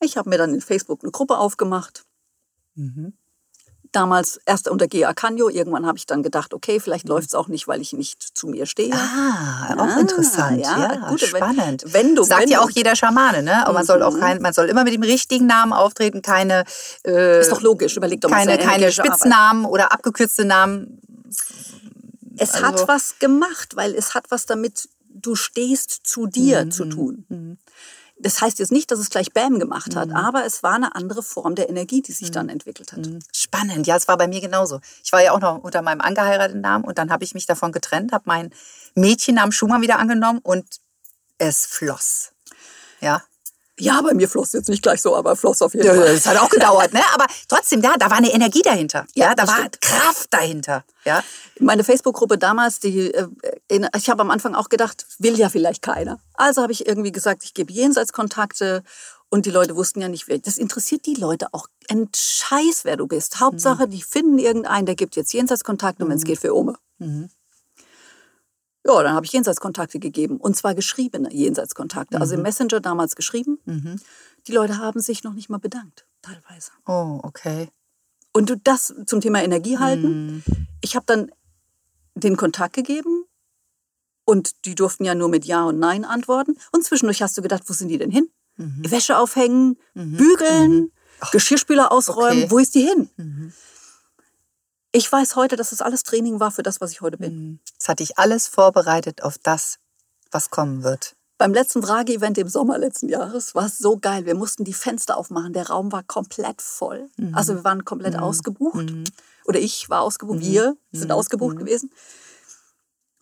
Ich 0.01 0.17
habe 0.17 0.29
mir 0.29 0.37
dann 0.37 0.53
in 0.53 0.61
Facebook 0.61 1.03
eine 1.03 1.11
Gruppe 1.11 1.37
aufgemacht. 1.37 2.05
Mhm 2.75 3.13
damals 3.95 4.39
erst 4.45 4.67
unter 4.69 4.87
Gea 4.87 5.13
Canio. 5.13 5.49
Irgendwann 5.49 5.85
habe 5.85 5.97
ich 5.97 6.05
dann 6.05 6.23
gedacht, 6.23 6.53
okay, 6.53 6.79
vielleicht 6.79 7.05
mhm. 7.05 7.11
läuft 7.11 7.29
es 7.29 7.35
auch 7.35 7.47
nicht, 7.47 7.67
weil 7.67 7.81
ich 7.81 7.93
nicht 7.93 8.21
zu 8.21 8.47
mir 8.47 8.65
stehe. 8.65 8.93
Ah, 8.93 9.73
auch 9.77 9.95
ah, 9.95 9.99
interessant. 9.99 10.59
Ja, 10.59 10.93
ja 10.93 11.09
gut, 11.09 11.21
spannend. 11.21 11.83
Wenn, 11.85 12.07
wenn 12.07 12.15
du, 12.15 12.23
Sagt 12.23 12.43
wenn 12.43 12.49
ja 12.49 12.61
auch 12.61 12.69
jeder 12.69 12.95
Schamane, 12.95 13.43
ne? 13.43 13.65
Aber 13.65 13.73
man 13.73 13.85
soll 13.85 14.03
auch 14.03 14.15
mhm. 14.15 14.19
kein, 14.19 14.41
man 14.41 14.53
soll 14.53 14.67
immer 14.67 14.83
mit 14.83 14.93
dem 14.93 15.03
richtigen 15.03 15.47
Namen 15.47 15.73
auftreten, 15.73 16.21
keine. 16.21 16.65
Äh, 17.05 17.41
ist 17.41 17.51
doch 17.51 17.61
logisch. 17.61 17.95
Überleg 17.95 18.21
doch 18.21 18.29
mal. 18.29 18.45
Keine, 18.45 18.57
keine 18.57 18.91
Spitznamen 18.91 19.65
Arbeit. 19.65 19.73
oder 19.73 19.91
abgekürzte 19.91 20.45
Namen 20.45 20.99
Es 22.37 22.51
also, 22.51 22.65
hat 22.65 22.87
was 22.87 23.19
gemacht, 23.19 23.75
weil 23.75 23.95
es 23.95 24.13
hat 24.13 24.31
was 24.31 24.45
damit, 24.45 24.89
du 25.09 25.35
stehst 25.35 26.05
zu 26.05 26.27
dir 26.27 26.69
zu 26.69 26.85
tun. 26.85 27.57
Das 28.17 28.41
heißt 28.41 28.59
jetzt 28.59 28.71
nicht, 28.71 28.91
dass 28.91 28.99
es 28.99 29.09
gleich 29.09 29.33
Bam 29.33 29.59
gemacht 29.59 29.95
hat, 29.95 30.11
aber 30.11 30.45
es 30.45 30.63
war 30.63 30.75
eine 30.75 30.95
andere 30.95 31.21
Form 31.21 31.55
der 31.55 31.69
Energie, 31.69 32.01
die 32.01 32.13
sich 32.13 32.31
dann 32.31 32.47
entwickelt 32.47 32.93
hat. 32.93 33.07
Spannend, 33.33 33.87
ja, 33.87 33.97
es 33.97 34.07
war 34.07 34.17
bei 34.17 34.27
mir 34.27 34.39
genauso. 34.39 34.79
Ich 35.03 35.11
war 35.11 35.21
ja 35.21 35.33
auch 35.33 35.41
noch 35.41 35.63
unter 35.63 35.81
meinem 35.81 36.01
angeheirateten 36.01 36.61
Namen 36.61 36.85
und 36.85 36.97
dann 36.97 37.11
habe 37.11 37.25
ich 37.25 37.33
mich 37.33 37.45
davon 37.45 37.71
getrennt, 37.71 38.13
habe 38.13 38.23
meinen 38.27 38.53
Mädchennamen 38.95 39.51
Schumann 39.51 39.81
wieder 39.81 39.99
angenommen 39.99 40.39
und 40.41 40.65
es 41.37 41.65
floss. 41.65 42.31
Ja. 43.01 43.21
Ja, 43.77 44.01
bei 44.01 44.13
mir 44.13 44.29
floss 44.29 44.53
jetzt 44.53 44.69
nicht 44.69 44.81
gleich 44.83 45.01
so, 45.01 45.15
aber 45.15 45.35
floss 45.35 45.61
auf 45.61 45.73
jeden 45.73 45.85
Ja, 45.85 45.93
Fall. 45.93 46.13
Das 46.13 46.25
hat 46.25 46.37
auch 46.37 46.49
gedauert, 46.49 46.93
ne? 46.93 47.01
Aber 47.13 47.25
trotzdem, 47.49 47.81
ja, 47.81 47.95
da 47.97 48.09
war 48.09 48.17
eine 48.17 48.31
Energie 48.31 48.61
dahinter. 48.61 49.05
Ja, 49.15 49.27
Ja, 49.27 49.35
da 49.35 49.47
war 49.47 49.55
stimmt. 49.57 49.81
Kraft 49.81 50.27
dahinter. 50.33 50.85
Ja. 51.03 51.21
Meine 51.59 51.83
Facebook-Gruppe 51.83 52.37
damals, 52.37 52.79
die, 52.79 53.13
äh, 53.13 53.27
ich 53.97 54.09
habe 54.09 54.21
am 54.21 54.31
Anfang 54.31 54.55
auch 54.55 54.69
gedacht, 54.69 55.05
will 55.19 55.37
ja 55.37 55.49
vielleicht 55.49 55.81
keiner. 55.81 56.19
Also 56.35 56.61
habe 56.61 56.71
ich 56.71 56.87
irgendwie 56.87 57.11
gesagt, 57.11 57.43
ich 57.43 57.53
gebe 57.53 57.73
Jenseitskontakte 57.73 58.83
und 59.29 59.45
die 59.45 59.51
Leute 59.51 59.75
wussten 59.75 59.99
ja 60.01 60.07
nicht, 60.07 60.27
wer. 60.29 60.39
Das 60.39 60.57
interessiert 60.57 61.05
die 61.05 61.15
Leute 61.15 61.47
auch 61.51 61.67
ein 61.89 62.09
Scheiß, 62.15 62.81
wer 62.83 62.95
du 62.95 63.07
bist. 63.07 63.39
Hauptsache, 63.41 63.87
die 63.89 64.01
finden 64.01 64.37
irgendeinen, 64.39 64.85
der 64.85 64.95
gibt 64.95 65.15
jetzt 65.17 65.33
Jenseitskontakte 65.33 66.03
und 66.05 66.09
wenn 66.11 66.17
es 66.17 66.23
geht 66.23 66.39
für 66.39 66.55
Ome. 66.55 66.75
Ja, 68.87 69.01
dann 69.01 69.13
habe 69.13 69.25
ich 69.25 69.31
Jenseitskontakte 69.31 69.99
gegeben 69.99 70.37
und 70.37 70.55
zwar 70.55 70.75
geschriebene 70.75 71.33
Jenseitskontakte. 71.33 72.21
Also 72.21 72.35
im 72.35 72.43
Messenger 72.43 72.79
damals 72.79 73.15
geschrieben. 73.15 73.59
Die 74.47 74.51
Leute 74.51 74.77
haben 74.77 74.99
sich 74.99 75.23
noch 75.23 75.33
nicht 75.33 75.49
mal 75.49 75.57
bedankt, 75.57 76.05
teilweise. 76.21 76.71
Oh, 76.85 77.19
okay. 77.23 77.69
Und 78.31 78.49
du 78.49 78.57
das 78.57 78.93
zum 79.05 79.21
Thema 79.21 79.43
Energie 79.43 79.79
halten. 79.79 80.43
Ich 80.81 80.95
habe 80.95 81.05
dann 81.07 81.31
den 82.13 82.37
Kontakt 82.37 82.75
gegeben 82.75 83.25
und 84.23 84.65
die 84.65 84.75
durften 84.75 85.03
ja 85.03 85.15
nur 85.15 85.29
mit 85.29 85.45
Ja 85.45 85.63
und 85.63 85.79
Nein 85.79 86.05
antworten. 86.05 86.57
Und 86.71 86.83
zwischendurch 86.83 87.21
hast 87.21 87.37
du 87.37 87.41
gedacht, 87.41 87.63
wo 87.67 87.73
sind 87.73 87.87
die 87.87 87.97
denn 87.97 88.11
hin? 88.11 88.29
Wäsche 88.57 89.17
aufhängen, 89.17 89.77
bügeln, 89.93 90.91
Geschirrspüler 91.31 91.91
ausräumen. 91.91 92.43
Okay. 92.43 92.51
Wo 92.51 92.59
ist 92.59 92.75
die 92.75 92.83
hin? 92.83 93.09
Ich 94.95 95.11
weiß 95.11 95.35
heute, 95.35 95.57
dass 95.57 95.71
das 95.71 95.81
alles 95.81 96.03
Training 96.03 96.39
war 96.39 96.51
für 96.51 96.63
das, 96.63 96.79
was 96.79 96.91
ich 96.91 97.01
heute 97.01 97.17
bin. 97.17 97.59
Es 97.77 97.89
hat 97.89 97.99
dich 97.99 98.17
alles 98.17 98.47
vorbereitet 98.47 99.23
auf 99.23 99.37
das, 99.37 99.77
was 100.31 100.51
kommen 100.51 100.83
wird. 100.83 101.17
Beim 101.37 101.53
letzten 101.53 101.83
Frage-Event 101.83 102.37
im 102.37 102.47
Sommer 102.47 102.77
letzten 102.77 103.09
Jahres 103.09 103.53
war 103.55 103.65
es 103.65 103.77
so 103.77 103.97
geil. 103.97 104.25
Wir 104.25 104.35
mussten 104.35 104.63
die 104.63 104.71
Fenster 104.71 105.17
aufmachen. 105.17 105.51
Der 105.51 105.67
Raum 105.67 105.91
war 105.91 106.03
komplett 106.03 106.61
voll. 106.61 107.09
Also 107.33 107.55
wir 107.55 107.65
waren 107.65 107.83
komplett 107.83 108.15
ausgebucht. 108.15 108.85
Oder 109.43 109.59
ich 109.59 109.89
war 109.89 110.01
ausgebucht. 110.01 110.39
Wir 110.39 110.77
sind 110.93 111.11
ausgebucht 111.11 111.57
gewesen. 111.57 111.91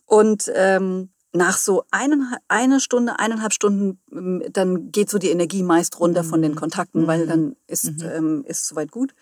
Und 0.04 0.52
ähm, 0.54 1.10
nach 1.36 1.58
so 1.58 1.84
einen, 1.90 2.32
eine 2.46 2.78
Stunde, 2.80 3.18
eineinhalb 3.18 3.52
Stunden, 3.52 4.00
ähm, 4.12 4.44
dann 4.52 4.92
geht 4.92 5.10
so 5.10 5.18
die 5.18 5.30
Energie 5.30 5.64
meist 5.64 5.98
runter 5.98 6.22
von 6.22 6.40
den 6.40 6.54
Kontakten, 6.54 7.08
weil 7.08 7.26
dann 7.26 7.56
ist 7.66 7.86
ähm, 8.02 8.44
ist 8.46 8.68
soweit 8.68 8.92
gut. 8.92 9.14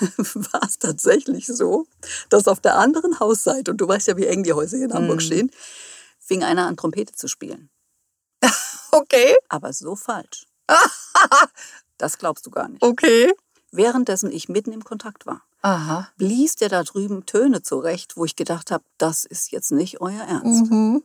War 0.16 0.62
es 0.62 0.78
tatsächlich 0.78 1.46
so, 1.46 1.86
dass 2.28 2.46
auf 2.46 2.60
der 2.60 2.76
anderen 2.76 3.18
Hausseite, 3.18 3.72
und 3.72 3.78
du 3.80 3.88
weißt 3.88 4.06
ja, 4.06 4.16
wie 4.16 4.26
eng 4.26 4.44
die 4.44 4.52
Häuser 4.52 4.76
hier 4.76 4.86
in 4.86 4.94
Hamburg 4.94 5.20
stehen, 5.20 5.50
fing 6.20 6.44
einer 6.44 6.66
an, 6.66 6.76
Trompete 6.76 7.12
zu 7.12 7.28
spielen. 7.28 7.68
Okay, 8.92 9.36
Aber 9.50 9.72
so 9.74 9.94
falsch. 9.96 10.46
Das 11.98 12.16
glaubst 12.18 12.46
du 12.46 12.50
gar 12.50 12.68
nicht. 12.68 12.82
okay. 12.82 13.32
Währenddessen 13.72 14.30
ich 14.30 14.48
mitten 14.48 14.72
im 14.72 14.84
Kontakt 14.84 15.26
war, 15.26 15.42
Aha. 15.62 16.08
blies 16.16 16.54
der 16.56 16.68
da 16.68 16.82
drüben 16.82 17.26
Töne 17.26 17.62
zurecht, 17.62 18.16
wo 18.16 18.24
ich 18.24 18.36
gedacht 18.36 18.70
habe, 18.70 18.84
das 18.96 19.24
ist 19.24 19.50
jetzt 19.50 19.72
nicht 19.72 20.00
euer 20.00 20.22
Ernst. 20.22 20.70
Mhm. 20.70 21.02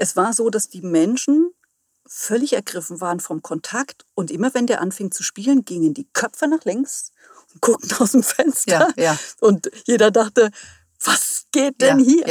Es 0.00 0.16
war 0.16 0.32
so, 0.32 0.48
dass 0.48 0.70
die 0.70 0.80
Menschen 0.80 1.52
völlig 2.06 2.54
ergriffen 2.54 3.02
waren 3.02 3.20
vom 3.20 3.42
Kontakt 3.42 4.06
und 4.14 4.30
immer 4.30 4.54
wenn 4.54 4.66
der 4.66 4.80
anfing 4.80 5.10
zu 5.10 5.22
spielen, 5.22 5.66
gingen 5.66 5.92
die 5.92 6.08
Köpfe 6.14 6.48
nach 6.48 6.64
links 6.64 7.12
und 7.52 7.60
guckten 7.60 7.92
aus 7.98 8.12
dem 8.12 8.22
Fenster. 8.22 8.88
Ja, 8.96 9.02
ja. 9.02 9.18
Und 9.40 9.70
jeder 9.86 10.10
dachte, 10.10 10.50
was 11.04 11.44
geht 11.52 11.82
denn 11.82 11.98
ja, 11.98 12.04
hier? 12.04 12.26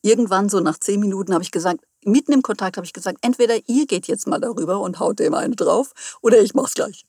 Irgendwann 0.00 0.48
so 0.48 0.60
nach 0.60 0.78
zehn 0.78 0.98
Minuten 0.98 1.34
habe 1.34 1.44
ich 1.44 1.50
gesagt, 1.50 1.84
mitten 2.06 2.32
im 2.32 2.40
Kontakt 2.40 2.78
habe 2.78 2.86
ich 2.86 2.94
gesagt, 2.94 3.18
entweder 3.20 3.56
ihr 3.66 3.86
geht 3.86 4.06
jetzt 4.06 4.26
mal 4.26 4.40
darüber 4.40 4.80
und 4.80 4.98
haut 4.98 5.18
dem 5.18 5.34
eine 5.34 5.54
drauf 5.54 5.92
oder 6.22 6.40
ich 6.40 6.54
mach's 6.54 6.72
gleich. 6.72 7.04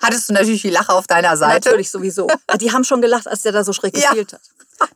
Hattest 0.00 0.28
du 0.28 0.32
natürlich 0.32 0.62
die 0.62 0.70
Lache 0.70 0.92
auf 0.92 1.06
deiner 1.06 1.36
Seite? 1.36 1.68
Natürlich 1.68 1.90
sowieso. 1.90 2.28
Die 2.60 2.72
haben 2.72 2.84
schon 2.84 3.00
gelacht, 3.02 3.26
als 3.26 3.42
der 3.42 3.52
da 3.52 3.64
so 3.64 3.72
schräg 3.72 3.96
Ja. 3.96 4.10
gespielt 4.10 4.32
hat. 4.32 4.40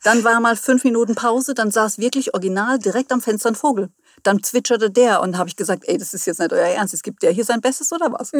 Dann 0.04 0.22
war 0.22 0.38
mal 0.40 0.56
fünf 0.56 0.84
Minuten 0.84 1.14
Pause, 1.16 1.54
dann 1.54 1.70
saß 1.72 1.98
wirklich 1.98 2.34
original 2.34 2.78
direkt 2.78 3.10
am 3.12 3.20
Fenster 3.20 3.48
ein 3.48 3.56
Vogel. 3.56 3.90
Dann 4.22 4.42
zwitscherte 4.42 4.90
der 4.90 5.20
und 5.20 5.36
habe 5.38 5.48
ich 5.48 5.56
gesagt, 5.56 5.82
ey, 5.86 5.98
das 5.98 6.14
ist 6.14 6.24
jetzt 6.26 6.38
nicht 6.38 6.52
euer 6.52 6.68
Ernst, 6.68 6.94
es 6.94 7.02
gibt 7.02 7.22
der 7.22 7.32
hier 7.32 7.44
sein 7.44 7.60
Bestes 7.60 7.92
oder 7.92 8.12
was? 8.12 8.30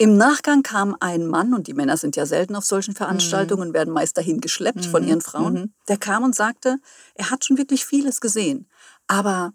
Im 0.00 0.16
Nachgang 0.16 0.62
kam 0.62 0.96
ein 1.00 1.26
Mann, 1.26 1.54
und 1.54 1.66
die 1.66 1.74
Männer 1.74 1.96
sind 1.96 2.14
ja 2.14 2.24
selten 2.24 2.54
auf 2.54 2.64
solchen 2.64 2.94
Veranstaltungen, 2.94 3.74
werden 3.74 3.92
meist 3.92 4.16
dahin 4.16 4.40
geschleppt 4.40 4.86
von 4.86 5.02
ihren 5.02 5.20
Frauen. 5.20 5.74
Der 5.88 5.96
kam 5.96 6.22
und 6.22 6.36
sagte, 6.36 6.76
er 7.16 7.30
hat 7.32 7.44
schon 7.44 7.58
wirklich 7.58 7.84
vieles 7.84 8.20
gesehen. 8.20 8.68
Aber 9.08 9.52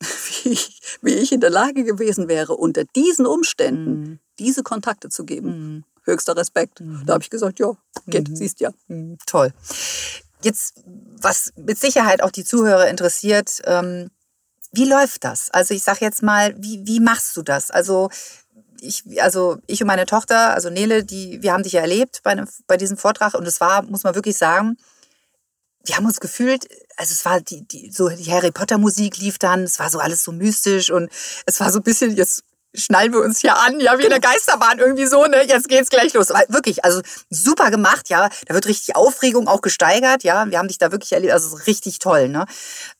wie 0.00 0.48
ich, 0.48 0.80
wie 1.02 1.12
ich 1.12 1.30
in 1.32 1.40
der 1.40 1.50
Lage 1.50 1.84
gewesen 1.84 2.28
wäre, 2.28 2.56
unter 2.56 2.84
diesen 2.96 3.26
Umständen 3.26 4.18
diese 4.42 4.62
Kontakte 4.62 5.08
zu 5.08 5.24
geben, 5.24 5.84
höchster 6.04 6.36
Respekt. 6.36 6.82
Da 7.06 7.14
habe 7.14 7.22
ich 7.22 7.30
gesagt, 7.30 7.58
ja, 7.58 7.72
geht, 8.06 8.36
siehst 8.36 8.60
ja. 8.60 8.70
Mhm, 8.88 9.18
Toll. 9.26 9.52
Jetzt, 10.42 10.82
was 10.84 11.52
mit 11.56 11.78
Sicherheit 11.78 12.22
auch 12.22 12.32
die 12.32 12.44
Zuhörer 12.44 12.88
interessiert, 12.88 13.62
ähm, 13.64 14.10
wie 14.72 14.86
läuft 14.86 15.24
das? 15.24 15.50
Also 15.50 15.74
ich 15.74 15.82
sag 15.82 16.00
jetzt 16.00 16.22
mal, 16.22 16.54
wie, 16.58 16.82
wie 16.86 16.98
machst 16.98 17.36
du 17.36 17.42
das? 17.42 17.70
Also 17.70 18.10
ich, 18.80 19.04
also 19.22 19.58
ich 19.66 19.80
und 19.80 19.86
meine 19.86 20.06
Tochter, 20.06 20.54
also 20.54 20.70
Nele, 20.70 21.04
die, 21.04 21.42
wir 21.42 21.52
haben 21.52 21.62
dich 21.62 21.74
ja 21.74 21.82
erlebt 21.82 22.20
bei, 22.24 22.32
einem, 22.32 22.48
bei 22.66 22.76
diesem 22.76 22.96
Vortrag 22.96 23.34
und 23.34 23.46
es 23.46 23.60
war, 23.60 23.82
muss 23.82 24.02
man 24.02 24.14
wirklich 24.14 24.36
sagen, 24.36 24.76
wir 25.84 25.96
haben 25.96 26.06
uns 26.06 26.20
gefühlt, 26.20 26.68
also 26.96 27.12
es 27.12 27.24
war 27.24 27.40
die, 27.40 27.66
die, 27.66 27.90
so 27.90 28.08
die 28.08 28.30
Harry 28.32 28.50
Potter 28.50 28.78
Musik 28.78 29.18
lief 29.18 29.38
dann, 29.38 29.62
es 29.64 29.78
war 29.78 29.90
so 29.90 29.98
alles 29.98 30.24
so 30.24 30.32
mystisch 30.32 30.90
und 30.90 31.10
es 31.46 31.60
war 31.60 31.70
so 31.70 31.78
ein 31.78 31.84
bisschen, 31.84 32.16
jetzt 32.16 32.44
schnallen 32.74 33.12
wir 33.12 33.20
uns 33.20 33.40
hier 33.40 33.56
an, 33.56 33.80
ja, 33.80 33.98
wie 33.98 34.04
in 34.04 34.10
der 34.10 34.20
Geisterbahn 34.20 34.78
irgendwie 34.78 35.06
so, 35.06 35.26
ne, 35.26 35.46
jetzt 35.46 35.68
geht's 35.68 35.90
gleich 35.90 36.14
los. 36.14 36.30
Aber 36.30 36.42
wirklich, 36.48 36.84
also 36.84 37.02
super 37.30 37.70
gemacht, 37.70 38.08
ja, 38.08 38.28
da 38.46 38.54
wird 38.54 38.66
richtig 38.66 38.96
Aufregung 38.96 39.48
auch 39.48 39.60
gesteigert, 39.60 40.24
ja, 40.24 40.50
wir 40.50 40.58
haben 40.58 40.68
dich 40.68 40.78
da 40.78 40.92
wirklich 40.92 41.12
erlebt, 41.12 41.32
also 41.32 41.56
richtig 41.56 41.98
toll, 41.98 42.28
ne. 42.28 42.46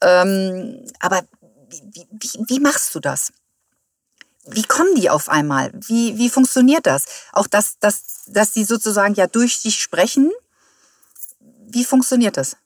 Ähm, 0.00 0.84
aber 1.00 1.22
wie, 1.70 2.06
wie, 2.10 2.44
wie 2.46 2.60
machst 2.60 2.94
du 2.94 3.00
das? 3.00 3.32
Wie 4.44 4.64
kommen 4.64 4.94
die 4.96 5.08
auf 5.08 5.28
einmal? 5.28 5.70
Wie, 5.72 6.18
wie 6.18 6.28
funktioniert 6.28 6.86
das? 6.86 7.04
Auch, 7.32 7.46
dass, 7.46 7.78
dass, 7.78 8.24
dass 8.26 8.50
die 8.50 8.64
sozusagen 8.64 9.14
ja 9.14 9.26
durch 9.26 9.62
dich 9.62 9.80
sprechen. 9.80 10.32
Wie 11.40 11.84
funktioniert 11.84 12.36
das? 12.36 12.56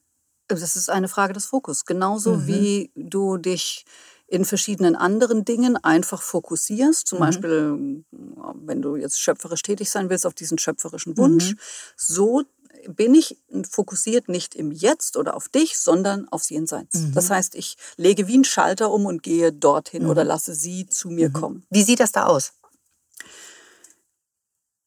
Das 0.48 0.76
ist 0.76 0.88
eine 0.88 1.08
Frage 1.08 1.34
des 1.34 1.44
Fokus. 1.44 1.84
Genauso 1.84 2.46
wie 2.46 2.90
du 2.94 3.36
dich 3.36 3.84
in 4.28 4.44
verschiedenen 4.44 4.96
anderen 4.96 5.44
Dingen 5.44 5.76
einfach 5.76 6.22
fokussierst. 6.22 7.06
Zum 7.06 7.18
Beispiel, 7.20 8.04
wenn 8.10 8.82
du 8.82 8.96
jetzt 8.96 9.20
schöpferisch 9.20 9.62
tätig 9.62 9.90
sein 9.90 10.10
willst 10.10 10.26
auf 10.26 10.34
diesen 10.34 10.58
schöpferischen 10.58 11.16
Wunsch. 11.16 11.54
So 11.96 12.42
bin 12.88 13.14
ich 13.14 13.36
fokussiert 13.68 14.28
nicht 14.28 14.54
im 14.54 14.70
Jetzt 14.70 15.16
oder 15.16 15.34
auf 15.34 15.48
dich, 15.48 15.78
sondern 15.78 16.28
aufs 16.28 16.50
Jenseits. 16.50 17.00
Das 17.14 17.30
heißt, 17.30 17.54
ich 17.54 17.76
lege 17.96 18.28
wie 18.28 18.34
einen 18.34 18.44
Schalter 18.44 18.90
um 18.90 19.06
und 19.06 19.22
gehe 19.22 19.52
dorthin 19.52 20.06
oder 20.06 20.24
lasse 20.24 20.54
sie 20.54 20.86
zu 20.86 21.08
mir 21.08 21.30
kommen. 21.30 21.64
Wie 21.70 21.82
sieht 21.82 22.00
das 22.00 22.12
da 22.12 22.26
aus? 22.26 22.52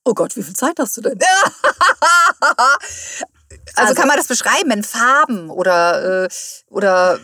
Oh 0.06 0.14
Gott, 0.14 0.36
wie 0.38 0.44
viel 0.44 0.56
Zeit 0.56 0.80
hast 0.80 0.98
du 0.98 1.02
denn? 1.02 1.20
Also, 3.76 3.94
kann 3.96 4.08
man 4.08 4.18
das 4.18 4.28
beschreiben 4.28 4.72
in 4.72 4.84
Farben 4.84 5.50
oder, 5.50 6.26
äh, 6.26 6.30
oder 6.68 7.20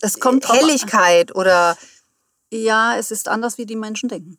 Es 0.00 0.18
kommt 0.20 0.44
drauf 0.44 0.52
an. 0.52 0.58
Helligkeit 0.58 1.34
oder 1.34 1.76
Ja, 2.52 2.96
es 2.96 3.10
ist 3.12 3.28
anders, 3.28 3.58
wie 3.58 3.66
die 3.66 3.76
Menschen 3.76 4.08
denken. 4.08 4.38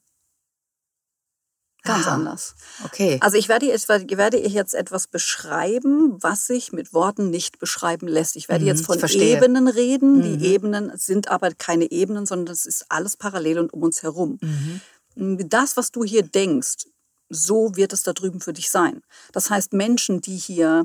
Ganz 1.84 2.06
Ah. 2.08 2.14
anders. 2.14 2.54
okay. 2.84 3.18
Also 3.22 3.38
ich 3.38 3.48
werde, 3.50 3.66
ich 3.66 3.88
werde 3.88 4.38
ich 4.38 4.54
jetzt 4.54 4.76
etwas 4.76 5.08
beschreiben, 5.08 6.16
was 6.22 6.46
sich 6.46 6.72
mit 6.72 6.94
Worten 6.94 7.32
nicht 7.32 7.58
beschreiben 7.58 8.08
lässt. 8.08 8.36
Ich 8.36 8.50
werde 8.50 8.64
Mhm, 8.66 8.68
jetzt 8.68 8.86
von. 8.86 9.00
Ebenen 9.00 9.68
reden. 9.68 10.18
Mhm. 10.18 10.40
Die 10.40 10.46
Ebenen 10.46 10.92
sind 10.98 11.30
aber 11.30 11.52
keine 11.52 11.90
Ebenen, 11.90 12.26
sondern 12.28 12.54
es 12.54 12.66
ist 12.68 12.86
alles 12.90 13.18
parallel 13.18 13.58
und 13.60 13.74
um 13.74 13.82
uns 13.82 14.04
herum. 14.04 14.38
Mhm. 15.16 15.50
Das, 15.50 15.76
was 15.76 15.92
du 15.92 16.04
hier 16.04 16.22
denkst, 16.24 16.86
so 17.30 17.76
wird 17.76 17.94
es 17.94 18.04
da 18.04 18.14
drüben 18.14 18.42
für 18.42 18.54
dich 18.54 18.70
sein. 18.70 19.02
Das 19.32 19.50
heißt, 19.50 19.74
Menschen, 19.74 20.22
die 20.22 20.38
hier 20.38 20.84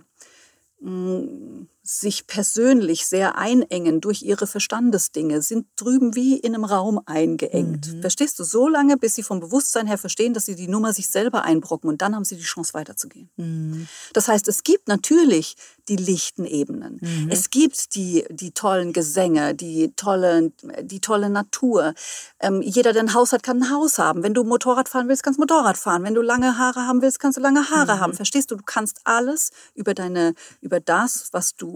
mh, 0.81 1.67
sich 1.87 2.27
persönlich 2.27 3.07
sehr 3.07 3.39
einengen 3.39 4.01
durch 4.01 4.22
ihre 4.22 4.49
Verstandesdinge, 4.49 5.41
sind 5.41 5.66
drüben 5.76 6.16
wie 6.16 6.37
in 6.37 6.55
einem 6.55 6.64
Raum 6.64 7.01
eingeengt. 7.07 7.93
Mhm. 7.93 8.01
Verstehst 8.01 8.39
du? 8.41 8.45
So 8.45 8.68
lange, 8.68 8.97
bis 8.97 9.14
sie 9.14 9.22
vom 9.22 9.39
Bewusstsein 9.39 9.87
her 9.87 9.97
verstehen, 9.97 10.34
dass 10.34 10.47
sie 10.47 10.57
die 10.57 10.66
Nummer 10.66 10.93
sich 10.93 11.09
selber 11.09 11.45
einbrocken 11.45 11.89
und 11.89 12.03
dann 12.03 12.16
haben 12.16 12.24
sie 12.24 12.37
die 12.37 12.43
Chance 12.43 12.74
weiterzugehen. 12.74 13.30
Mhm. 13.37 13.87
Das 14.12 14.26
heißt, 14.26 14.49
es 14.49 14.64
gibt 14.64 14.89
natürlich 14.89 15.55
die 15.89 15.97
lichten 15.97 16.45
Ebenen. 16.45 16.99
Mhm. 17.01 17.28
Es 17.30 17.51
gibt 17.51 17.95
die, 17.95 18.24
die 18.30 18.51
tollen 18.51 18.93
Gesänge, 18.93 19.55
die 19.55 19.93
tolle, 19.95 20.53
die 20.82 21.01
tolle 21.01 21.30
Natur. 21.30 21.95
Ähm, 22.41 22.62
jeder, 22.62 22.93
der 22.93 23.03
ein 23.03 23.14
Haus 23.14 23.32
hat, 23.32 23.45
kann 23.45 23.62
ein 23.62 23.70
Haus 23.70 23.99
haben. 23.99 24.24
Wenn 24.24 24.34
du 24.34 24.43
Motorrad 24.43 24.89
fahren 24.89 25.09
willst, 25.09 25.22
kannst 25.22 25.39
du 25.39 25.43
Motorrad 25.43 25.76
fahren. 25.76 26.03
Wenn 26.03 26.14
du 26.14 26.22
lange 26.22 26.59
Haare 26.59 26.80
haben 26.80 27.01
willst, 27.01 27.20
kannst 27.20 27.39
du 27.39 27.43
lange 27.43 27.70
Haare 27.70 27.97
mhm. 27.97 28.01
haben. 28.01 28.14
Verstehst 28.14 28.51
du? 28.51 28.57
Du 28.57 28.64
kannst 28.64 29.01
alles 29.05 29.51
über 29.74 29.95
deine, 29.95 30.34
über 30.61 30.80
das, 30.80 31.28
was 31.30 31.55
du 31.55 31.76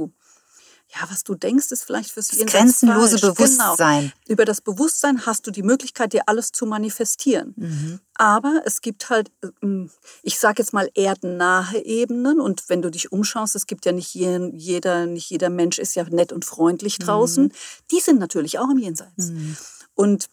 ja, 0.95 1.09
was 1.09 1.23
du 1.23 1.35
denkst, 1.35 1.71
ist 1.71 1.85
vielleicht 1.85 2.11
fürs 2.11 2.29
das 2.29 2.47
grenzenlose 2.47 3.19
falsch. 3.19 3.35
Bewusstsein. 3.35 4.01
Genau. 4.01 4.33
Über 4.33 4.45
das 4.45 4.61
Bewusstsein 4.61 5.25
hast 5.25 5.47
du 5.47 5.51
die 5.51 5.63
Möglichkeit, 5.63 6.13
dir 6.13 6.23
alles 6.27 6.51
zu 6.51 6.67
manifestieren. 6.67 7.55
Mhm. 7.57 8.01
Aber 8.15 8.63
es 8.65 8.81
gibt 8.81 9.09
halt, 9.09 9.31
ähm, 9.63 9.91
ich 10.23 10.41
sage 10.41 10.63
jetzt 10.63 10.73
mal 10.73 10.91
erdnahe 10.95 11.85
Ebenen. 11.85 12.41
Und 12.41 12.69
wenn 12.69 12.83
du 12.83 12.91
dich 12.91 13.13
umschaust, 13.13 13.55
es 13.55 13.67
gibt 13.67 13.87
ja 13.87 13.93
nicht 13.93 14.15
jeder, 14.15 15.07
nicht 15.07 15.31
jeder 15.31 15.49
Mensch 15.49 15.79
ist 15.79 15.95
ja 15.95 16.05
nett 16.05 16.33
und 16.33 16.45
freundlich 16.45 16.99
draußen. 16.99 17.45
Mhm. 17.45 17.53
Die 17.93 18.01
sind 18.01 18.19
natürlich 18.19 18.59
auch 18.59 18.71
im 18.71 18.79
Jenseits. 18.79 19.29
Mhm. 19.29 19.57
Und 19.95 20.29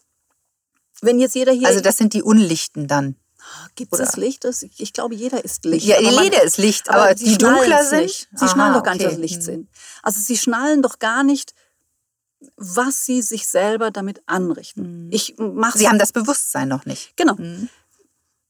wenn 1.02 1.20
jetzt 1.20 1.36
jeder 1.36 1.52
hier. 1.52 1.68
Also 1.68 1.80
das 1.80 1.96
sind 1.96 2.14
die 2.14 2.22
Unlichten 2.22 2.88
dann. 2.88 3.14
Gibt 3.74 3.94
es 3.94 4.16
Licht? 4.16 4.46
Ich 4.78 4.92
glaube, 4.92 5.14
jeder 5.14 5.44
ist 5.44 5.64
Licht. 5.64 5.86
Ja, 5.86 6.00
jeder 6.00 6.42
ist 6.42 6.58
Licht, 6.58 6.88
aber, 6.88 7.02
aber 7.02 7.14
die 7.14 7.38
dunkler 7.38 7.84
sind. 7.84 8.02
Nicht. 8.02 8.28
Sie 8.34 8.44
Aha, 8.44 8.48
schnallen 8.48 8.74
doch 8.74 8.82
gar 8.82 8.94
okay. 8.94 9.04
nicht, 9.04 9.12
dass 9.12 9.20
Licht 9.20 9.42
sind. 9.42 9.68
Also 10.02 10.20
sie 10.20 10.36
schnallen 10.36 10.82
doch 10.82 10.98
gar 10.98 11.22
nicht, 11.22 11.54
was 12.56 13.04
sie 13.04 13.22
sich 13.22 13.48
selber 13.48 13.90
damit 13.90 14.22
anrichten. 14.26 14.84
Hm. 14.84 15.08
Ich 15.10 15.34
mach 15.38 15.74
sie 15.74 15.88
haben 15.88 15.98
das 15.98 16.12
Bewusstsein 16.12 16.68
noch 16.68 16.86
nicht. 16.86 17.16
Genau. 17.16 17.36
Hm. 17.36 17.68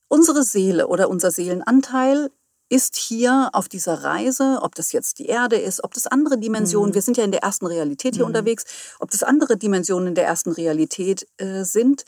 Unsere 0.09 0.43
Seele 0.43 0.89
oder 0.89 1.09
unser 1.09 1.31
Seelenanteil 1.31 2.31
ist 2.71 2.97
hier 2.97 3.51
auf 3.53 3.69
dieser 3.69 4.05
Reise, 4.05 4.59
ob 4.63 4.75
das 4.75 4.93
jetzt 4.93 5.19
die 5.19 5.27
Erde 5.27 5.57
ist, 5.57 5.83
ob 5.85 5.95
das 5.95 6.07
andere 6.07 6.39
Dimensionen, 6.39 6.91
mhm. 6.91 6.95
wir 6.95 7.03
sind 7.03 7.17
ja 7.17 7.25
in 7.25 7.33
der 7.33 7.43
ersten 7.43 7.67
Realität 7.67 8.15
hier 8.15 8.25
mhm. 8.25 8.29
unterwegs, 8.29 8.65
ob 9.01 9.11
das 9.11 9.23
andere 9.23 9.57
Dimensionen 9.57 10.09
in 10.09 10.15
der 10.15 10.27
ersten 10.27 10.53
Realität 10.53 11.27
äh, 11.39 11.65
sind, 11.65 12.05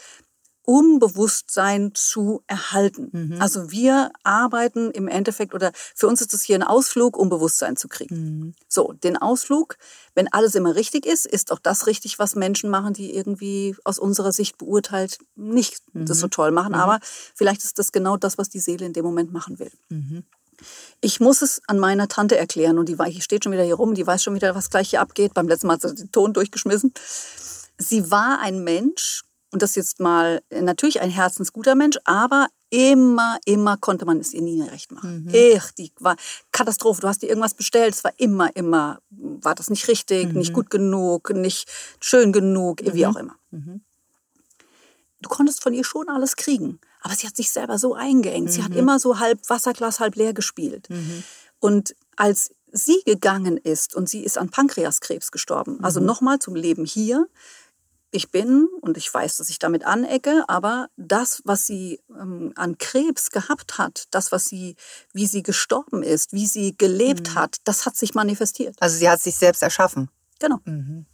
um 0.71 1.01
Bewusstsein 1.01 1.91
zu 1.97 2.45
erhalten. 2.47 3.09
Mhm. 3.11 3.43
Also 3.43 3.73
wir 3.73 4.13
arbeiten 4.23 4.93
im 4.93 5.09
Endeffekt 5.09 5.53
oder 5.53 5.73
für 5.75 6.07
uns 6.07 6.21
ist 6.21 6.33
das 6.33 6.43
hier 6.43 6.55
ein 6.55 6.63
Ausflug, 6.63 7.17
um 7.17 7.29
Bewusstsein 7.29 7.77
zu 7.77 7.89
kriegen. 7.89 8.15
Mhm. 8.15 8.55
So, 8.69 8.93
den 8.93 9.17
Ausflug, 9.17 9.79
wenn 10.15 10.33
alles 10.33 10.55
immer 10.55 10.77
richtig 10.77 11.07
ist, 11.07 11.27
ist 11.27 11.51
auch 11.51 11.59
das 11.59 11.89
richtig, 11.89 12.21
was 12.21 12.37
Menschen 12.37 12.71
machen, 12.71 12.95
die 12.95 13.13
irgendwie 13.13 13.75
aus 13.83 13.99
unserer 13.99 14.31
Sicht 14.31 14.59
beurteilt 14.59 15.19
nicht 15.35 15.83
mhm. 15.93 16.07
das 16.07 16.21
so 16.21 16.29
toll 16.29 16.53
machen. 16.53 16.75
Mhm. 16.75 16.81
Aber 16.81 17.01
vielleicht 17.35 17.65
ist 17.65 17.81
das 17.81 17.91
genau 17.91 18.17
das, 18.17 18.39
was 18.39 18.49
die 18.49 18.61
Seele 18.61 18.87
in 18.87 18.93
dem 18.93 19.05
Moment 19.05 19.33
machen 19.33 19.59
will. 19.59 19.73
Mhm. 19.89 20.23
Ich 21.01 21.19
muss 21.19 21.43
es 21.43 21.63
an 21.67 21.81
meiner 21.81 22.07
Tante 22.07 22.39
erklären 22.39 22.79
und 22.79 22.89
die, 22.89 22.97
die 22.97 23.23
steht 23.23 23.43
schon 23.43 23.53
wieder 23.53 23.65
hier 23.65 23.75
rum, 23.75 23.97
die 23.97 24.07
weiß 24.07 24.23
schon 24.23 24.37
wieder, 24.37 24.55
was 24.55 24.71
gleich 24.71 24.91
hier 24.91 25.01
abgeht. 25.01 25.35
Beim 25.35 25.49
letzten 25.49 25.67
Mal 25.67 25.73
hat 25.73 25.83
sie 25.83 25.97
den 25.97 26.13
Ton 26.13 26.33
durchgeschmissen. 26.33 26.95
Sie 27.77 28.09
war 28.13 28.39
ein 28.41 28.63
Mensch, 28.63 29.25
und 29.53 29.63
das 29.63 29.75
jetzt 29.75 30.01
mal 30.01 30.43
natürlich 30.51 31.01
ein 31.01 31.11
herzensguter 31.11 31.75
Mensch, 31.75 31.99
aber 32.05 32.49
immer, 32.71 33.39
immer 33.45 33.77
konnte 33.77 34.07
man 34.07 34.21
es 34.21 34.33
ihr 34.33 34.43
nie 34.43 34.63
recht 34.63 34.93
machen. 34.93 35.25
Mhm. 35.25 35.35
Ich, 35.35 35.63
die 35.77 35.93
war 35.99 36.17
Katastrophe. 36.53 37.01
Du 37.01 37.09
hast 37.09 37.23
dir 37.23 37.29
irgendwas 37.29 37.55
bestellt, 37.55 37.95
es 37.95 38.05
war 38.05 38.13
immer, 38.17 38.55
immer, 38.55 39.01
war 39.11 39.55
das 39.55 39.71
nicht 39.71 39.89
richtig, 39.89 40.29
mhm. 40.29 40.39
nicht 40.39 40.53
gut 40.53 40.71
genug, 40.71 41.31
nicht 41.31 41.69
schön 42.01 42.33
genug, 42.33 42.83
mhm. 42.83 42.95
wie 42.95 43.07
auch 43.07 43.17
immer. 43.17 43.37
Mhm. 43.51 43.83
Du 45.21 45.29
konntest 45.29 45.63
von 45.63 45.75
ihr 45.75 45.85
schon 45.85 46.09
alles 46.09 46.37
kriegen, 46.37 46.81
aber 47.03 47.15
sie 47.15 47.27
hat 47.27 47.37
sich 47.37 47.51
selber 47.51 47.79
so 47.79 47.95
eingeengt. 47.95 48.53
Sie 48.53 48.63
hat 48.63 48.71
mhm. 48.71 48.79
immer 48.79 48.99
so 48.99 49.19
halb 49.19 49.41
Wasserglas, 49.49 50.01
halb 50.01 50.15
leer 50.15 50.33
gespielt. 50.33 50.89
Mhm. 50.89 51.25
Und 51.59 51.95
als 52.17 52.53
sie 52.73 53.03
gegangen 53.05 53.57
ist 53.57 53.95
und 53.95 54.09
sie 54.09 54.23
ist 54.23 54.39
an 54.39 54.49
Pankreaskrebs 54.49 55.33
gestorben, 55.33 55.83
also 55.83 56.01
nochmal 56.01 56.39
zum 56.39 56.55
Leben 56.55 56.85
hier, 56.85 57.27
ich 58.11 58.31
bin 58.31 58.69
und 58.81 58.97
ich 58.97 59.13
weiß, 59.13 59.37
dass 59.37 59.51
ich 59.51 59.59
damit 59.59 59.85
anecke, 59.85 60.45
aber 60.49 60.89
das, 60.97 61.43
was 61.45 61.67
sie 61.67 62.01
ähm, 62.11 62.53
an 62.57 62.79
Krebs 62.79 63.31
gehabt 63.31 63.79
hat, 63.79 64.05
das, 64.11 64.33
was 64.33 64.47
sie, 64.47 64.77
wie 65.13 65.27
sie 65.27 65.43
gestorben 65.43 66.03
ist, 66.03 66.33
wie 66.33 66.47
sie 66.47 66.77
gelebt 66.77 67.31
mhm. 67.31 67.35
hat, 67.37 67.57
das 67.65 67.87
hat 67.87 67.97
sich 67.97 68.15
manifestiert. 68.15 68.77
Also 68.81 68.97
sie 68.97 69.09
hat 69.09 69.21
sich 69.21 69.37
selbst 69.37 69.63
erschaffen. 69.63 70.11
Genau. 70.39 70.59
Mhm. 70.65 71.07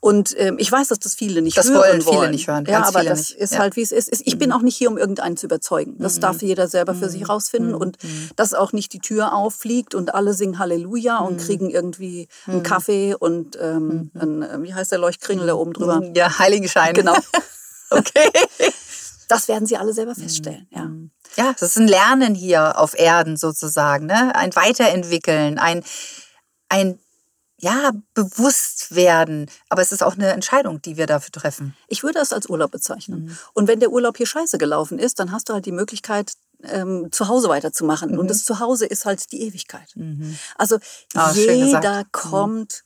Und 0.00 0.34
ähm, 0.38 0.56
ich 0.58 0.70
weiß, 0.70 0.88
dass 0.88 0.98
das 0.98 1.14
viele 1.14 1.42
nicht 1.42 1.56
das 1.56 1.68
hören 1.68 1.78
wollen. 1.78 2.02
Viele 2.02 2.16
wollen. 2.16 2.30
nicht 2.32 2.48
hören. 2.48 2.64
Ja, 2.66 2.84
aber 2.86 3.04
das 3.04 3.30
nicht. 3.30 3.38
ist 3.38 3.52
ja. 3.52 3.58
halt, 3.60 3.76
wie 3.76 3.82
es 3.82 3.92
ist. 3.92 4.10
Ich 4.24 4.38
bin 4.38 4.50
mhm. 4.50 4.56
auch 4.56 4.62
nicht 4.62 4.76
hier, 4.76 4.90
um 4.90 4.98
irgendeinen 4.98 5.36
zu 5.36 5.46
überzeugen. 5.46 5.96
Das 5.98 6.16
mhm. 6.16 6.20
darf 6.20 6.42
jeder 6.42 6.68
selber 6.68 6.94
für 6.94 7.08
sich 7.08 7.20
mhm. 7.20 7.26
rausfinden. 7.26 7.72
Mhm. 7.72 7.76
Und 7.76 7.98
dass 8.36 8.54
auch 8.54 8.72
nicht 8.72 8.92
die 8.92 8.98
Tür 8.98 9.34
auffliegt 9.34 9.94
und 9.94 10.14
alle 10.14 10.34
singen 10.34 10.58
Halleluja 10.58 11.18
und 11.18 11.38
kriegen 11.38 11.70
irgendwie 11.70 12.28
einen 12.46 12.62
Kaffee 12.62 13.14
und 13.14 13.56
ähm, 13.60 14.10
ein, 14.14 14.42
äh, 14.42 14.62
wie 14.62 14.74
heißt 14.74 14.90
der 14.92 14.98
Leuchtkringel 14.98 15.46
da 15.46 15.54
oben 15.54 15.72
drüber? 15.72 16.02
Ja, 16.14 16.38
Heiligenschein. 16.38 16.94
Genau. 16.94 17.16
okay. 17.90 18.28
Das 19.28 19.48
werden 19.48 19.66
sie 19.66 19.78
alle 19.78 19.94
selber 19.94 20.14
feststellen, 20.14 20.66
ja. 20.70 20.90
Ja, 21.38 21.54
das 21.58 21.70
ist 21.70 21.78
ein 21.78 21.88
Lernen 21.88 22.34
hier 22.34 22.78
auf 22.78 22.92
Erden 22.98 23.38
sozusagen, 23.38 24.04
ne? 24.04 24.34
ein 24.34 24.54
Weiterentwickeln, 24.54 25.58
ein, 25.58 25.82
ein 26.68 26.98
ja, 27.62 27.92
bewusst 28.14 28.94
werden. 28.94 29.48
Aber 29.68 29.82
es 29.82 29.92
ist 29.92 30.02
auch 30.02 30.14
eine 30.14 30.32
Entscheidung, 30.32 30.82
die 30.82 30.96
wir 30.96 31.06
dafür 31.06 31.30
treffen. 31.30 31.76
Ich 31.86 32.02
würde 32.02 32.18
es 32.18 32.32
als 32.32 32.48
Urlaub 32.48 32.72
bezeichnen. 32.72 33.26
Mhm. 33.26 33.38
Und 33.54 33.68
wenn 33.68 33.78
der 33.78 33.92
Urlaub 33.92 34.16
hier 34.16 34.26
scheiße 34.26 34.58
gelaufen 34.58 34.98
ist, 34.98 35.20
dann 35.20 35.30
hast 35.30 35.48
du 35.48 35.54
halt 35.54 35.64
die 35.64 35.72
Möglichkeit, 35.72 36.32
ähm, 36.64 37.10
zu 37.12 37.28
Hause 37.28 37.48
weiterzumachen. 37.48 38.12
Mhm. 38.12 38.18
Und 38.18 38.28
das 38.28 38.44
Zuhause 38.44 38.86
ist 38.86 39.04
halt 39.04 39.30
die 39.30 39.42
Ewigkeit. 39.42 39.92
Mhm. 39.94 40.36
Also 40.56 40.78
oh, 41.14 41.30
jeder 41.34 42.00
mhm. 42.00 42.08
kommt 42.10 42.82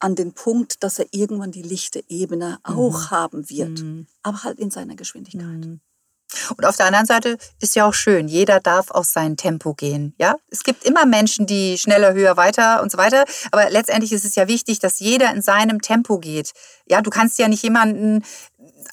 an 0.00 0.16
den 0.16 0.32
Punkt, 0.32 0.82
dass 0.82 0.98
er 0.98 1.06
irgendwann 1.12 1.52
die 1.52 1.62
lichte 1.62 2.02
Ebene 2.08 2.58
auch 2.64 3.02
mhm. 3.02 3.10
haben 3.10 3.50
wird. 3.50 3.80
Mhm. 3.80 4.06
Aber 4.24 4.42
halt 4.42 4.58
in 4.58 4.72
seiner 4.72 4.96
Geschwindigkeit. 4.96 5.78
Und 6.56 6.66
auf 6.66 6.76
der 6.76 6.86
anderen 6.86 7.06
Seite 7.06 7.38
ist 7.60 7.74
ja 7.74 7.86
auch 7.86 7.94
schön, 7.94 8.28
jeder 8.28 8.60
darf 8.60 8.90
auch 8.90 9.04
sein 9.04 9.36
Tempo 9.36 9.74
gehen. 9.74 10.14
Ja, 10.18 10.36
es 10.50 10.62
gibt 10.62 10.84
immer 10.84 11.06
Menschen, 11.06 11.46
die 11.46 11.78
schneller, 11.78 12.12
höher, 12.12 12.36
weiter 12.36 12.82
und 12.82 12.90
so 12.90 12.98
weiter. 12.98 13.24
Aber 13.50 13.70
letztendlich 13.70 14.12
ist 14.12 14.24
es 14.24 14.34
ja 14.34 14.48
wichtig, 14.48 14.78
dass 14.78 15.00
jeder 15.00 15.32
in 15.32 15.42
seinem 15.42 15.80
Tempo 15.80 16.18
geht. 16.18 16.52
Ja, 16.88 17.00
du 17.00 17.10
kannst 17.10 17.38
ja 17.38 17.48
nicht 17.48 17.62
jemanden 17.62 18.22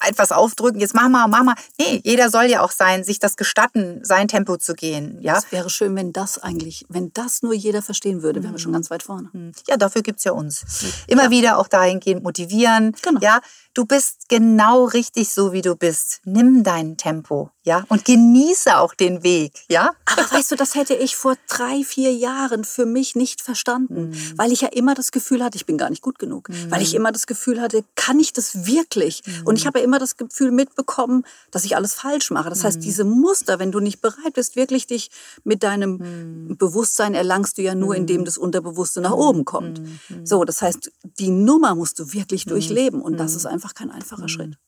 etwas 0.02 0.32
aufdrücken, 0.32 0.80
jetzt 0.80 0.94
mach 0.94 1.08
mal, 1.08 1.26
mach 1.28 1.44
mal. 1.44 1.54
Nee, 1.78 2.00
jeder 2.04 2.30
soll 2.30 2.44
ja 2.44 2.62
auch 2.62 2.70
sein, 2.70 3.04
sich 3.04 3.18
das 3.18 3.36
gestatten, 3.36 4.00
sein 4.02 4.28
Tempo 4.28 4.56
zu 4.56 4.74
gehen. 4.74 5.18
Ja? 5.20 5.38
Es 5.38 5.52
wäre 5.52 5.70
schön, 5.70 5.94
wenn 5.96 6.12
das 6.12 6.38
eigentlich, 6.38 6.84
wenn 6.88 7.12
das 7.12 7.42
nur 7.42 7.54
jeder 7.54 7.82
verstehen 7.82 8.22
würde, 8.22 8.42
wären 8.42 8.52
wir 8.52 8.58
schon 8.58 8.72
mhm. 8.72 8.76
ganz 8.76 8.90
weit 8.90 9.02
vorne. 9.02 9.30
Mhm. 9.32 9.52
Ja, 9.68 9.76
dafür 9.76 10.02
gibt's 10.02 10.24
ja 10.24 10.32
uns. 10.32 10.64
Immer 11.06 11.24
ja. 11.24 11.30
wieder 11.30 11.58
auch 11.58 11.68
dahingehend 11.68 12.22
motivieren. 12.22 12.94
Genau. 13.02 13.20
Ja, 13.20 13.40
du 13.74 13.84
bist 13.84 14.28
genau 14.28 14.84
richtig 14.84 15.30
so, 15.30 15.52
wie 15.52 15.62
du 15.62 15.76
bist. 15.76 16.20
Nimm 16.24 16.62
dein 16.62 16.96
Tempo, 16.96 17.50
ja, 17.66 17.84
und 17.88 18.04
genieße 18.04 18.78
auch 18.78 18.94
den 18.94 19.24
Weg, 19.24 19.64
ja. 19.68 19.90
Aber 20.04 20.22
weißt 20.30 20.52
du, 20.52 20.56
das 20.56 20.76
hätte 20.76 20.94
ich 20.94 21.16
vor 21.16 21.34
drei, 21.48 21.82
vier 21.82 22.12
Jahren 22.12 22.62
für 22.62 22.86
mich 22.86 23.16
nicht 23.16 23.40
verstanden, 23.40 24.10
mhm. 24.10 24.38
weil 24.38 24.52
ich 24.52 24.60
ja 24.60 24.68
immer 24.68 24.94
das 24.94 25.10
Gefühl 25.10 25.42
hatte, 25.42 25.56
ich 25.56 25.66
bin 25.66 25.76
gar 25.76 25.90
nicht 25.90 26.00
gut 26.00 26.20
genug, 26.20 26.48
mhm. 26.48 26.70
weil 26.70 26.80
ich 26.80 26.94
immer 26.94 27.10
das 27.10 27.26
Gefühl 27.26 27.60
hatte, 27.60 27.84
kann 27.96 28.20
ich 28.20 28.32
das 28.32 28.66
wirklich? 28.66 29.22
Mhm. 29.26 29.46
Und 29.46 29.58
ich 29.58 29.66
habe 29.66 29.80
ja 29.80 29.84
immer 29.84 29.98
das 29.98 30.16
Gefühl 30.16 30.52
mitbekommen, 30.52 31.24
dass 31.50 31.64
ich 31.64 31.74
alles 31.74 31.94
falsch 31.94 32.30
mache. 32.30 32.50
Das 32.50 32.62
heißt, 32.62 32.78
mhm. 32.78 32.82
diese 32.82 33.02
Muster, 33.02 33.58
wenn 33.58 33.72
du 33.72 33.80
nicht 33.80 34.00
bereit 34.00 34.34
bist, 34.34 34.54
wirklich 34.54 34.86
dich 34.86 35.10
mit 35.42 35.64
deinem 35.64 36.46
mhm. 36.48 36.56
Bewusstsein 36.56 37.14
erlangst 37.14 37.58
du 37.58 37.62
ja 37.62 37.74
nur, 37.74 37.96
indem 37.96 38.24
das 38.24 38.38
Unterbewusste 38.38 39.00
nach 39.00 39.10
oben 39.10 39.44
kommt. 39.44 39.82
So, 40.22 40.44
das 40.44 40.62
heißt, 40.62 40.92
die 41.18 41.30
Nummer 41.30 41.74
musst 41.74 41.98
du 41.98 42.12
wirklich 42.12 42.44
durchleben 42.44 43.02
und 43.02 43.18
das 43.18 43.34
ist 43.34 43.46
einfach 43.46 43.74
kein 43.74 43.90
einfacher 43.90 44.22
mhm. 44.22 44.28
Schritt. 44.28 44.58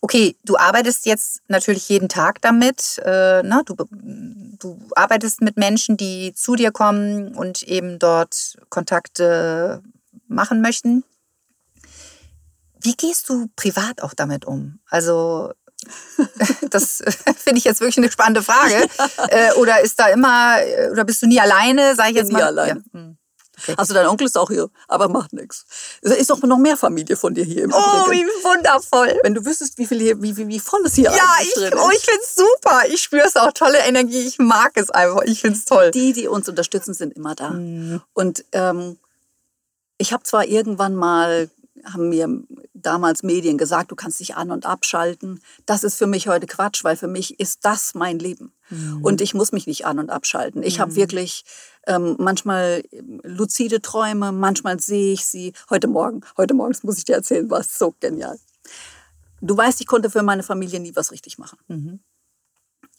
Okay, 0.00 0.36
du 0.44 0.56
arbeitest 0.56 1.06
jetzt 1.06 1.42
natürlich 1.48 1.88
jeden 1.88 2.08
Tag 2.08 2.40
damit. 2.40 2.98
Äh, 3.04 3.42
na, 3.42 3.56
ne? 3.58 3.62
du, 3.64 3.76
du 4.58 4.88
arbeitest 4.94 5.40
mit 5.40 5.56
Menschen, 5.56 5.96
die 5.96 6.32
zu 6.34 6.56
dir 6.56 6.72
kommen 6.72 7.34
und 7.34 7.62
eben 7.62 7.98
dort 7.98 8.56
Kontakte 8.68 9.82
machen 10.28 10.60
möchten. 10.60 11.04
Wie 12.80 12.94
gehst 12.94 13.28
du 13.28 13.48
privat 13.54 14.02
auch 14.02 14.14
damit 14.14 14.44
um? 14.44 14.80
Also 14.88 15.52
das 16.70 17.02
finde 17.36 17.58
ich 17.58 17.64
jetzt 17.64 17.80
wirklich 17.80 17.98
eine 17.98 18.10
spannende 18.10 18.42
Frage. 18.42 18.74
Ja. 18.98 19.08
Äh, 19.28 19.52
oder 19.54 19.80
ist 19.80 19.98
da 19.98 20.08
immer, 20.08 20.56
oder 20.90 21.04
bist 21.04 21.22
du 21.22 21.26
nie 21.26 21.40
alleine, 21.40 21.94
sage 21.94 22.10
ich 22.10 22.16
jetzt 22.16 22.28
nie 22.28 22.34
mal? 22.34 22.42
Alleine. 22.42 22.82
Ja. 22.92 23.00
Also 23.76 23.94
dein 23.94 24.06
Onkel 24.06 24.26
ist 24.26 24.38
auch 24.38 24.50
hier, 24.50 24.70
aber 24.88 25.08
macht 25.08 25.32
nichts. 25.32 25.64
Es 26.02 26.12
ist 26.12 26.30
doch 26.30 26.40
noch 26.42 26.58
mehr 26.58 26.76
Familie 26.76 27.16
von 27.16 27.34
dir 27.34 27.44
hier 27.44 27.64
im 27.64 27.72
Oh, 27.72 28.10
wie 28.10 28.24
wundervoll. 28.42 29.18
Wenn 29.22 29.34
du 29.34 29.44
wüsstest, 29.44 29.78
wie 29.78 29.86
viel 29.86 30.00
hier, 30.00 30.22
wie, 30.22 30.36
wie, 30.36 30.48
wie 30.48 30.60
voll 30.60 30.80
es 30.84 30.94
hier 30.94 31.10
ja, 31.10 31.36
ich, 31.42 31.54
drin 31.54 31.72
ist. 31.72 31.78
Oh, 31.78 31.90
ich 31.90 32.04
finde 32.04 32.20
es 32.22 32.34
super. 32.34 32.82
Ich 32.88 33.02
spüre 33.02 33.26
es 33.26 33.36
auch. 33.36 33.52
Tolle 33.52 33.78
Energie. 33.78 34.26
Ich 34.26 34.38
mag 34.38 34.72
es 34.76 34.90
einfach. 34.90 35.22
Ich 35.22 35.40
finde 35.40 35.58
es 35.58 35.64
toll. 35.64 35.90
Die, 35.90 36.12
die 36.12 36.28
uns 36.28 36.48
unterstützen, 36.48 36.94
sind 36.94 37.14
immer 37.14 37.34
da. 37.34 37.50
Mhm. 37.50 38.02
Und 38.14 38.44
ähm, 38.52 38.98
Ich 39.98 40.12
habe 40.12 40.24
zwar 40.24 40.46
irgendwann 40.46 40.94
mal, 40.94 41.48
haben 41.84 42.08
mir 42.08 42.28
damals 42.86 43.22
Medien 43.22 43.58
gesagt, 43.58 43.90
du 43.90 43.96
kannst 43.96 44.20
dich 44.20 44.36
an- 44.36 44.50
und 44.50 44.66
abschalten. 44.66 45.40
Das 45.66 45.84
ist 45.84 45.96
für 45.96 46.06
mich 46.06 46.28
heute 46.28 46.46
Quatsch, 46.46 46.84
weil 46.84 46.96
für 46.96 47.08
mich 47.08 47.38
ist 47.40 47.64
das 47.64 47.94
mein 47.94 48.18
Leben. 48.18 48.52
Mhm. 48.70 49.02
Und 49.02 49.20
ich 49.20 49.34
muss 49.34 49.52
mich 49.52 49.66
nicht 49.66 49.86
an- 49.86 49.98
und 49.98 50.10
abschalten. 50.10 50.62
Ich 50.62 50.78
mhm. 50.78 50.82
habe 50.82 50.96
wirklich 50.96 51.44
ähm, 51.86 52.16
manchmal 52.18 52.84
luzide 53.22 53.80
Träume, 53.82 54.32
manchmal 54.32 54.80
sehe 54.80 55.12
ich 55.12 55.24
sie. 55.24 55.52
Heute 55.70 55.88
Morgen, 55.88 56.22
heute 56.36 56.54
morgens 56.54 56.82
muss 56.82 56.98
ich 56.98 57.04
dir 57.04 57.16
erzählen, 57.16 57.50
war 57.50 57.62
so 57.62 57.94
genial. 58.00 58.38
Du 59.40 59.56
weißt, 59.56 59.80
ich 59.80 59.86
konnte 59.86 60.08
für 60.08 60.22
meine 60.22 60.42
Familie 60.44 60.78
nie 60.78 60.94
was 60.94 61.10
richtig 61.10 61.38
machen. 61.38 61.58
Mhm. 61.68 62.00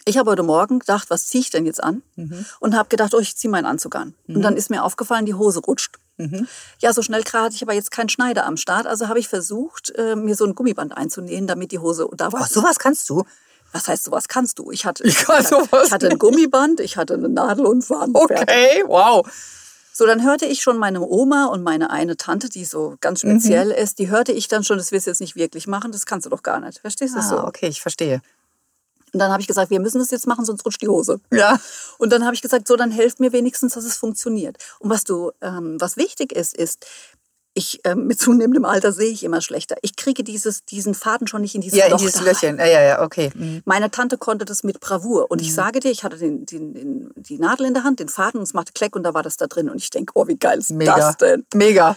Ich 0.05 0.17
habe 0.17 0.31
heute 0.31 0.43
Morgen 0.43 0.79
gedacht, 0.79 1.09
was 1.09 1.27
ziehe 1.27 1.41
ich 1.41 1.49
denn 1.49 1.65
jetzt 1.65 1.83
an? 1.83 2.03
Mhm. 2.15 2.45
Und 2.59 2.75
habe 2.75 2.89
gedacht, 2.89 3.13
oh, 3.13 3.19
ich 3.19 3.37
ziehe 3.37 3.49
meinen 3.49 3.65
Anzug 3.65 3.95
an. 3.95 4.13
Mhm. 4.27 4.35
Und 4.35 4.41
dann 4.41 4.57
ist 4.57 4.69
mir 4.69 4.83
aufgefallen, 4.83 5.25
die 5.25 5.33
Hose 5.33 5.59
rutscht. 5.59 5.97
Mhm. 6.17 6.47
Ja, 6.79 6.93
so 6.93 7.01
schnell 7.01 7.23
gerade 7.23 7.45
hatte 7.45 7.55
ich 7.55 7.63
aber 7.63 7.73
jetzt 7.73 7.91
keinen 7.91 8.09
Schneider 8.09 8.45
am 8.45 8.57
Start. 8.57 8.85
Also 8.85 9.07
habe 9.07 9.19
ich 9.19 9.27
versucht, 9.27 9.91
äh, 9.95 10.15
mir 10.15 10.35
so 10.35 10.45
ein 10.45 10.55
Gummiband 10.55 10.95
einzunähen, 10.95 11.47
damit 11.47 11.71
die 11.71 11.79
Hose 11.79 12.07
da 12.15 12.31
war. 12.31 12.41
Oh, 12.41 12.45
sowas 12.49 12.79
kannst 12.79 13.09
du? 13.09 13.23
Was 13.71 13.87
heißt 13.87 14.03
sowas 14.03 14.27
kannst 14.27 14.59
du? 14.59 14.71
Ich 14.71 14.85
hatte, 14.85 15.03
ich, 15.03 15.15
kann 15.15 15.43
sowas 15.43 15.87
ich 15.87 15.91
hatte 15.91 16.09
ein 16.09 16.19
Gummiband, 16.19 16.79
ich 16.79 16.97
hatte 16.97 17.15
eine 17.15 17.29
Nadel 17.29 17.65
und 17.65 17.83
Faden. 17.83 18.15
Okay, 18.15 18.83
wow. 18.85 19.27
So, 19.95 20.05
dann 20.05 20.23
hörte 20.23 20.45
ich 20.45 20.61
schon 20.61 20.77
meine 20.77 21.01
Oma 21.01 21.45
und 21.45 21.63
meine 21.63 21.91
eine 21.91 22.17
Tante, 22.17 22.49
die 22.49 22.65
so 22.65 22.95
ganz 22.99 23.21
speziell 23.21 23.67
mhm. 23.67 23.71
ist, 23.71 23.99
die 23.99 24.09
hörte 24.09 24.31
ich 24.31 24.47
dann 24.47 24.63
schon, 24.63 24.77
das 24.77 24.91
wirst 24.91 25.07
du 25.07 25.11
jetzt 25.11 25.21
nicht 25.21 25.35
wirklich 25.35 25.67
machen, 25.67 25.91
das 25.91 26.05
kannst 26.05 26.25
du 26.25 26.31
doch 26.31 26.43
gar 26.43 26.59
nicht. 26.59 26.79
Verstehst 26.79 27.15
du 27.15 27.19
ah, 27.19 27.21
so? 27.21 27.43
Okay, 27.43 27.67
ich 27.67 27.81
verstehe. 27.81 28.21
Und 29.13 29.19
dann 29.19 29.31
habe 29.31 29.41
ich 29.41 29.47
gesagt, 29.47 29.69
wir 29.69 29.79
müssen 29.79 29.99
das 29.99 30.11
jetzt 30.11 30.27
machen, 30.27 30.43
sonst 30.43 30.65
rutscht 30.65 30.81
die 30.81 30.87
Hose. 30.87 31.19
Ja. 31.31 31.59
Und 31.99 32.11
dann 32.11 32.25
habe 32.25 32.33
ich 32.33 32.41
gesagt, 32.41 32.67
so, 32.67 32.75
dann 32.75 32.91
helft 32.91 33.19
mir 33.19 33.31
wenigstens, 33.31 33.75
dass 33.75 33.85
es 33.85 33.95
funktioniert. 33.95 34.57
Und 34.79 34.89
was 34.89 35.03
du, 35.03 35.31
ähm, 35.41 35.79
was 35.79 35.97
wichtig 35.97 36.31
ist, 36.31 36.57
ist, 36.57 36.85
ich 37.55 37.81
ähm, 37.83 38.07
mit 38.07 38.19
zunehmendem 38.19 38.65
Alter 38.65 38.91
sehe 38.91 39.11
ich 39.11 39.23
immer 39.23 39.41
schlechter. 39.41 39.75
Ich 39.81 39.95
kriege 39.95 40.23
dieses, 40.23 40.65
diesen 40.65 40.95
Faden 40.95 41.27
schon 41.27 41.41
nicht 41.41 41.53
in 41.53 41.61
dieses 41.61 41.77
ja, 41.77 41.85
in 41.85 41.97
dieses 41.97 42.21
Löchchen. 42.21 42.57
Ja, 42.57 42.65
ja, 42.65 42.81
ja, 42.81 43.01
okay. 43.03 43.31
Mhm. 43.35 43.61
Meine 43.65 43.91
Tante 43.91 44.17
konnte 44.17 44.45
das 44.45 44.63
mit 44.63 44.79
Bravour. 44.79 45.29
Und 45.29 45.39
mhm. 45.39 45.45
ich 45.45 45.53
sage 45.53 45.79
dir, 45.79 45.91
ich 45.91 46.03
hatte 46.03 46.17
den, 46.17 46.45
den, 46.45 46.73
den, 46.73 47.13
die 47.15 47.37
Nadel 47.37 47.67
in 47.67 47.75
der 47.75 47.83
Hand, 47.83 47.99
den 47.99 48.09
Faden, 48.09 48.39
und 48.39 48.43
es 48.43 48.53
machte 48.53 48.73
Kleck 48.73 48.95
und 48.95 49.03
da 49.03 49.13
war 49.13 49.21
das 49.21 49.37
da 49.37 49.45
drin. 49.45 49.69
Und 49.69 49.77
ich 49.77 49.91
denke, 49.91 50.13
oh, 50.15 50.27
wie 50.27 50.35
geil 50.35 50.59
ist 50.59 50.71
Mega. 50.71 50.95
das 50.95 51.17
denn? 51.17 51.45
Mega. 51.53 51.95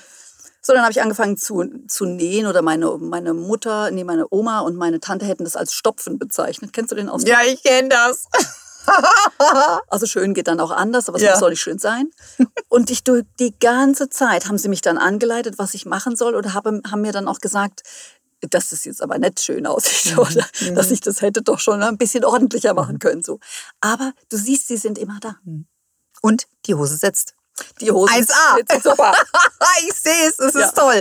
So, 0.67 0.73
dann 0.73 0.83
habe 0.83 0.91
ich 0.91 1.01
angefangen 1.01 1.37
zu, 1.37 1.65
zu 1.87 2.07
nähen 2.07 2.49
oder 2.49 2.61
meine, 2.61 2.99
meine 2.99 3.35
Mutter, 3.35 3.93
nee, 3.93 4.03
meine 4.03 4.27
Oma 4.31 4.59
und 4.59 4.75
meine 4.75 4.99
Tante 4.99 5.25
hätten 5.25 5.45
das 5.45 5.55
als 5.55 5.73
Stopfen 5.73 6.19
bezeichnet. 6.19 6.73
Kennst 6.73 6.91
du 6.91 6.97
den 6.97 7.09
Ausdruck? 7.09 7.31
Ja, 7.31 7.39
ich 7.47 7.63
kenne 7.63 7.89
das. 7.89 8.27
also 9.89 10.07
schön 10.07 10.35
geht 10.35 10.49
dann 10.49 10.59
auch 10.59 10.73
anders, 10.73 11.09
aber 11.09 11.19
es 11.19 11.23
ja. 11.23 11.41
auch 11.41 11.49
nicht 11.51 11.61
schön 11.61 11.79
sein. 11.79 12.11
Und 12.69 12.91
ich 12.91 13.05
die 13.05 13.55
ganze 13.61 14.11
Zeit 14.11 14.49
haben 14.49 14.59
sie 14.59 14.69
mich 14.69 14.81
dann 14.81 14.99
angeleitet, 14.99 15.55
was 15.57 15.73
ich 15.75 15.87
machen 15.87 16.17
soll 16.17 16.35
oder 16.35 16.53
haben, 16.53 16.83
haben 16.91 17.03
mir 17.03 17.13
dann 17.13 17.29
auch 17.29 17.39
gesagt, 17.39 17.85
dass 18.41 18.71
das 18.71 18.85
jetzt 18.85 19.05
aber 19.05 19.19
nicht 19.19 19.39
schön 19.39 19.69
aussieht 19.69 20.13
mhm. 20.15 20.19
oder 20.19 20.47
mhm. 20.63 20.75
dass 20.75 20.91
ich 20.91 21.01
das 21.01 21.23
hätte 21.23 21.43
doch 21.43 21.61
schon 21.61 21.81
ein 21.81 21.97
bisschen 21.97 22.25
ordentlicher 22.25 22.75
machen 22.75 22.95
mhm. 22.95 22.99
können. 22.99 23.23
So. 23.23 23.39
Aber 23.81 24.15
du 24.31 24.37
siehst, 24.37 24.67
sie 24.67 24.79
sind 24.79 24.99
immer 24.99 25.21
da. 25.21 25.37
Mhm. 25.45 25.69
Und 26.23 26.49
die 26.67 26.75
Hose 26.75 26.97
sitzt. 26.97 27.37
Die 27.81 27.91
Hose 27.91 28.13
1A. 28.13 28.83
Super. 28.83 29.13
ich 29.87 29.95
sehe 29.95 30.29
es, 30.29 30.39
es 30.39 30.55
ja. 30.55 30.67
ist 30.67 30.77
toll. 30.77 31.01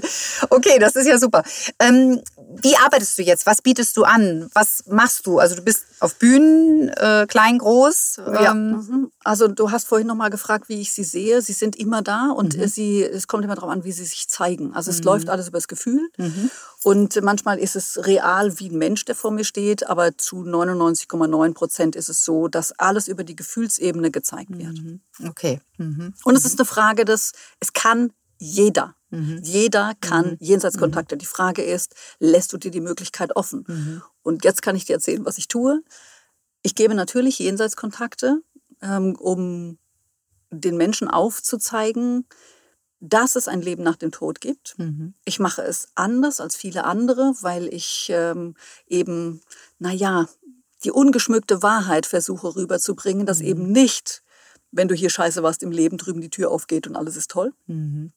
Okay, 0.50 0.80
das 0.80 0.96
ist 0.96 1.08
ja 1.08 1.18
super. 1.18 1.44
Ähm, 1.80 2.22
wie 2.62 2.76
arbeitest 2.78 3.18
du 3.18 3.24
jetzt? 3.24 3.46
Was 3.46 3.62
bietest 3.62 3.96
du 3.98 4.04
an? 4.04 4.50
Was 4.54 4.84
machst 4.88 5.26
du? 5.26 5.40
Also 5.40 5.56
du 5.56 5.62
bist 5.62 5.86
auf 6.00 6.16
Bühnen, 6.16 6.90
äh, 6.90 7.26
klein, 7.28 7.58
groß. 7.58 8.18
Ja. 8.18 8.52
Ähm, 8.52 8.72
mhm. 8.72 9.12
Also 9.24 9.48
du 9.48 9.72
hast 9.72 9.88
vorhin 9.88 10.08
noch 10.08 10.16
mal 10.16 10.30
gefragt, 10.30 10.70
wie 10.70 10.82
ich 10.82 10.92
sie 10.92 11.04
sehe. 11.04 11.42
Sie 11.42 11.54
sind 11.54 11.76
immer 11.76 12.02
da 12.02 12.32
und 12.32 12.58
mhm. 12.58 12.68
sie, 12.68 13.04
es 13.04 13.28
kommt 13.28 13.46
immer 13.46 13.56
darauf 13.56 13.70
an, 13.70 13.84
wie 13.84 13.92
sie 13.92 14.06
sich 14.06 14.28
zeigen. 14.28 14.74
Also 14.74 14.92
es 14.92 15.00
mhm. 15.00 15.06
läuft 15.06 15.30
alles 15.30 15.48
über 15.48 15.58
das 15.58 15.68
Gefühl. 15.68 16.10
Mhm. 16.18 16.52
Und 16.84 17.22
manchmal 17.22 17.60
ist 17.60 17.76
es 17.76 18.06
real 18.06 18.60
wie 18.60 18.70
ein 18.70 18.78
Mensch, 18.78 19.06
der 19.06 19.16
vor 19.16 19.32
mir 19.32 19.46
steht, 19.46 19.88
aber 19.88 20.18
zu 20.18 20.44
99,9 20.44 21.54
Prozent 21.54 21.96
ist 21.96 22.10
es 22.10 22.24
so, 22.24 22.48
dass 22.48 22.72
alles 22.74 23.08
über 23.08 23.24
die 23.24 23.36
Gefühlsebene 23.36 24.12
gezeigt 24.12 24.58
wird. 24.58 24.78
Mhm. 24.78 25.02
Okay. 25.28 25.62
Mhm. 25.78 26.14
Und 26.24 26.36
es 26.36 26.46
ist 26.46 26.60
eine 26.60 26.66
Frage 26.66 27.06
des, 27.06 27.32
es 27.60 27.74
kann 27.74 28.12
jeder. 28.38 28.96
Mhm. 29.10 29.40
Jeder 29.44 29.94
kann 30.02 30.32
mhm. 30.32 30.38
Jenseitskontakte. 30.40 31.18
Die 31.18 31.26
Frage 31.26 31.64
ist, 31.64 31.96
lässt 32.20 32.52
du 32.54 32.58
dir 32.58 32.72
die 32.72 32.82
Möglichkeit 32.82 33.36
offen? 33.36 33.64
Mhm. 33.68 34.02
Und 34.26 34.44
jetzt 34.44 34.64
kann 34.64 34.76
ich 34.76 34.86
dir 34.86 34.94
erzählen, 34.94 35.24
was 35.24 35.38
ich 35.38 35.48
tue. 35.48 35.84
Ich 36.64 36.74
gebe 36.74 36.96
natürlich 36.96 37.38
Jenseitskontakte, 37.38 38.42
ähm, 38.82 39.16
um 39.20 39.78
den 40.50 40.78
Menschen 40.78 41.08
aufzuzeigen, 41.08 42.26
dass 43.00 43.36
es 43.36 43.48
ein 43.48 43.62
Leben 43.62 43.84
nach 43.84 43.98
dem 43.98 44.12
Tod 44.12 44.42
gibt. 44.42 44.80
Mhm. 44.80 45.14
Ich 45.26 45.40
mache 45.40 45.62
es 45.62 45.90
anders 45.94 46.42
als 46.42 46.56
viele 46.56 46.86
andere, 46.86 47.36
weil 47.42 47.72
ich 47.72 48.08
ähm, 48.10 48.56
eben, 48.88 49.42
naja, 49.78 50.28
die 50.84 50.92
ungeschmückte 50.92 51.62
Wahrheit 51.62 52.08
versuche 52.08 52.56
rüberzubringen, 52.56 53.28
dass 53.28 53.40
mhm. 53.40 53.46
eben 53.46 53.72
nicht, 53.72 54.24
wenn 54.72 54.88
du 54.88 54.96
hier 54.96 55.12
scheiße 55.12 55.44
warst 55.44 55.62
im 55.62 55.72
Leben, 55.72 55.98
drüben 55.98 56.22
die 56.22 56.32
Tür 56.32 56.50
aufgeht 56.50 56.88
und 56.88 56.96
alles 56.96 57.16
ist 57.16 57.30
toll. 57.30 57.54
Mhm 57.68 58.12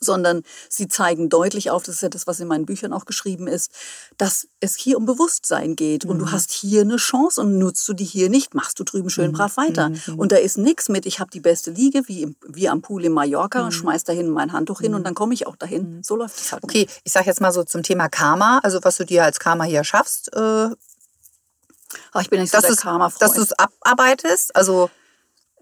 sondern 0.00 0.42
sie 0.68 0.88
zeigen 0.88 1.28
deutlich 1.28 1.70
auf, 1.70 1.82
das 1.82 1.96
ist 1.96 2.00
ja 2.02 2.08
das, 2.08 2.26
was 2.26 2.40
in 2.40 2.48
meinen 2.48 2.66
Büchern 2.66 2.92
auch 2.92 3.04
geschrieben 3.04 3.46
ist, 3.46 3.70
dass 4.18 4.48
es 4.60 4.76
hier 4.76 4.96
um 4.96 5.06
Bewusstsein 5.06 5.76
geht 5.76 6.04
mhm. 6.04 6.10
und 6.10 6.18
du 6.18 6.24
mhm. 6.26 6.32
hast 6.32 6.52
hier 6.52 6.82
eine 6.82 6.96
Chance 6.96 7.40
und 7.40 7.58
nutzt 7.58 7.88
du 7.88 7.94
die 7.94 8.04
hier 8.04 8.28
nicht, 8.28 8.54
machst 8.54 8.78
du 8.78 8.84
drüben 8.84 9.10
schön 9.10 9.30
mhm. 9.30 9.34
brav 9.34 9.56
weiter. 9.56 9.90
Mhm. 9.90 10.18
Und 10.18 10.32
da 10.32 10.36
ist 10.36 10.58
nichts 10.58 10.88
mit, 10.88 11.06
ich 11.06 11.20
habe 11.20 11.30
die 11.30 11.40
beste 11.40 11.70
Liege, 11.70 12.02
wie, 12.06 12.22
im, 12.22 12.36
wie 12.46 12.68
am 12.68 12.82
Pool 12.82 13.04
in 13.04 13.12
Mallorca, 13.12 13.64
mhm. 13.64 13.72
schmeiß 13.72 14.04
dahin 14.04 14.28
mein 14.30 14.52
Handtuch 14.52 14.80
hin 14.80 14.94
und 14.94 15.04
dann 15.04 15.14
komme 15.14 15.34
ich 15.34 15.46
auch 15.46 15.56
dahin. 15.56 16.02
So 16.02 16.16
läuft 16.16 16.38
es 16.38 16.52
halt. 16.52 16.64
Okay, 16.64 16.80
nicht. 16.80 17.00
ich 17.04 17.12
sage 17.12 17.26
jetzt 17.26 17.40
mal 17.40 17.52
so 17.52 17.64
zum 17.64 17.82
Thema 17.82 18.08
Karma, 18.08 18.60
also 18.62 18.80
was 18.82 18.96
du 18.96 19.04
dir 19.04 19.24
als 19.24 19.38
Karma 19.38 19.64
hier 19.64 19.84
schaffst. 19.84 20.32
Äh, 20.34 20.70
Ach, 22.12 22.20
ich 22.20 22.30
bin 22.30 22.40
nicht 22.40 22.52
so 22.52 22.60
der 22.60 22.74
karma 22.76 23.06
-Freund. 23.06 23.18
Dass 23.20 23.32
du 23.34 23.42
es 23.42 23.52
abarbeitest, 23.52 24.54
also... 24.56 24.90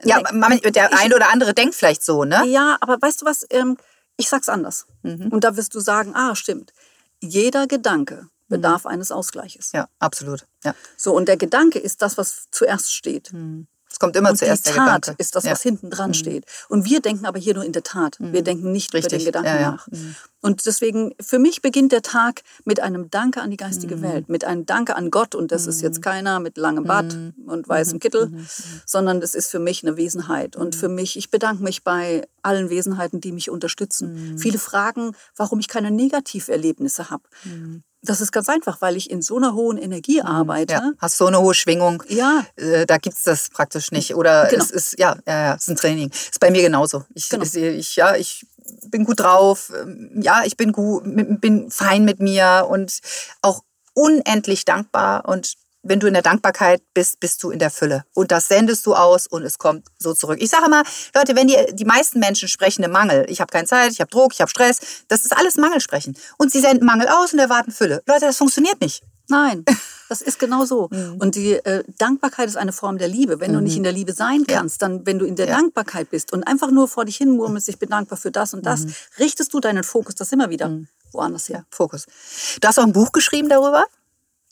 Ja, 0.03 0.21
der 0.21 0.91
ich, 0.91 0.99
eine 0.99 1.15
oder 1.15 1.33
andere 1.33 1.55
denkt 1.55 1.75
vielleicht 1.75 2.05
so, 2.05 2.25
ne? 2.25 2.45
Ja, 2.47 2.77
aber 2.81 3.01
weißt 3.01 3.23
du 3.23 3.27
was? 3.27 3.47
Ähm, 3.49 3.79
ich 4.17 4.29
sag's 4.29 4.49
anders. 4.49 4.87
Mhm. 5.03 5.29
Und 5.29 5.45
da 5.45 5.57
wirst 5.57 5.75
du 5.75 5.81
sagen, 5.81 6.15
ah, 6.15 6.35
stimmt. 6.35 6.73
Jeder 7.21 7.67
Gedanke 7.67 8.29
bedarf 8.49 8.85
mhm. 8.85 8.91
eines 8.91 9.13
Ausgleiches. 9.13 9.73
Ja, 9.73 9.89
absolut. 9.99 10.47
Ja. 10.65 10.75
So, 10.97 11.15
und 11.15 11.27
der 11.27 11.37
Gedanke 11.37 11.79
ist 11.79 12.03
das, 12.03 12.19
was 12.19 12.49
zuerst 12.51 12.93
steht. 12.93 13.33
Mhm. 13.33 13.67
Es 13.95 14.01
kommt 14.01 14.17
immer 14.17 14.31
und 14.31 14.37
zuerst 14.37 14.67
die 14.67 14.73
der 14.73 14.79
Tat 14.79 15.03
Gedanke. 15.03 15.23
ist 15.23 15.37
das, 15.37 15.45
was 15.45 15.63
ja. 15.63 15.71
hinten 15.71 15.89
dran 15.89 16.09
mhm. 16.11 16.15
steht. 16.15 16.47
Und 16.69 16.85
wir 16.85 16.99
denken 16.99 17.27
aber 17.27 17.39
hier 17.39 17.55
nur 17.55 17.65
in 17.65 17.71
der 17.71 17.85
Tat. 17.85 18.17
Wir 18.19 18.41
mhm. 18.41 18.45
denken 18.45 18.73
nicht 18.73 18.93
Richtig. 18.93 19.13
über 19.13 19.19
den 19.21 19.27
Gedanken 19.27 19.49
ja, 19.49 19.61
ja. 19.61 19.71
nach. 19.71 19.87
Mhm. 19.87 20.17
Und 20.41 20.67
deswegen, 20.67 21.15
für 21.21 21.39
mich 21.39 21.63
beginnt 21.63 21.93
der 21.93 22.03
Tag 22.03 22.43
mit 22.65 22.81
einem 22.81 23.09
Danke 23.09 23.41
an 23.41 23.53
die 23.53 23.57
geistige 23.57 23.95
mhm. 23.95 24.03
Welt, 24.03 24.29
mit 24.29 24.45
einem 24.45 24.67
Danke 24.67 24.97
an 24.97 25.13
Gott. 25.13 25.37
Und 25.37 25.53
das 25.53 25.69
ist 25.69 25.81
jetzt 25.81 26.03
keiner 26.03 26.41
mit 26.41 26.57
langem 26.57 26.83
Bart 26.83 27.17
und 27.47 27.69
weißem 27.69 28.01
Kittel, 28.01 28.33
sondern 28.85 29.21
das 29.21 29.37
ist 29.37 29.49
für 29.49 29.61
mich 29.61 29.87
eine 29.87 29.97
Wesenheit. 29.97 30.57
Und 30.57 30.75
für 30.75 30.89
mich, 30.89 31.17
ich 31.17 31.31
bedanke 31.31 31.63
mich 31.63 31.85
bei 31.85 32.27
allen 32.43 32.71
Wesenheiten, 32.71 33.21
die 33.21 33.31
mich 33.31 33.49
unterstützen. 33.49 34.39
Viele 34.39 34.59
fragen, 34.59 35.13
warum 35.37 35.61
ich 35.61 35.69
keine 35.69 35.93
Negativerlebnisse 35.93 37.11
habe. 37.11 37.23
Das 38.05 38.21
ist 38.21 38.33
ganz 38.33 38.49
einfach, 38.49 38.81
weil 38.81 38.97
ich 38.97 39.11
in 39.11 39.23
so 39.23 39.37
einer 39.37 39.55
hohen 39.55 39.79
Energie 39.79 40.21
mhm. 40.21 40.27
arbeite. 40.27 40.75
Ja, 40.75 40.93
hast 40.99 41.19
so 41.19 41.27
eine 41.27 41.41
hohe 41.41 41.55
Schwingung. 41.55 42.03
Ja. 42.09 42.45
Äh, 42.57 42.87
da 42.87 42.99
gibt 42.99 43.17
es 43.17 43.23
das 43.23 43.51
praktisch 43.51 43.91
nicht. 43.91 44.15
Oder 44.15 44.47
genau. 44.49 44.63
es 44.63 44.71
ist, 44.71 44.99
ja, 44.99 45.17
ja, 45.27 45.43
ja, 45.43 45.55
es 45.55 45.63
ist 45.63 45.69
ein 45.69 45.77
Training. 45.77 46.11
Ist 46.11 46.41
bei 46.41 46.51
mir 46.51 46.63
genauso. 46.63 47.05
Ich, 47.15 47.29
genau. 47.29 47.45
ich, 47.45 47.97
ja, 47.97 48.15
ich 48.15 48.47
bin 48.89 49.05
gut 49.05 49.21
drauf. 49.21 49.73
Ähm, 49.75 50.21
ja, 50.23 50.43
ich 50.45 50.57
bin 50.57 50.73
gut, 50.73 51.03
bin 51.05 51.71
fein 51.71 52.05
mit 52.05 52.21
mir 52.21 52.67
und 52.69 53.01
auch 53.43 53.63
unendlich 53.95 54.65
dankbar 54.65 55.29
und 55.29 55.55
wenn 55.85 56.01
du 56.01 56.07
in 56.07 56.15
der 56.15 56.23
Dankbarkeit 56.23 56.83
bist, 56.95 57.21
bist 57.21 57.43
du 57.43 57.51
in 57.51 57.59
der 57.59 57.71
Fülle. 57.71 58.05
Und 58.15 58.33
das 58.33 58.49
sendest 58.49 58.85
du 58.87 58.95
aus 58.95 59.27
und 59.27 59.43
es 59.43 59.59
kommt 59.59 59.87
so 59.99 60.15
zurück. 60.15 60.39
Ich 60.41 60.51
sage 60.51 60.67
immer, 60.67 60.83
Leute, 61.15 61.37
wenn 61.37 61.47
die, 61.47 61.57
die 61.73 61.85
meisten 61.85 62.19
Menschen 62.19 62.49
sprechen 62.49 62.83
im 62.83 62.91
Mangel, 62.91 63.27
ich 63.29 63.41
habe 63.41 63.53
keine 63.53 63.67
Zeit, 63.67 63.93
ich 63.93 64.01
habe 64.01 64.11
Druck, 64.11 64.33
ich 64.33 64.41
habe 64.41 64.51
Stress, 64.51 64.81
das 65.09 65.25
ist 65.25 65.37
alles 65.37 65.57
Mangelsprechen. 65.57 66.17
Und 66.39 66.51
sie 66.51 66.61
senden 66.61 66.87
Mangel 66.87 67.09
aus 67.09 67.33
und 67.33 67.39
erwarten 67.39 67.71
Fülle. 67.71 68.03
Leute, 68.07 68.27
das 68.27 68.37
funktioniert 68.37 68.81
nicht. 68.81 69.03
Nein, 69.29 69.65
das 70.09 70.21
ist 70.21 70.39
genau 70.39 70.65
so. 70.65 70.89
Mhm. 70.95 71.17
Und 71.19 71.35
die 71.35 71.55
äh, 71.55 71.83
Dankbarkeit 71.99 72.49
ist 72.49 72.57
eine 72.57 72.73
Form 72.73 72.99
der 72.99 73.09
Liebe. 73.09 73.41
Wenn 73.41 73.51
mhm. 73.51 73.57
du 73.57 73.61
nicht 73.63 73.73
mhm. 73.73 73.79
in 73.79 73.83
der 73.85 73.93
Liebe 73.93 74.13
sein 74.13 74.45
kannst, 74.47 74.81
ja. 74.81 74.89
dann, 74.89 75.07
wenn 75.07 75.19
du 75.19 75.25
in 75.25 75.35
der 75.35 75.47
ja. 75.47 75.57
Dankbarkeit 75.57 76.11
bist 76.11 76.33
und 76.33 76.45
einfach 76.45 76.71
nur 76.71 76.89
vor 76.89 77.05
dich 77.05 77.17
hin 77.17 77.31
murmelst, 77.31 77.69
ich 77.69 77.79
bin 77.79 77.89
dankbar 77.89 78.17
für 78.17 78.31
das 78.31 78.55
und 78.55 78.65
das, 78.65 78.85
mhm. 78.85 78.95
richtest 79.19 79.53
du 79.55 79.61
deinen 79.61 79.83
Fokus 79.83 80.15
das 80.15 80.31
immer 80.31 80.51
wieder 80.51 80.69
mhm. 80.69 80.89
woanders 81.11 81.49
her. 81.49 81.59
Ja, 81.59 81.65
Fokus. 81.71 82.07
Du 82.61 82.69
hast 82.69 82.79
auch 82.79 82.85
ein 82.85 82.93
Buch 82.93 83.13
geschrieben 83.13 83.49
darüber? 83.49 83.85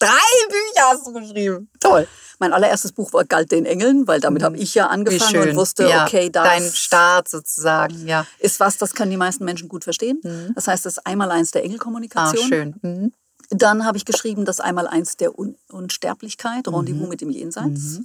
Drei 0.06 0.48
Bücher 0.48 0.88
hast 0.90 1.06
du 1.06 1.12
geschrieben. 1.12 1.70
Toll. 1.80 2.06
Mein 2.38 2.52
allererstes 2.52 2.92
Buch 2.92 3.12
war 3.12 3.24
galt 3.24 3.52
den 3.52 3.66
Engeln, 3.66 4.08
weil 4.08 4.18
damit 4.18 4.42
habe 4.42 4.56
ich 4.56 4.74
ja 4.74 4.88
angefangen 4.88 5.50
und 5.50 5.56
wusste, 5.56 5.88
ja, 5.88 6.04
okay, 6.04 6.28
das 6.28 6.44
dein 6.44 6.72
Start 6.72 7.28
sozusagen, 7.28 8.06
ja, 8.08 8.26
ist 8.40 8.58
was, 8.58 8.78
das 8.78 8.94
können 8.94 9.12
die 9.12 9.16
meisten 9.16 9.44
Menschen 9.44 9.68
gut 9.68 9.84
verstehen. 9.84 10.20
Mhm. 10.24 10.52
Das 10.56 10.66
heißt, 10.66 10.84
das 10.84 10.94
ist 10.94 11.06
einmal 11.06 11.30
eins 11.30 11.52
der 11.52 11.62
Engelkommunikation. 11.62 12.44
Ah, 12.44 12.48
schön. 12.48 12.74
Mhm. 12.82 13.12
Dann 13.50 13.84
habe 13.84 13.96
ich 13.98 14.04
geschrieben, 14.04 14.44
das 14.44 14.60
einmal 14.60 14.88
eins 14.88 15.16
der 15.16 15.38
Un 15.38 15.56
Unsterblichkeit, 15.70 16.66
Rendezvous 16.66 17.02
mhm. 17.02 17.08
mit 17.08 17.20
dem 17.20 17.30
Jenseits. 17.30 18.00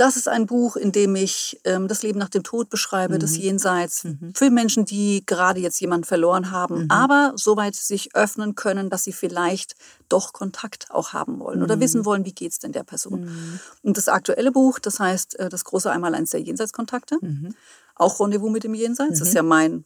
Mhm. 0.00 0.04
Das 0.04 0.16
ist 0.16 0.28
ein 0.28 0.46
Buch, 0.46 0.76
in 0.76 0.92
dem 0.92 1.14
ich 1.14 1.60
ähm, 1.64 1.88
das 1.88 2.02
Leben 2.02 2.18
nach 2.18 2.28
dem 2.28 2.42
Tod 2.42 2.70
beschreibe, 2.70 3.14
mhm. 3.14 3.18
das 3.20 3.36
Jenseits, 3.36 4.04
mhm. 4.04 4.32
für 4.34 4.50
Menschen, 4.50 4.84
die 4.84 5.24
gerade 5.26 5.60
jetzt 5.60 5.80
jemanden 5.80 6.04
verloren 6.04 6.50
haben, 6.50 6.84
mhm. 6.84 6.90
aber 6.90 7.32
soweit 7.36 7.74
sich 7.74 8.14
öffnen 8.14 8.54
können, 8.54 8.90
dass 8.90 9.04
sie 9.04 9.12
vielleicht 9.12 9.74
doch 10.08 10.32
Kontakt 10.32 10.90
auch 10.90 11.12
haben 11.12 11.38
wollen 11.38 11.62
oder 11.62 11.76
mhm. 11.76 11.80
wissen 11.80 12.04
wollen, 12.04 12.24
wie 12.24 12.32
geht 12.32 12.52
es 12.52 12.58
denn 12.58 12.72
der 12.72 12.84
Person. 12.84 13.24
Mhm. 13.24 13.60
Und 13.82 13.96
das 13.96 14.08
aktuelle 14.08 14.52
Buch, 14.52 14.78
das 14.78 14.98
heißt 14.98 15.38
äh, 15.38 15.48
Das 15.48 15.64
große 15.64 15.90
Einmaleins 15.90 16.30
der 16.30 16.40
Jenseitskontakte, 16.40 17.18
mhm. 17.20 17.54
auch 17.94 18.20
Rendezvous 18.20 18.50
mit 18.50 18.64
dem 18.64 18.74
Jenseits, 18.74 19.18
das 19.18 19.28
ist 19.28 19.34
ja 19.34 19.42
mein 19.42 19.84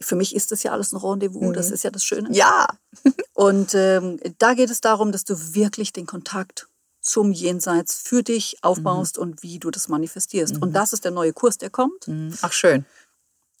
für 0.00 0.16
mich 0.16 0.34
ist 0.34 0.52
das 0.52 0.62
ja 0.62 0.72
alles 0.72 0.92
ein 0.92 0.96
Rendezvous, 0.96 1.42
mhm. 1.42 1.52
das 1.52 1.70
ist 1.70 1.84
ja 1.84 1.90
das 1.90 2.04
Schöne. 2.04 2.28
Ja. 2.32 2.66
Und 3.34 3.74
ähm, 3.74 4.18
da 4.38 4.54
geht 4.54 4.70
es 4.70 4.80
darum, 4.80 5.12
dass 5.12 5.24
du 5.24 5.54
wirklich 5.54 5.92
den 5.92 6.06
Kontakt 6.06 6.68
zum 7.04 7.32
Jenseits 7.32 7.94
für 7.94 8.22
dich 8.22 8.56
aufbaust 8.62 9.18
mhm. 9.18 9.22
und 9.22 9.42
wie 9.42 9.58
du 9.58 9.70
das 9.70 9.88
manifestierst. 9.88 10.56
Mhm. 10.56 10.62
Und 10.62 10.72
das 10.72 10.92
ist 10.92 11.04
der 11.04 11.12
neue 11.12 11.32
Kurs, 11.32 11.58
der 11.58 11.70
kommt. 11.70 12.08
Mhm. 12.08 12.34
Ach, 12.42 12.52
schön. 12.52 12.84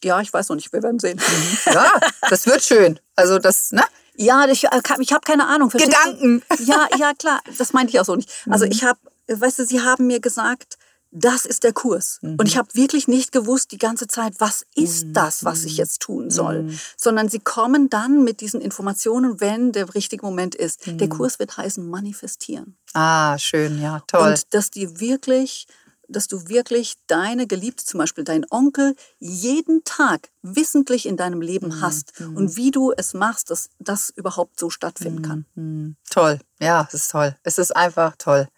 Ja, 0.02 0.20
ich 0.20 0.32
weiß 0.32 0.48
noch 0.48 0.56
nicht, 0.56 0.72
wir 0.72 0.82
werden 0.82 0.98
sehen. 0.98 1.18
Mhm. 1.18 1.72
Ja, 1.72 1.92
das 2.28 2.46
wird 2.46 2.62
schön. 2.62 2.98
Also 3.14 3.38
das, 3.38 3.70
ne? 3.70 3.84
Ja, 4.16 4.46
ich, 4.48 4.64
ich 4.64 5.12
habe 5.12 5.20
keine 5.24 5.46
Ahnung. 5.46 5.68
Gedanken. 5.68 6.42
Du? 6.48 6.64
Ja, 6.64 6.88
ja, 6.98 7.12
klar. 7.14 7.40
Das 7.58 7.72
meinte 7.72 7.92
ich 7.92 8.00
auch 8.00 8.04
so 8.04 8.16
nicht. 8.16 8.30
Also 8.48 8.64
mhm. 8.64 8.72
ich 8.72 8.82
habe, 8.84 8.98
weißt 9.28 9.58
du, 9.58 9.66
sie 9.66 9.80
haben 9.82 10.06
mir 10.06 10.20
gesagt, 10.20 10.78
das 11.14 11.46
ist 11.46 11.62
der 11.62 11.72
Kurs. 11.72 12.18
Mhm. 12.22 12.36
Und 12.38 12.46
ich 12.46 12.58
habe 12.58 12.68
wirklich 12.74 13.06
nicht 13.06 13.30
gewusst 13.30 13.70
die 13.70 13.78
ganze 13.78 14.08
Zeit, 14.08 14.34
was 14.38 14.66
ist 14.74 15.06
mhm. 15.06 15.12
das, 15.12 15.44
was 15.44 15.64
ich 15.64 15.76
jetzt 15.76 16.00
tun 16.00 16.28
soll. 16.30 16.64
Mhm. 16.64 16.78
Sondern 16.96 17.28
sie 17.28 17.38
kommen 17.38 17.88
dann 17.88 18.24
mit 18.24 18.40
diesen 18.40 18.60
Informationen, 18.60 19.40
wenn 19.40 19.72
der 19.72 19.94
richtige 19.94 20.26
Moment 20.26 20.54
ist. 20.56 20.86
Der 20.86 21.06
mhm. 21.06 21.10
Kurs 21.10 21.38
wird 21.38 21.56
heißen 21.56 21.88
manifestieren. 21.88 22.76
Ah, 22.94 23.38
schön, 23.38 23.80
ja, 23.80 24.02
toll. 24.06 24.30
Und 24.30 24.54
dass 24.54 24.70
die 24.70 25.00
wirklich 25.00 25.66
dass 26.06 26.28
du 26.28 26.48
wirklich 26.48 26.96
deine 27.06 27.46
Geliebte, 27.46 27.84
zum 27.84 27.98
Beispiel 27.98 28.24
deinen 28.24 28.44
Onkel, 28.50 28.94
jeden 29.18 29.84
Tag 29.84 30.28
wissentlich 30.42 31.06
in 31.06 31.16
deinem 31.16 31.40
Leben 31.40 31.68
mhm. 31.68 31.80
hast 31.80 32.20
mhm. 32.20 32.36
und 32.36 32.56
wie 32.56 32.70
du 32.70 32.92
es 32.92 33.14
machst, 33.14 33.50
dass 33.50 33.70
das 33.78 34.10
überhaupt 34.10 34.60
so 34.60 34.70
stattfinden 34.70 35.22
kann. 35.22 35.46
Mhm. 35.54 35.96
Toll, 36.10 36.40
ja, 36.60 36.86
es 36.88 36.94
ist 36.94 37.10
toll. 37.10 37.36
Es 37.42 37.58
ist 37.58 37.74
einfach 37.74 38.16
toll. 38.16 38.48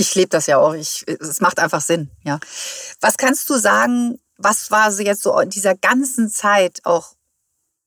Ich 0.00 0.14
lebe 0.14 0.30
das 0.30 0.46
ja 0.46 0.56
auch. 0.56 0.72
Ich, 0.72 1.06
es 1.06 1.42
macht 1.42 1.58
einfach 1.58 1.82
Sinn. 1.82 2.10
Ja. 2.24 2.40
Was 3.02 3.18
kannst 3.18 3.50
du 3.50 3.58
sagen? 3.58 4.18
Was 4.38 4.70
war 4.70 4.90
so 4.92 5.02
jetzt 5.02 5.22
so 5.22 5.38
in 5.38 5.50
dieser 5.50 5.74
ganzen 5.74 6.30
Zeit 6.30 6.80
auch 6.84 7.16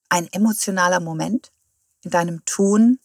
ein 0.09 0.31
emotionaler 0.31 0.99
Moment 0.99 1.51
in 2.03 2.11
deinem 2.11 2.45
Tun? 2.45 2.99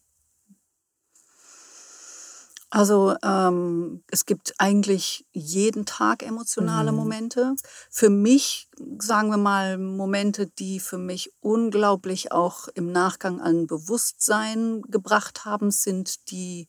Also 2.68 3.16
ähm, 3.24 4.04
es 4.10 4.26
gibt 4.26 4.52
eigentlich 4.58 5.24
jeden 5.32 5.86
Tag 5.86 6.22
emotionale 6.22 6.92
mhm. 6.92 6.98
Momente. 6.98 7.56
Für 7.88 8.10
mich, 8.10 8.68
sagen 8.98 9.30
wir 9.30 9.38
mal, 9.38 9.78
Momente, 9.78 10.48
die 10.48 10.80
für 10.80 10.98
mich 10.98 11.32
unglaublich 11.40 12.30
auch 12.30 12.68
im 12.74 12.92
Nachgang 12.92 13.40
an 13.40 13.66
Bewusstsein 13.66 14.82
gebracht 14.82 15.46
haben, 15.46 15.70
sind 15.70 16.30
die 16.30 16.68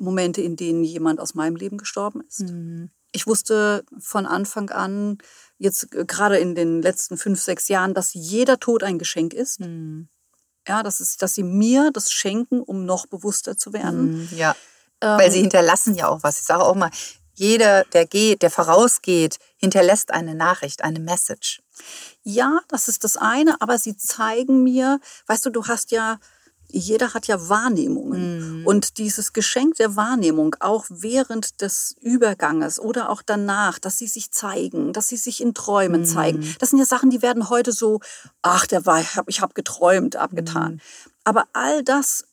Momente, 0.00 0.42
in 0.42 0.56
denen 0.56 0.84
jemand 0.84 1.20
aus 1.20 1.34
meinem 1.34 1.56
Leben 1.56 1.78
gestorben 1.78 2.22
ist. 2.28 2.40
Mhm. 2.40 2.90
Ich 3.12 3.26
wusste 3.26 3.84
von 3.98 4.26
Anfang 4.26 4.70
an, 4.70 5.18
jetzt 5.58 5.90
gerade 5.90 6.38
in 6.38 6.54
den 6.54 6.82
letzten 6.82 7.16
fünf, 7.16 7.40
sechs 7.40 7.68
Jahren, 7.68 7.94
dass 7.94 8.12
jeder 8.12 8.60
Tod 8.60 8.82
ein 8.82 8.98
Geschenk 8.98 9.32
ist. 9.32 9.60
Mhm. 9.60 10.08
Ja, 10.68 10.82
dass, 10.82 11.00
es, 11.00 11.16
dass 11.16 11.34
sie 11.34 11.44
mir 11.44 11.90
das 11.92 12.10
schenken, 12.10 12.60
um 12.60 12.84
noch 12.84 13.06
bewusster 13.06 13.56
zu 13.56 13.72
werden. 13.72 14.18
Mhm, 14.18 14.28
ja. 14.36 14.56
Ähm, 15.00 15.18
Weil 15.18 15.30
sie 15.30 15.40
hinterlassen 15.40 15.94
ja 15.94 16.08
auch 16.08 16.22
was. 16.22 16.40
Ich 16.40 16.44
sage 16.44 16.64
auch 16.64 16.74
mal, 16.74 16.90
jeder, 17.34 17.84
der 17.84 18.06
geht, 18.06 18.42
der 18.42 18.50
vorausgeht, 18.50 19.38
hinterlässt 19.56 20.10
eine 20.10 20.34
Nachricht, 20.34 20.82
eine 20.82 21.00
Message. 21.00 21.62
Ja, 22.22 22.60
das 22.68 22.88
ist 22.88 23.04
das 23.04 23.16
eine, 23.16 23.60
aber 23.60 23.78
sie 23.78 23.96
zeigen 23.96 24.62
mir, 24.62 25.00
weißt 25.26 25.46
du, 25.46 25.50
du 25.50 25.66
hast 25.66 25.90
ja 25.90 26.18
jeder 26.70 27.14
hat 27.14 27.26
ja 27.26 27.48
Wahrnehmungen. 27.48 28.60
Mhm. 28.60 28.66
Und 28.66 28.98
dieses 28.98 29.32
Geschenk 29.32 29.76
der 29.76 29.96
Wahrnehmung, 29.96 30.56
auch 30.60 30.86
während 30.88 31.60
des 31.60 31.96
Überganges 32.00 32.78
oder 32.78 33.10
auch 33.10 33.22
danach, 33.22 33.78
dass 33.78 33.98
sie 33.98 34.06
sich 34.06 34.30
zeigen, 34.30 34.92
dass 34.92 35.08
sie 35.08 35.16
sich 35.16 35.40
in 35.40 35.54
Träumen 35.54 36.02
mhm. 36.02 36.06
zeigen. 36.06 36.56
Das 36.58 36.70
sind 36.70 36.78
ja 36.78 36.84
Sachen, 36.84 37.10
die 37.10 37.22
werden 37.22 37.48
heute 37.48 37.72
so, 37.72 38.00
ach, 38.42 38.66
der 38.66 38.86
war, 38.86 39.04
ich 39.26 39.40
habe 39.40 39.54
geträumt, 39.54 40.16
abgetan. 40.16 40.74
Mhm. 40.74 40.80
Aber 41.24 41.44
all 41.52 41.82
das 41.82 42.24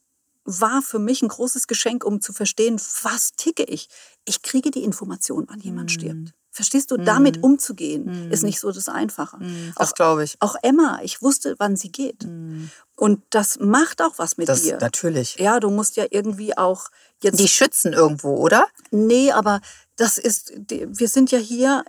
war 0.45 0.81
für 0.81 0.99
mich 0.99 1.21
ein 1.21 1.29
großes 1.29 1.67
Geschenk, 1.67 2.03
um 2.03 2.21
zu 2.21 2.33
verstehen, 2.33 2.79
was 3.03 3.31
ticke 3.33 3.63
ich. 3.63 3.87
Ich 4.25 4.41
kriege 4.41 4.71
die 4.71 4.83
Information, 4.83 5.45
wann 5.47 5.59
jemand 5.59 5.89
mhm. 5.89 5.93
stirbt. 5.93 6.33
Verstehst 6.55 6.91
du, 6.91 6.97
damit 6.97 7.41
mm. 7.41 7.43
umzugehen, 7.43 8.27
mm. 8.27 8.31
ist 8.31 8.43
nicht 8.43 8.59
so 8.59 8.71
das 8.71 8.87
Einfache. 8.87 9.37
Mm, 9.37 9.73
das 9.75 9.95
glaube 9.95 10.23
ich. 10.23 10.37
Auch 10.39 10.55
Emma, 10.61 10.99
ich 11.01 11.19
wusste, 11.23 11.55
wann 11.57 11.75
sie 11.75 11.91
geht. 11.91 12.25
Mm. 12.25 12.69
Und 12.95 13.23
das 13.31 13.57
macht 13.59 14.03
auch 14.03 14.13
was 14.17 14.37
mit 14.37 14.49
das, 14.49 14.61
dir. 14.61 14.77
Natürlich. 14.77 15.37
Ja, 15.39 15.59
du 15.59 15.71
musst 15.71 15.95
ja 15.95 16.05
irgendwie 16.11 16.55
auch 16.55 16.89
jetzt. 17.23 17.39
Die 17.39 17.47
schützen 17.47 17.93
irgendwo, 17.93 18.35
oder? 18.35 18.67
Nee, 18.91 19.31
aber 19.31 19.61
das 19.95 20.19
ist, 20.19 20.53
wir 20.69 21.07
sind 21.07 21.31
ja 21.31 21.39
hier 21.39 21.83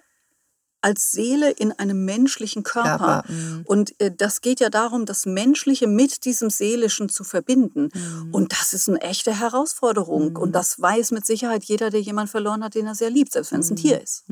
als 0.85 1.13
Seele 1.13 1.51
in 1.51 1.73
einem 1.73 2.05
menschlichen 2.05 2.63
Körper. 2.63 3.23
Körper 3.23 3.33
mhm. 3.33 3.63
und 3.65 3.99
äh, 4.03 4.15
das 4.15 4.43
geht 4.43 4.61
ja 4.61 4.69
darum, 4.69 5.07
das 5.07 5.25
Menschliche 5.25 5.87
mit 5.87 6.27
diesem 6.27 6.51
Seelischen 6.51 7.09
zu 7.09 7.25
verbinden. 7.25 7.89
Mhm. 7.95 8.35
Und 8.35 8.53
das 8.53 8.75
ist 8.75 8.91
eine 8.91 9.01
echte 9.01 9.41
Herausforderung. 9.41 10.33
Mhm. 10.33 10.37
Und 10.37 10.53
das 10.53 10.79
weiß 10.79 11.13
mit 11.13 11.25
Sicherheit 11.25 11.65
jeder, 11.65 11.89
der 11.89 12.03
jemanden 12.03 12.31
verloren 12.31 12.63
hat, 12.63 12.75
den 12.75 12.87
er 12.87 12.95
sehr 12.95 13.09
liebt, 13.09 13.33
selbst 13.33 13.53
wenn 13.53 13.61
es 13.61 13.71
ein 13.71 13.77
Tier 13.77 13.99
ist. 14.03 14.25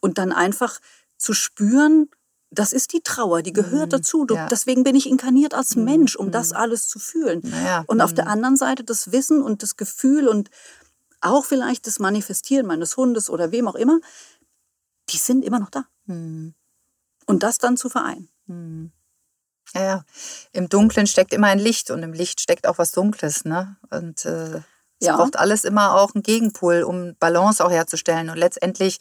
Und 0.00 0.18
dann 0.18 0.32
einfach 0.32 0.80
zu 1.16 1.32
spüren, 1.32 2.08
das 2.50 2.72
ist 2.72 2.92
die 2.92 3.02
Trauer, 3.02 3.42
die 3.42 3.52
gehört 3.52 3.92
dazu. 3.92 4.24
Du, 4.24 4.34
ja. 4.34 4.48
Deswegen 4.48 4.82
bin 4.82 4.96
ich 4.96 5.08
inkarniert 5.08 5.54
als 5.54 5.76
Mensch, 5.76 6.16
um 6.16 6.32
das 6.32 6.52
alles 6.52 6.88
zu 6.88 6.98
fühlen. 6.98 7.40
Naja. 7.44 7.84
Und 7.86 8.00
auf 8.00 8.14
der 8.14 8.26
anderen 8.26 8.56
Seite 8.56 8.82
das 8.82 9.12
Wissen 9.12 9.42
und 9.42 9.62
das 9.62 9.76
Gefühl 9.76 10.26
und 10.26 10.50
auch 11.20 11.44
vielleicht 11.44 11.86
das 11.86 11.98
Manifestieren 11.98 12.66
meines 12.66 12.96
Hundes 12.96 13.30
oder 13.30 13.52
wem 13.52 13.68
auch 13.68 13.74
immer, 13.74 14.00
die 15.10 15.18
sind 15.18 15.44
immer 15.44 15.60
noch 15.60 15.70
da. 15.70 15.84
Mhm. 16.06 16.54
Und 17.26 17.42
das 17.42 17.58
dann 17.58 17.76
zu 17.76 17.88
vereinen. 17.88 18.28
Mhm. 18.46 18.92
Ja, 19.74 19.82
ja. 19.82 20.04
Im 20.52 20.68
Dunklen 20.68 21.06
steckt 21.06 21.32
immer 21.32 21.48
ein 21.48 21.58
Licht 21.58 21.90
und 21.90 22.02
im 22.02 22.12
Licht 22.12 22.40
steckt 22.40 22.66
auch 22.66 22.78
was 22.78 22.92
Dunkles. 22.92 23.44
Ne? 23.44 23.76
Und 23.90 24.24
äh, 24.24 24.62
es 25.00 25.08
ja. 25.08 25.16
braucht 25.16 25.36
alles 25.36 25.64
immer 25.64 25.94
auch 25.96 26.14
einen 26.14 26.22
Gegenpol, 26.22 26.82
um 26.82 27.16
Balance 27.18 27.64
auch 27.64 27.70
herzustellen. 27.70 28.30
Und 28.30 28.36
letztendlich, 28.36 28.98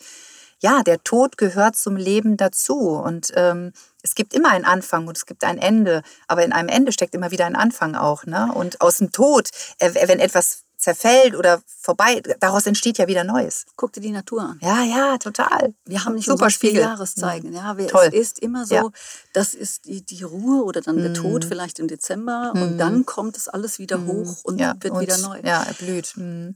ja, 0.62 0.82
der 0.84 1.04
Tod 1.04 1.38
gehört 1.38 1.78
zum 1.78 1.96
Leben 1.96 2.36
dazu. 2.36 2.80
Und 2.80 3.32
ähm, 3.36 3.74
es 4.02 4.16
gibt 4.16 4.34
immer 4.34 4.50
einen 4.50 4.66
Anfang 4.66 5.08
und 5.08 5.18
es 5.18 5.26
gibt 5.26 5.44
ein 5.44 5.60
Ende. 5.60 6.02
Aber 6.28 6.44
in 6.44 6.52
einem 6.52 6.70
Ende 6.70 6.92
steckt 6.92 7.14
immer 7.14 7.32
wieder 7.32 7.46
ein 7.46 7.56
Anfang 7.56 7.96
auch. 7.96 8.26
Ne? 8.26 8.52
Und 8.54 8.82
aus 8.82 8.98
dem 8.98 9.12
Tod, 9.12 9.50
äh, 9.80 10.08
wenn 10.08 10.20
etwas 10.20 10.65
zerfällt 10.86 11.36
oder 11.36 11.64
vorbei, 11.66 12.22
daraus 12.40 12.68
entsteht 12.68 13.00
ja 13.00 13.08
wieder 13.08 13.24
Neues. 13.24 13.66
Guck 13.76 13.94
dir 13.94 14.02
die 14.02 14.12
Natur 14.12 14.44
an. 14.44 14.60
Ja, 14.62 14.84
ja, 14.84 15.18
total. 15.18 15.74
Wir 15.86 16.06
haben 16.06 16.14
nicht 16.14 16.28
super 16.28 16.52
Spiegel. 16.52 16.82
Jahreszeiten. 16.82 17.52
Ja, 17.54 17.76
wir, 17.78 17.88
Toll. 17.88 18.10
Es 18.10 18.14
ist 18.14 18.40
immer 18.40 18.68
so, 18.68 18.76
ja. 18.76 18.90
das 19.34 19.56
ist 19.56 19.86
die, 19.86 20.06
die 20.06 20.22
Ruhe 20.22 20.64
oder 20.64 20.82
dann 20.82 20.98
der. 20.98 21.16
Tod 21.16 21.46
vielleicht 21.46 21.80
im 21.80 21.88
Dezember 21.88 22.52
mm. 22.54 22.62
und 22.62 22.78
dann 22.78 23.06
kommt 23.06 23.38
es 23.38 23.48
alles 23.48 23.80
wieder 23.80 23.98
mm. 23.98 24.08
hoch 24.08 24.44
und 24.44 24.60
ja. 24.60 24.76
wird 24.82 24.94
und, 24.94 25.00
wieder 25.00 25.18
neu. 25.18 25.40
Ja, 25.44 25.64
er 25.64 25.74
blüht. 25.74 26.14
Mm. 26.18 26.50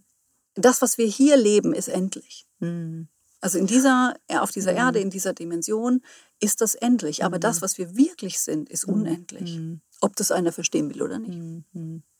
Das, 0.56 0.82
was 0.82 0.98
wir 0.98 1.08
hier 1.08 1.38
leben, 1.38 1.74
ist 1.74 1.88
endlich. 1.88 2.46
Also 3.40 3.58
in 3.58 3.68
dieser, 3.68 4.16
auf 4.28 4.52
dieser. 4.52 4.74
Erde, 4.74 5.00
in 5.00 5.10
dieser 5.10 5.34
Dimension 5.34 6.02
ist 6.42 6.60
das 6.60 6.76
endlich. 6.76 7.24
Aber 7.24 7.40
das, 7.40 7.62
was 7.62 7.78
wir 7.78 7.96
wirklich 7.96 8.42
sind, 8.42 8.70
ist 8.70 8.84
unendlich. 8.84 9.60
Ob 10.02 10.16
das 10.18 10.32
einer 10.32 10.52
verstehen 10.52 10.94
will 10.94 11.02
oder 11.02 11.20
nicht. 11.20 11.40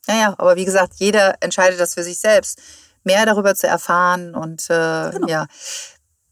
Naja, 0.06 0.34
aber 0.38 0.56
wie 0.56 0.64
gesagt, 0.64 0.94
jeder 0.96 1.36
entscheidet 1.40 1.78
das 1.78 1.94
für 1.94 2.02
sich 2.02 2.18
selbst, 2.18 2.60
mehr 3.04 3.26
darüber 3.26 3.54
zu 3.54 3.66
erfahren. 3.66 4.34
Und 4.34 4.68
äh, 4.70 5.10
genau. 5.10 5.28
ja, 5.28 5.46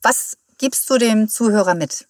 was 0.02 0.36
gibst 0.58 0.88
du 0.90 0.98
dem 0.98 1.28
Zuhörer 1.28 1.74
mit? 1.74 2.08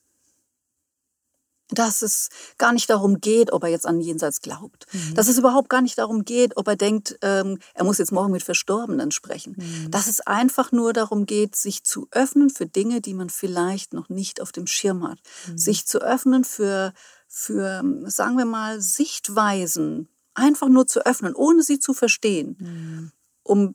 dass 1.71 2.03
es 2.03 2.29
gar 2.57 2.73
nicht 2.73 2.89
darum 2.89 3.21
geht, 3.21 3.53
ob 3.53 3.63
er 3.63 3.69
jetzt 3.69 3.87
an 3.87 4.01
Jenseits 4.01 4.41
glaubt. 4.41 4.87
Mhm. 4.93 5.15
Dass 5.15 5.29
es 5.29 5.39
überhaupt 5.39 5.69
gar 5.69 5.83
nicht 5.83 5.99
darum 5.99 6.25
geht, 6.25 6.57
ob 6.57 6.67
er 6.67 6.77
denkt, 6.77 7.19
ähm, 7.23 7.59
er 7.75 7.85
muss 7.85 7.99
jetzt 7.99 8.13
morgen 8.13 8.33
mit 8.33 8.43
Verstorbenen 8.43 9.11
sprechen. 9.11 9.57
Mhm. 9.59 9.91
Dass 9.91 10.07
es 10.07 10.21
einfach 10.21 10.73
nur 10.73 10.93
darum 10.93 11.27
geht, 11.27 11.57
sich 11.57 11.85
zu 11.85 12.09
öffnen 12.11 12.51
für 12.51 12.67
Dinge, 12.67 13.01
die 13.01 13.15
man 13.15 13.29
vielleicht 13.29 13.93
noch 13.93 14.09
nicht 14.09 14.41
auf 14.41 14.53
dem 14.53 14.67
Schirm 14.67 15.07
hat. 15.07 15.19
Mhm. 15.47 15.59
Sich 15.59 15.87
zu 15.87 16.01
öffnen 16.01 16.45
für, 16.45 16.95
für, 17.27 17.83
sagen 18.07 18.39
wir 18.39 18.47
mal, 18.47 18.81
Sichtweisen, 18.81 20.09
einfach 20.39 20.69
nur 20.69 20.87
zu 20.87 21.05
öffnen, 21.05 21.35
ohne 21.35 21.63
sie 21.63 21.79
zu 21.79 21.93
verstehen, 21.93 22.57
mhm. 22.59 23.13
um 23.43 23.75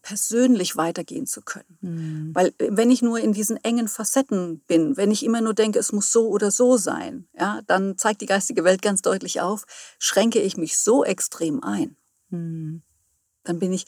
persönlich 0.00 0.76
weitergehen 0.76 1.26
zu 1.26 1.42
können. 1.42 1.78
Mhm. 1.80 2.34
Weil 2.34 2.48
äh, 2.58 2.68
wenn 2.70 2.90
ich 2.90 3.02
nur 3.02 3.18
in 3.18 3.32
diesen 3.32 3.56
engen 3.64 3.88
Facetten 3.88 4.60
bin, 4.66 4.96
wenn 4.96 5.10
ich 5.10 5.24
immer 5.24 5.40
nur 5.40 5.54
denke, 5.54 5.78
es 5.78 5.92
muss 5.92 6.12
so 6.12 6.28
oder 6.28 6.50
so 6.50 6.76
sein, 6.76 7.28
ja, 7.38 7.60
dann 7.66 7.98
zeigt 7.98 8.20
die 8.20 8.26
geistige 8.26 8.64
Welt 8.64 8.82
ganz 8.82 9.02
deutlich 9.02 9.40
auf, 9.40 9.64
schränke 9.98 10.40
ich 10.40 10.56
mich 10.56 10.78
so 10.78 11.04
extrem 11.04 11.62
ein. 11.62 11.96
Mhm. 12.30 12.82
Dann 13.44 13.58
bin 13.58 13.72
ich, 13.72 13.86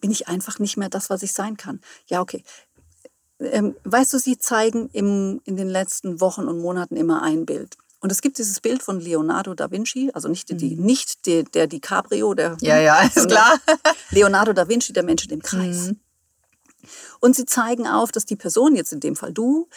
bin 0.00 0.10
ich 0.10 0.28
einfach 0.28 0.58
nicht 0.58 0.76
mehr 0.76 0.88
das, 0.88 1.08
was 1.08 1.22
ich 1.22 1.32
sein 1.32 1.56
kann. 1.56 1.80
Ja, 2.06 2.20
okay. 2.20 2.42
ähm, 3.38 3.76
weißt 3.84 4.12
du, 4.12 4.18
sie 4.18 4.38
zeigen 4.38 4.88
im, 4.92 5.40
in 5.44 5.56
den 5.56 5.68
letzten 5.68 6.20
Wochen 6.20 6.48
und 6.48 6.58
Monaten 6.58 6.96
immer 6.96 7.22
ein 7.22 7.46
Bild. 7.46 7.76
Und 8.04 8.12
es 8.12 8.20
gibt 8.20 8.36
dieses 8.36 8.60
Bild 8.60 8.82
von 8.82 9.00
Leonardo 9.00 9.54
da 9.54 9.70
Vinci, 9.70 10.10
also 10.12 10.28
nicht, 10.28 10.50
die, 10.60 10.76
mhm. 10.76 10.84
nicht 10.84 11.24
die, 11.24 11.42
der 11.42 11.66
DiCaprio, 11.66 12.34
der. 12.34 12.58
Ja, 12.60 12.78
ja, 12.78 13.00
ist 13.00 13.28
klar. 13.28 13.58
Leonardo 14.10 14.52
da 14.52 14.68
Vinci, 14.68 14.92
der 14.92 15.04
Mensch 15.04 15.22
in 15.22 15.30
dem 15.30 15.40
Kreis. 15.40 15.86
Mhm. 15.86 16.00
Und 17.20 17.34
sie 17.34 17.46
zeigen 17.46 17.86
auf, 17.86 18.12
dass 18.12 18.26
die 18.26 18.36
Person, 18.36 18.76
jetzt 18.76 18.92
in 18.92 19.00
dem 19.00 19.16
Fall 19.16 19.32
du, 19.32 19.70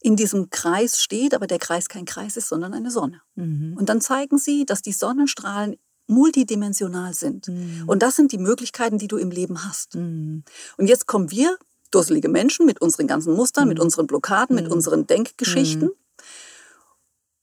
in 0.00 0.16
diesem 0.16 0.48
Kreis 0.48 1.02
steht, 1.02 1.34
aber 1.34 1.46
der 1.46 1.58
Kreis 1.58 1.90
kein 1.90 2.06
Kreis 2.06 2.38
ist, 2.38 2.48
sondern 2.48 2.72
eine 2.72 2.90
Sonne. 2.90 3.20
Mhm. 3.34 3.74
Und 3.76 3.90
dann 3.90 4.00
zeigen 4.00 4.38
sie, 4.38 4.64
dass 4.64 4.80
die 4.80 4.92
Sonnenstrahlen 4.92 5.76
multidimensional 6.06 7.12
sind. 7.12 7.48
Mhm. 7.48 7.84
Und 7.86 8.02
das 8.02 8.16
sind 8.16 8.32
die 8.32 8.38
Möglichkeiten, 8.38 8.96
die 8.96 9.08
du 9.08 9.18
im 9.18 9.30
Leben 9.30 9.62
hast. 9.62 9.94
Mhm. 9.94 10.42
Und 10.78 10.86
jetzt 10.86 11.06
kommen 11.06 11.30
wir, 11.30 11.58
dusselige 11.90 12.30
Menschen, 12.30 12.64
mit 12.64 12.80
unseren 12.80 13.08
ganzen 13.08 13.34
Mustern, 13.34 13.68
mit 13.68 13.76
mhm. 13.76 13.84
unseren 13.84 14.06
Blockaden, 14.06 14.56
mit 14.56 14.68
mhm. 14.68 14.72
unseren 14.72 15.06
Denkgeschichten 15.06 15.88
mhm. 15.88 15.94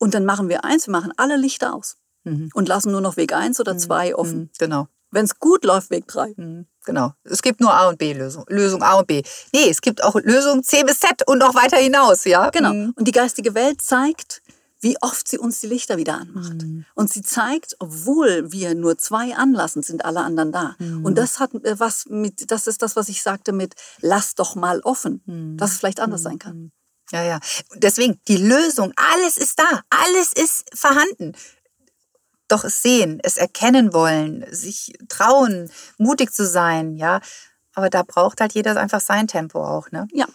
Und 0.02 0.16
dann 0.16 0.26
machen 0.26 0.50
wir 0.50 0.66
eins, 0.66 0.88
wir 0.88 0.94
machen 0.94 1.14
alle 1.18 1.38
Lichter 1.38 1.76
aus 1.76 1.98
mhm. 2.24 2.50
und 2.56 2.68
lassen 2.68 2.92
nur 2.92 3.02
noch 3.02 3.18
Weg 3.18 3.34
eins 3.34 3.60
oder 3.60 3.76
mhm. 3.76 3.80
zwei 3.80 4.16
offen. 4.16 4.40
Mhm. 4.40 4.50
Genau. 4.58 4.88
Wenn 5.12 5.26
es 5.26 5.38
gut 5.38 5.64
läuft, 5.64 5.92
Weg 5.92 6.08
drei. 6.08 6.34
Mhm. 6.36 6.66
Genau. 6.86 7.14
Es 7.24 7.44
gibt 7.44 7.62
nur 7.62 7.72
A 7.72 7.88
und 7.88 8.00
B 8.00 8.12
Lösung. 8.14 8.44
Lösung 8.48 8.82
A 8.82 8.96
und 8.96 9.06
B. 9.06 9.22
Nee, 9.54 9.70
es 9.70 9.80
gibt 9.80 10.04
auch 10.04 10.16
Lösung 10.16 10.64
C 10.64 10.84
bis 10.84 11.02
Z 11.02 11.28
und 11.28 11.38
noch 11.38 11.54
weiter 11.54 11.78
hinaus, 11.78 12.26
ja. 12.26 12.50
Genau. 12.50 12.74
Mhm. 12.74 12.94
Und 12.96 13.08
die 13.08 13.12
geistige 13.12 13.54
Welt 13.54 13.84
zeigt, 13.84 14.42
wie 14.80 14.98
oft 15.02 15.28
sie 15.28 15.38
uns 15.38 15.60
die 15.62 15.68
Lichter 15.68 15.98
wieder 15.98 16.16
anmacht. 16.16 16.64
Mhm. 16.64 16.86
Und 16.96 17.14
sie 17.14 17.22
zeigt, 17.22 17.76
obwohl 17.78 18.52
wir 18.52 18.74
nur 18.74 18.98
zwei 18.98 19.36
anlassen, 19.36 19.84
sind 19.84 20.04
alle 20.04 20.22
anderen 20.22 20.52
da. 20.52 20.76
Mhm. 20.80 21.06
Und 21.06 21.16
das 21.20 21.40
hat 21.40 21.54
äh, 21.64 21.80
was 21.80 22.08
mit, 22.10 22.50
das 22.50 22.66
ist 22.66 22.82
das, 22.82 22.96
was 22.96 23.08
ich 23.08 23.22
sagte 23.22 23.54
mit, 23.54 23.76
lass 24.00 24.34
doch 24.34 24.56
mal 24.56 24.80
offen, 24.80 25.22
mhm. 25.28 25.58
dass 25.58 25.74
es 25.74 25.78
vielleicht 25.78 26.00
anders 26.00 26.24
sein 26.24 26.40
kann. 26.40 26.72
Ja, 27.12 27.24
ja. 27.24 27.40
Deswegen, 27.76 28.20
die 28.28 28.38
Lösung, 28.38 28.94
alles 28.96 29.38
ist 29.38 29.60
da, 29.60 29.82
alles 29.90 30.34
ist 30.34 30.66
vorhanden. 30.74 31.34
Doch 32.48 32.64
es 32.64 32.82
sehen, 32.82 33.20
es 33.24 33.38
erkennen 33.38 33.94
wollen, 33.94 34.46
sich 34.52 34.94
trauen, 35.08 35.72
mutig 35.98 36.34
zu 36.34 36.46
sein, 36.46 36.96
ja. 36.96 37.22
Aber 37.74 37.90
da 37.90 38.04
braucht 38.04 38.42
halt 38.42 38.54
jeder 38.54 38.76
einfach 38.76 39.00
sein 39.00 39.28
Tempo 39.28 39.64
auch, 39.66 39.92
ne? 39.92 40.08
Ja. 40.12 40.26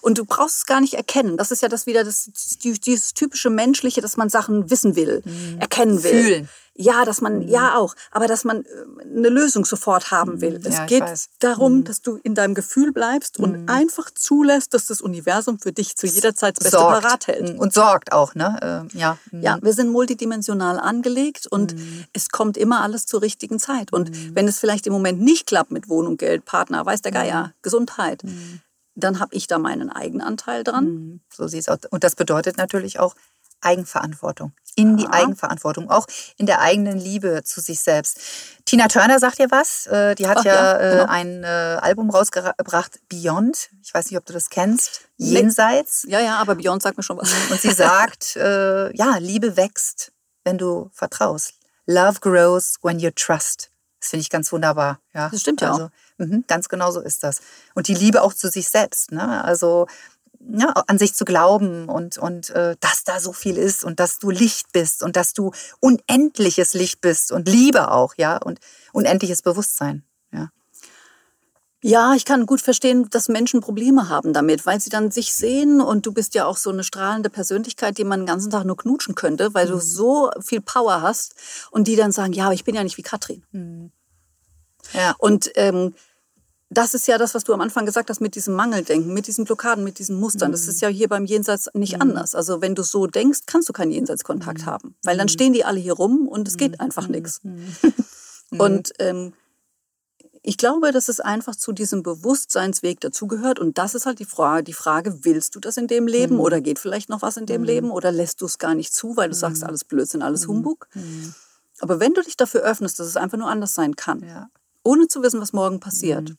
Und 0.00 0.18
du 0.18 0.24
brauchst 0.24 0.58
es 0.58 0.66
gar 0.66 0.80
nicht 0.80 0.94
erkennen. 0.94 1.36
Das 1.36 1.50
ist 1.50 1.62
ja 1.62 1.68
das 1.68 1.86
wieder 1.86 2.04
das, 2.04 2.30
dieses 2.32 3.14
typische 3.14 3.50
Menschliche, 3.50 4.00
dass 4.00 4.16
man 4.16 4.28
Sachen 4.28 4.70
wissen 4.70 4.94
will, 4.94 5.22
mhm. 5.24 5.58
erkennen 5.58 6.04
will. 6.04 6.22
Fühlen. 6.22 6.48
Ja, 6.76 7.04
dass 7.04 7.20
man, 7.20 7.40
mhm. 7.40 7.48
ja 7.48 7.76
auch, 7.76 7.94
aber 8.10 8.26
dass 8.26 8.44
man 8.44 8.64
äh, 8.64 8.66
eine 9.04 9.28
Lösung 9.28 9.64
sofort 9.64 10.10
haben 10.10 10.40
will. 10.40 10.58
Mhm. 10.58 10.66
Es 10.66 10.76
ja, 10.76 10.86
geht 10.86 11.04
darum, 11.38 11.78
mhm. 11.78 11.84
dass 11.84 12.02
du 12.02 12.18
in 12.22 12.34
deinem 12.34 12.54
Gefühl 12.54 12.92
bleibst 12.92 13.38
und 13.38 13.62
mhm. 13.62 13.68
einfach 13.68 14.10
zulässt, 14.10 14.74
dass 14.74 14.86
das 14.86 15.00
Universum 15.00 15.60
für 15.60 15.72
dich 15.72 15.96
zu 15.96 16.08
jeder 16.08 16.34
Zeit 16.34 16.56
das 16.56 16.64
Beste 16.64 16.78
sorgt. 16.78 17.02
parat 17.02 17.26
hält. 17.28 17.54
Mhm. 17.54 17.60
Und 17.60 17.72
sorgt 17.72 18.12
auch, 18.12 18.34
ne? 18.34 18.88
Äh, 18.92 18.98
ja. 18.98 19.18
Ja, 19.30 19.58
wir 19.62 19.72
sind 19.72 19.90
multidimensional 19.90 20.80
angelegt 20.80 21.46
und 21.46 21.76
es 22.12 22.30
kommt 22.30 22.56
immer 22.56 22.82
alles 22.82 23.06
zur 23.06 23.22
richtigen 23.22 23.58
Zeit. 23.60 23.92
Und 23.92 24.34
wenn 24.34 24.48
es 24.48 24.58
vielleicht 24.58 24.86
im 24.86 24.92
Moment 24.92 25.20
nicht 25.20 25.46
klappt 25.46 25.70
mit 25.70 25.88
Wohnung, 25.88 26.16
Geld, 26.16 26.44
Partner, 26.44 26.84
weiß 26.84 27.02
der 27.02 27.12
Geier, 27.12 27.52
Gesundheit, 27.62 28.22
dann 28.94 29.20
habe 29.20 29.34
ich 29.34 29.46
da 29.46 29.58
meinen 29.58 29.90
Eigenanteil 29.90 30.64
dran. 30.64 31.20
So 31.32 31.46
sieht 31.46 31.62
es 31.62 31.68
aus. 31.68 31.78
Und 31.90 32.04
das 32.04 32.14
bedeutet 32.14 32.56
natürlich 32.56 32.98
auch, 32.98 33.14
Eigenverantwortung, 33.64 34.52
in 34.76 34.96
die 34.96 35.06
Eigenverantwortung, 35.06 35.90
auch 35.90 36.06
in 36.36 36.46
der 36.46 36.60
eigenen 36.60 36.98
Liebe 36.98 37.42
zu 37.44 37.60
sich 37.60 37.80
selbst. 37.80 38.20
Tina 38.64 38.88
Turner 38.88 39.18
sagt 39.18 39.38
dir 39.38 39.50
was. 39.50 39.86
Äh, 39.86 40.14
die 40.14 40.26
hat 40.26 40.38
Ach, 40.38 40.44
ja, 40.44 40.54
ja 40.54 40.78
äh, 40.78 40.90
genau. 40.92 41.10
ein 41.10 41.44
äh, 41.44 41.46
Album 41.46 42.10
rausgebracht, 42.10 43.00
Beyond. 43.08 43.70
Ich 43.82 43.94
weiß 43.94 44.10
nicht, 44.10 44.18
ob 44.18 44.26
du 44.26 44.32
das 44.32 44.50
kennst. 44.50 45.08
Jenseits. 45.16 46.04
Ja, 46.08 46.20
ja, 46.20 46.36
aber 46.38 46.54
Beyond 46.54 46.82
sagt 46.82 46.96
mir 46.96 47.02
schon 47.02 47.18
was. 47.18 47.32
Und 47.50 47.60
sie 47.60 47.72
sagt, 47.72 48.34
ja, 48.36 49.16
Liebe 49.18 49.56
wächst, 49.56 50.12
wenn 50.44 50.58
du 50.58 50.90
vertraust. 50.92 51.54
Love 51.86 52.20
grows 52.20 52.78
when 52.82 52.98
you 52.98 53.10
trust. 53.14 53.70
Das 54.04 54.10
finde 54.10 54.20
ich 54.20 54.30
ganz 54.30 54.52
wunderbar. 54.52 55.00
Ja. 55.14 55.30
Das 55.30 55.40
stimmt 55.40 55.62
ja 55.62 55.72
also, 55.72 55.84
auch. 55.84 55.90
Mh, 56.18 56.40
ganz 56.46 56.68
genau 56.68 56.90
so 56.90 57.00
ist 57.00 57.22
das. 57.22 57.40
Und 57.74 57.88
die 57.88 57.94
Liebe 57.94 58.20
auch 58.20 58.34
zu 58.34 58.48
sich 58.48 58.68
selbst. 58.68 59.12
Ne? 59.12 59.42
Also 59.42 59.86
ja, 60.52 60.70
an 60.86 60.98
sich 60.98 61.14
zu 61.14 61.24
glauben 61.24 61.88
und, 61.88 62.18
und 62.18 62.50
äh, 62.50 62.76
dass 62.80 63.04
da 63.04 63.20
so 63.20 63.32
viel 63.32 63.56
ist 63.56 63.84
und 63.84 64.00
dass 64.00 64.18
du 64.18 64.30
Licht 64.30 64.72
bist 64.72 65.02
und 65.02 65.16
dass 65.16 65.32
du 65.32 65.52
unendliches 65.80 66.74
Licht 66.74 67.00
bist 67.00 67.32
und 67.32 67.48
Liebe 67.48 67.90
auch, 67.90 68.14
ja, 68.16 68.36
und 68.36 68.60
unendliches 68.92 69.42
Bewusstsein, 69.42 70.04
ja. 70.32 70.50
Ja, 71.82 72.14
ich 72.14 72.24
kann 72.24 72.46
gut 72.46 72.62
verstehen, 72.62 73.10
dass 73.10 73.28
Menschen 73.28 73.60
Probleme 73.60 74.08
haben 74.08 74.32
damit, 74.32 74.64
weil 74.64 74.80
sie 74.80 74.88
dann 74.88 75.10
sich 75.10 75.34
sehen 75.34 75.82
und 75.82 76.06
du 76.06 76.12
bist 76.12 76.34
ja 76.34 76.46
auch 76.46 76.56
so 76.56 76.70
eine 76.70 76.82
strahlende 76.82 77.28
Persönlichkeit, 77.28 77.98
die 77.98 78.04
man 78.04 78.20
den 78.20 78.26
ganzen 78.26 78.50
Tag 78.50 78.64
nur 78.64 78.76
knutschen 78.78 79.14
könnte, 79.14 79.52
weil 79.52 79.66
mhm. 79.66 79.72
du 79.72 79.80
so 79.80 80.30
viel 80.40 80.62
Power 80.62 81.02
hast 81.02 81.34
und 81.70 81.86
die 81.86 81.96
dann 81.96 82.10
sagen, 82.10 82.32
ja, 82.32 82.46
aber 82.46 82.54
ich 82.54 82.64
bin 82.64 82.74
ja 82.74 82.82
nicht 82.82 82.96
wie 82.96 83.02
Katrin. 83.02 83.44
Mhm. 83.52 83.92
Ja. 84.94 85.14
Und 85.18 85.50
ähm, 85.56 85.94
das 86.76 86.94
ist 86.94 87.08
ja 87.08 87.18
das, 87.18 87.34
was 87.34 87.44
du 87.44 87.52
am 87.52 87.60
Anfang 87.60 87.86
gesagt 87.86 88.10
hast 88.10 88.20
mit 88.20 88.34
diesem 88.34 88.54
Mangeldenken, 88.54 89.12
mit 89.12 89.26
diesen 89.26 89.44
Blockaden, 89.44 89.84
mit 89.84 89.98
diesen 89.98 90.18
Mustern. 90.18 90.52
Das 90.52 90.68
ist 90.68 90.80
ja 90.80 90.88
hier 90.88 91.08
beim 91.08 91.24
Jenseits 91.24 91.68
nicht 91.74 91.96
mhm. 91.96 92.02
anders. 92.02 92.34
Also 92.34 92.60
wenn 92.60 92.74
du 92.74 92.82
so 92.82 93.06
denkst, 93.06 93.40
kannst 93.46 93.68
du 93.68 93.72
keinen 93.72 93.90
Jenseitskontakt 93.90 94.62
mhm. 94.62 94.66
haben, 94.66 94.96
weil 95.02 95.16
dann 95.16 95.26
mhm. 95.26 95.30
stehen 95.30 95.52
die 95.52 95.64
alle 95.64 95.80
hier 95.80 95.94
rum 95.94 96.28
und 96.28 96.48
es 96.48 96.56
geht 96.56 96.72
mhm. 96.72 96.80
einfach 96.80 97.08
nichts. 97.08 97.40
Und 98.58 98.92
ähm, 99.00 99.32
ich 100.42 100.58
glaube, 100.58 100.92
dass 100.92 101.08
es 101.08 101.20
einfach 101.20 101.56
zu 101.56 101.72
diesem 101.72 102.02
Bewusstseinsweg 102.02 103.00
dazugehört. 103.00 103.58
Und 103.58 103.78
das 103.78 103.94
ist 103.94 104.04
halt 104.04 104.18
die 104.18 104.26
Frage, 104.26 104.62
die 104.62 104.74
Frage, 104.74 105.24
willst 105.24 105.54
du 105.54 105.60
das 105.60 105.76
in 105.78 105.86
dem 105.86 106.06
Leben 106.06 106.34
mhm. 106.34 106.40
oder 106.40 106.60
geht 106.60 106.78
vielleicht 106.78 107.08
noch 107.08 107.22
was 107.22 107.36
in 107.36 107.46
dem 107.46 107.62
mhm. 107.62 107.66
Leben 107.66 107.90
oder 107.90 108.12
lässt 108.12 108.42
du 108.42 108.46
es 108.46 108.58
gar 108.58 108.74
nicht 108.74 108.92
zu, 108.92 109.16
weil 109.16 109.30
du 109.30 109.34
mhm. 109.34 109.40
sagst, 109.40 109.64
alles 109.64 109.84
Blödsinn, 109.84 110.22
alles 110.22 110.46
Humbug. 110.46 110.86
Aber 111.80 111.98
wenn 111.98 112.12
du 112.12 112.22
dich 112.22 112.36
dafür 112.36 112.60
öffnest, 112.60 113.00
dass 113.00 113.06
es 113.06 113.16
einfach 113.16 113.38
nur 113.38 113.48
anders 113.48 113.74
sein 113.74 113.96
kann, 113.96 114.20
ja. 114.20 114.48
ohne 114.84 115.08
zu 115.08 115.22
wissen, 115.22 115.40
was 115.40 115.52
morgen 115.52 115.80
passiert, 115.80 116.34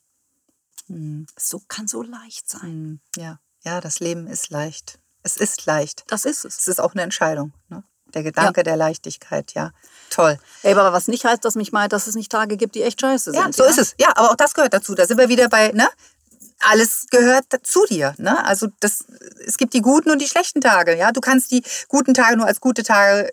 Mhm. 0.88 1.26
So 1.38 1.62
kann 1.68 1.88
so 1.88 2.02
leicht 2.02 2.50
sein. 2.50 2.82
Mhm. 2.82 3.00
Ja, 3.18 3.40
ja, 3.64 3.82
das 3.82 4.00
Leben 4.00 4.28
ist 4.28 4.50
leicht. 4.50 5.00
Es 5.24 5.38
ist 5.38 5.66
leicht. 5.66 6.04
Das 6.08 6.26
ist 6.26 6.46
es. 6.46 6.60
Es 6.60 6.68
ist 6.68 6.80
auch 6.80 6.94
eine 6.94 7.02
Entscheidung. 7.02 7.54
Ne? 7.70 7.84
Der 8.14 8.24
Gedanke 8.24 8.60
ja. 8.60 8.64
der 8.64 8.78
Leichtigkeit, 8.78 9.54
ja. 9.54 9.72
Toll. 10.10 10.38
Ey, 10.62 10.74
aber 10.74 10.94
was 10.94 11.08
nicht 11.08 11.26
heißt, 11.26 11.44
dass 11.44 11.56
mich 11.56 11.72
meint, 11.72 11.92
dass 11.92 12.08
es 12.08 12.16
nicht 12.16 12.32
Tage 12.32 12.58
gibt, 12.58 12.76
die 12.76 12.84
echt 12.84 13.02
scheiße 13.02 13.32
sind. 13.32 13.42
Ja, 13.42 13.52
so 13.52 13.64
ja? 13.64 13.70
ist 13.70 13.80
es. 13.80 13.96
Ja, 14.00 14.10
aber 14.16 14.32
auch 14.32 14.36
das 14.36 14.54
gehört 14.54 14.74
dazu. 14.74 14.94
Da 14.94 15.08
sind 15.08 15.18
wir 15.18 15.30
wieder 15.30 15.50
bei, 15.50 15.72
ne? 15.72 15.88
Alles 16.60 17.08
gehört 17.10 17.46
zu 17.64 17.84
dir. 17.90 18.14
Ne? 18.18 18.46
Also 18.46 18.68
das, 18.80 19.04
es 19.46 19.58
gibt 19.58 19.74
die 19.74 19.82
guten 19.82 20.12
und 20.12 20.22
die 20.22 20.28
schlechten 20.28 20.62
Tage. 20.62 20.96
Ja, 20.96 21.12
du 21.12 21.20
kannst 21.20 21.52
die 21.52 21.64
guten 21.90 22.14
Tage 22.14 22.38
nur 22.38 22.46
als 22.46 22.62
gute 22.62 22.84
Tage 22.84 23.30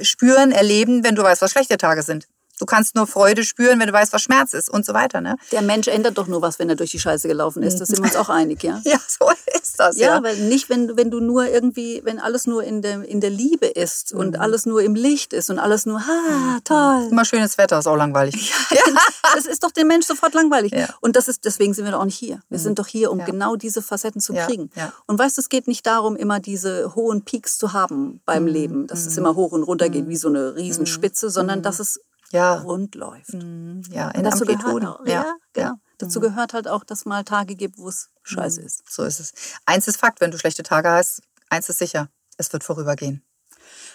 spüren, 0.00 0.52
erleben, 0.52 1.04
wenn 1.04 1.14
du 1.14 1.22
weißt, 1.22 1.42
was 1.42 1.52
schlechte 1.52 1.76
Tage 1.76 2.02
sind. 2.02 2.26
Du 2.58 2.64
kannst 2.64 2.94
nur 2.94 3.06
Freude 3.06 3.44
spüren, 3.44 3.78
wenn 3.80 3.86
du 3.86 3.92
weißt, 3.92 4.14
was 4.14 4.22
Schmerz 4.22 4.54
ist 4.54 4.70
und 4.70 4.86
so 4.86 4.94
weiter. 4.94 5.20
Ne? 5.20 5.36
Der 5.52 5.60
Mensch 5.60 5.88
ändert 5.88 6.16
doch 6.16 6.26
nur 6.26 6.40
was, 6.40 6.58
wenn 6.58 6.70
er 6.70 6.76
durch 6.76 6.90
die 6.90 6.98
Scheiße 6.98 7.28
gelaufen 7.28 7.62
ist. 7.62 7.80
Das 7.80 7.88
sind 7.88 7.98
wir 7.98 8.04
uns 8.04 8.16
auch 8.16 8.30
einig, 8.30 8.62
ja? 8.62 8.80
ja, 8.84 8.98
so 9.06 9.30
ist 9.54 9.78
das. 9.78 9.98
Ja, 9.98 10.16
ja. 10.16 10.22
weil 10.22 10.36
nicht, 10.36 10.70
wenn, 10.70 10.96
wenn 10.96 11.10
du 11.10 11.20
nur 11.20 11.46
irgendwie, 11.46 12.00
wenn 12.04 12.18
alles 12.18 12.46
nur 12.46 12.64
in 12.64 12.80
der, 12.80 13.06
in 13.06 13.20
der 13.20 13.28
Liebe 13.28 13.66
ist 13.66 14.14
mhm. 14.14 14.20
und 14.20 14.40
alles 14.40 14.64
nur 14.64 14.82
im 14.82 14.94
Licht 14.94 15.34
ist 15.34 15.50
und 15.50 15.58
alles 15.58 15.84
nur, 15.84 16.06
ha, 16.06 16.58
toll. 16.64 17.08
Immer 17.10 17.26
schönes 17.26 17.58
Wetter, 17.58 17.78
ist 17.78 17.86
auch 17.86 17.96
langweilig. 17.96 18.54
Ja, 18.70 18.82
genau. 18.84 19.00
das 19.34 19.46
ist 19.46 19.62
doch 19.62 19.70
dem 19.70 19.86
Mensch 19.86 20.06
sofort 20.06 20.34
langweilig. 20.34 20.72
Ja. 20.72 20.88
Und 21.00 21.14
das 21.14 21.28
ist, 21.28 21.44
deswegen 21.44 21.72
sind 21.72 21.84
wir 21.84 21.92
doch 21.92 22.00
auch 22.00 22.04
nicht 22.04 22.18
hier. 22.18 22.40
Wir 22.48 22.58
mhm. 22.58 22.62
sind 22.62 22.78
doch 22.78 22.86
hier, 22.86 23.12
um 23.12 23.24
genau 23.24 23.56
diese 23.56 23.80
Facetten 23.80 24.20
zu 24.20 24.34
kriegen. 24.34 24.70
Und 25.06 25.18
weißt 25.18 25.36
du, 25.36 25.40
es 25.40 25.48
geht 25.48 25.68
nicht 25.68 25.86
darum, 25.86 26.16
immer 26.16 26.40
diese 26.40 26.94
hohen 26.94 27.24
Peaks 27.24 27.58
zu 27.58 27.72
haben 27.72 28.20
beim 28.24 28.42
mhm. 28.42 28.48
Leben, 28.48 28.86
dass 28.86 29.06
es 29.06 29.12
mhm. 29.12 29.18
immer 29.18 29.36
hoch 29.36 29.52
und 29.52 29.62
runter 29.62 29.88
geht, 29.88 30.06
mhm. 30.06 30.08
wie 30.08 30.16
so 30.16 30.28
eine 30.28 30.56
Riesenspitze, 30.56 31.30
sondern 31.30 31.62
dass 31.62 31.78
es 31.78 32.00
ja. 32.30 32.54
rund 32.56 32.94
läuft. 32.94 33.34
Mhm. 33.34 33.82
Ja, 33.90 34.10
in 34.10 34.24
dazu 34.24 34.44
Gehört 34.44 34.84
auch, 34.84 35.06
ja, 35.06 35.12
ja, 35.12 35.36
genau. 35.52 35.66
Ja. 35.68 35.74
Dazu 35.98 36.18
mhm. 36.18 36.24
gehört 36.24 36.52
halt 36.52 36.68
auch, 36.68 36.84
dass 36.84 37.04
mal 37.04 37.24
Tage 37.24 37.54
gibt, 37.56 37.78
wo 37.78 37.88
es 37.88 38.10
scheiße 38.22 38.60
mhm. 38.60 38.66
ist. 38.66 38.90
So 38.90 39.04
ist 39.04 39.20
es. 39.20 39.32
Eins 39.64 39.88
ist 39.88 39.96
Fakt, 39.96 40.20
wenn 40.20 40.30
du 40.30 40.38
schlechte 40.38 40.62
Tage 40.62 40.90
hast, 40.90 41.22
eins 41.48 41.68
ist 41.68 41.78
sicher, 41.78 42.08
es 42.36 42.52
wird 42.52 42.64
vorübergehen. 42.64 43.22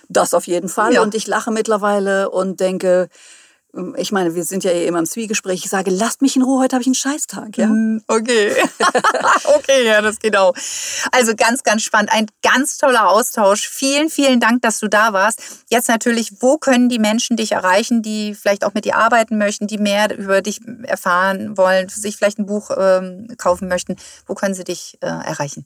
Das 0.09 0.33
auf 0.33 0.47
jeden 0.47 0.69
Fall. 0.69 0.93
Ja. 0.93 1.01
Und 1.01 1.15
ich 1.15 1.27
lache 1.27 1.51
mittlerweile 1.51 2.29
und 2.29 2.59
denke, 2.59 3.09
ich 3.95 4.11
meine, 4.11 4.35
wir 4.35 4.43
sind 4.43 4.63
ja 4.63 4.71
immer 4.71 4.99
im 4.99 5.05
Zwiegespräch. 5.05 5.63
Ich 5.63 5.69
sage, 5.69 5.91
lasst 5.91 6.21
mich 6.21 6.35
in 6.35 6.41
Ruhe, 6.41 6.61
heute 6.61 6.75
habe 6.75 6.81
ich 6.81 6.87
einen 6.87 6.95
Scheißtag. 6.95 7.57
Ja? 7.57 7.67
Mm, 7.67 8.03
okay. 8.07 8.53
okay, 9.55 9.85
ja, 9.85 10.01
das 10.01 10.19
geht 10.19 10.35
auch. 10.35 10.53
Also 11.11 11.33
ganz, 11.35 11.63
ganz 11.63 11.81
spannend. 11.81 12.11
Ein 12.11 12.27
ganz 12.43 12.77
toller 12.77 13.09
Austausch. 13.09 13.69
Vielen, 13.69 14.09
vielen 14.09 14.41
Dank, 14.41 14.61
dass 14.61 14.79
du 14.79 14.89
da 14.89 15.13
warst. 15.13 15.41
Jetzt 15.69 15.87
natürlich, 15.87 16.41
wo 16.41 16.57
können 16.57 16.89
die 16.89 16.99
Menschen 16.99 17.37
dich 17.37 17.53
erreichen, 17.53 18.01
die 18.01 18.35
vielleicht 18.35 18.65
auch 18.65 18.73
mit 18.73 18.83
dir 18.83 18.97
arbeiten 18.97 19.37
möchten, 19.37 19.67
die 19.67 19.77
mehr 19.77 20.17
über 20.17 20.41
dich 20.41 20.59
erfahren 20.83 21.57
wollen, 21.57 21.87
sich 21.87 22.17
vielleicht 22.17 22.39
ein 22.39 22.45
Buch 22.45 22.71
ähm, 22.77 23.27
kaufen 23.37 23.69
möchten? 23.69 23.95
Wo 24.25 24.35
können 24.35 24.53
sie 24.53 24.65
dich 24.65 24.97
äh, 25.01 25.07
erreichen? 25.07 25.65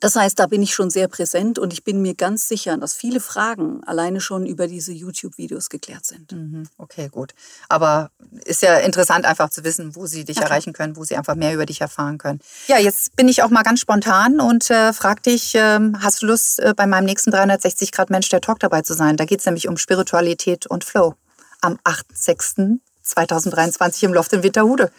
das 0.00 0.14
heißt, 0.14 0.38
da 0.38 0.46
bin 0.46 0.62
ich 0.62 0.74
schon 0.74 0.90
sehr 0.90 1.08
präsent 1.08 1.58
und 1.58 1.72
ich 1.72 1.82
bin 1.82 2.00
mir 2.00 2.14
ganz 2.14 2.46
sicher, 2.46 2.76
dass 2.76 2.94
viele 2.94 3.18
Fragen 3.18 3.82
alleine 3.84 4.20
schon 4.20 4.46
über 4.46 4.68
diese 4.68 4.92
YouTube-Videos 4.92 5.70
geklärt 5.70 6.06
sind. 6.06 6.30
Mhm. 6.30 6.68
Okay, 6.78 7.08
gut. 7.08 7.34
Aber 7.68 8.10
ist 8.44 8.62
ja 8.62 8.76
interessant 8.78 9.24
einfach 9.24 9.50
zu 9.50 9.64
wissen, 9.64 9.96
wo 9.96 10.06
sie 10.06 10.24
dich 10.24 10.36
Ja, 10.36 10.44
erreichen 10.44 10.72
können, 10.72 10.96
wo 10.96 11.02
sie 11.02 11.16
einfach 11.16 11.34
mehr 11.34 11.52
über 11.52 11.66
dich 11.66 11.80
erfahren 11.80 12.16
können. 12.18 12.38
Ja, 12.68 12.78
jetzt 12.78 13.16
bin 13.16 13.26
ich 13.26 13.42
auch 13.42 13.50
mal 13.50 13.64
ganz 13.64 13.80
spontan 13.80 14.40
und 14.40 14.70
äh, 14.70 14.92
frag 14.92 15.24
dich, 15.24 15.52
ähm, 15.56 16.00
hast 16.00 16.22
du 16.22 16.26
Lust, 16.26 16.60
äh, 16.60 16.74
bei 16.76 16.86
meinem 16.86 17.06
nächsten 17.06 17.32
360 17.32 17.90
Grad 17.90 18.10
Mensch 18.10 18.28
der 18.28 18.40
Talk 18.40 18.60
dabei 18.60 18.82
zu 18.82 18.94
sein? 18.94 19.16
Da 19.16 19.24
geht 19.24 19.40
es 19.40 19.46
nämlich 19.46 19.66
um 19.66 19.76
Spiritualität 19.76 20.66
und 20.66 20.84
Flow. 20.84 21.16
Am 21.60 21.78
8.6.2023 21.84 24.04
im 24.04 24.14
Loft 24.14 24.32
in 24.32 24.42
Winterhude. 24.42 24.90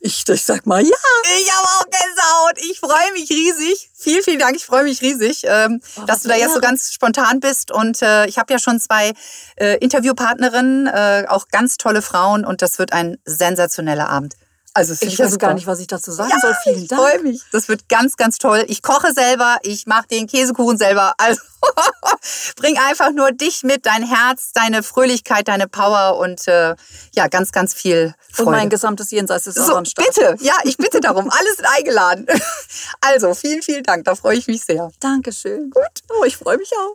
Ich, 0.00 0.26
ich 0.28 0.44
sag 0.44 0.66
mal, 0.66 0.80
ja. 0.82 0.90
Ich 1.38 1.50
habe 1.52 1.66
auch 1.66 1.84
Gänsehaut. 1.90 2.58
Ich 2.70 2.78
freue 2.80 3.12
mich 3.12 3.30
riesig. 3.30 3.90
Vielen, 3.94 4.22
vielen 4.22 4.38
Dank. 4.38 4.54
Ich 4.56 4.64
freue 4.66 4.84
mich 4.84 5.00
riesig, 5.02 5.42
ähm, 5.46 5.80
Oh, 5.96 6.02
dass 6.06 6.20
du 6.20 6.28
da 6.28 6.34
eine 6.34 6.42
jetzt 6.42 6.52
so 6.54 6.60
ganz 6.60 6.92
spontan 6.92 7.40
bist. 7.40 7.70
Und 7.70 8.02
äh, 8.02 8.26
ich 8.26 8.36
habe 8.38 8.52
ja 8.52 8.58
schon 8.58 8.78
zwei 8.80 9.12
äh, 9.56 9.78
Interviewpartnerinnen, 9.78 10.86
äh, 10.88 11.24
auch 11.28 11.48
ganz 11.48 11.78
tolle 11.78 12.02
Frauen. 12.02 12.44
Und 12.44 12.60
das 12.62 12.78
wird 12.78 12.92
ein 12.92 13.16
sensationeller 13.24 14.10
Abend. 14.10 14.34
Also, 14.74 14.94
Ich 15.00 15.18
ja 15.18 15.26
weiß 15.26 15.38
gar 15.38 15.52
nicht, 15.54 15.66
was 15.66 15.80
ich 15.80 15.86
dazu 15.86 16.12
sagen 16.12 16.32
soll. 16.40 16.54
Vielen 16.62 16.82
Ich 16.82 16.88
Dank. 16.88 17.00
freue 17.02 17.18
mich. 17.22 17.42
Das 17.52 17.68
wird 17.68 17.88
ganz, 17.88 18.16
ganz 18.16 18.38
toll. 18.38 18.64
Ich 18.68 18.82
koche 18.82 19.12
selber, 19.12 19.58
ich 19.62 19.86
mache 19.86 20.06
den 20.08 20.26
Käsekuchen 20.26 20.78
selber. 20.78 21.12
Also 21.18 21.40
bring 22.56 22.78
einfach 22.78 23.10
nur 23.12 23.32
dich 23.32 23.62
mit, 23.62 23.84
dein 23.86 24.02
Herz, 24.02 24.52
deine 24.54 24.82
Fröhlichkeit, 24.82 25.48
deine 25.48 25.68
Power 25.68 26.18
und 26.18 26.48
äh, 26.48 26.74
ja, 27.14 27.28
ganz, 27.28 27.52
ganz 27.52 27.74
viel 27.74 28.14
Freude. 28.32 28.48
Und 28.48 28.54
mein 28.56 28.70
gesamtes 28.70 29.10
Jenseits 29.10 29.46
ist 29.46 29.58
auch 29.60 29.66
So, 29.66 29.76
am 29.76 29.84
Start. 29.84 30.08
bitte, 30.08 30.36
ja, 30.40 30.54
ich 30.64 30.76
bitte 30.78 31.00
darum. 31.00 31.28
Alle 31.30 31.54
sind 31.54 31.66
eingeladen. 31.76 32.26
Also, 33.00 33.34
vielen, 33.34 33.62
vielen 33.62 33.82
Dank. 33.82 34.04
Da 34.04 34.14
freue 34.14 34.36
ich 34.36 34.46
mich 34.46 34.64
sehr. 34.64 34.90
Dankeschön. 35.00 35.70
Gut. 35.70 35.82
Oh, 36.08 36.24
ich 36.24 36.36
freue 36.36 36.56
mich 36.56 36.70
auch. 36.72 36.94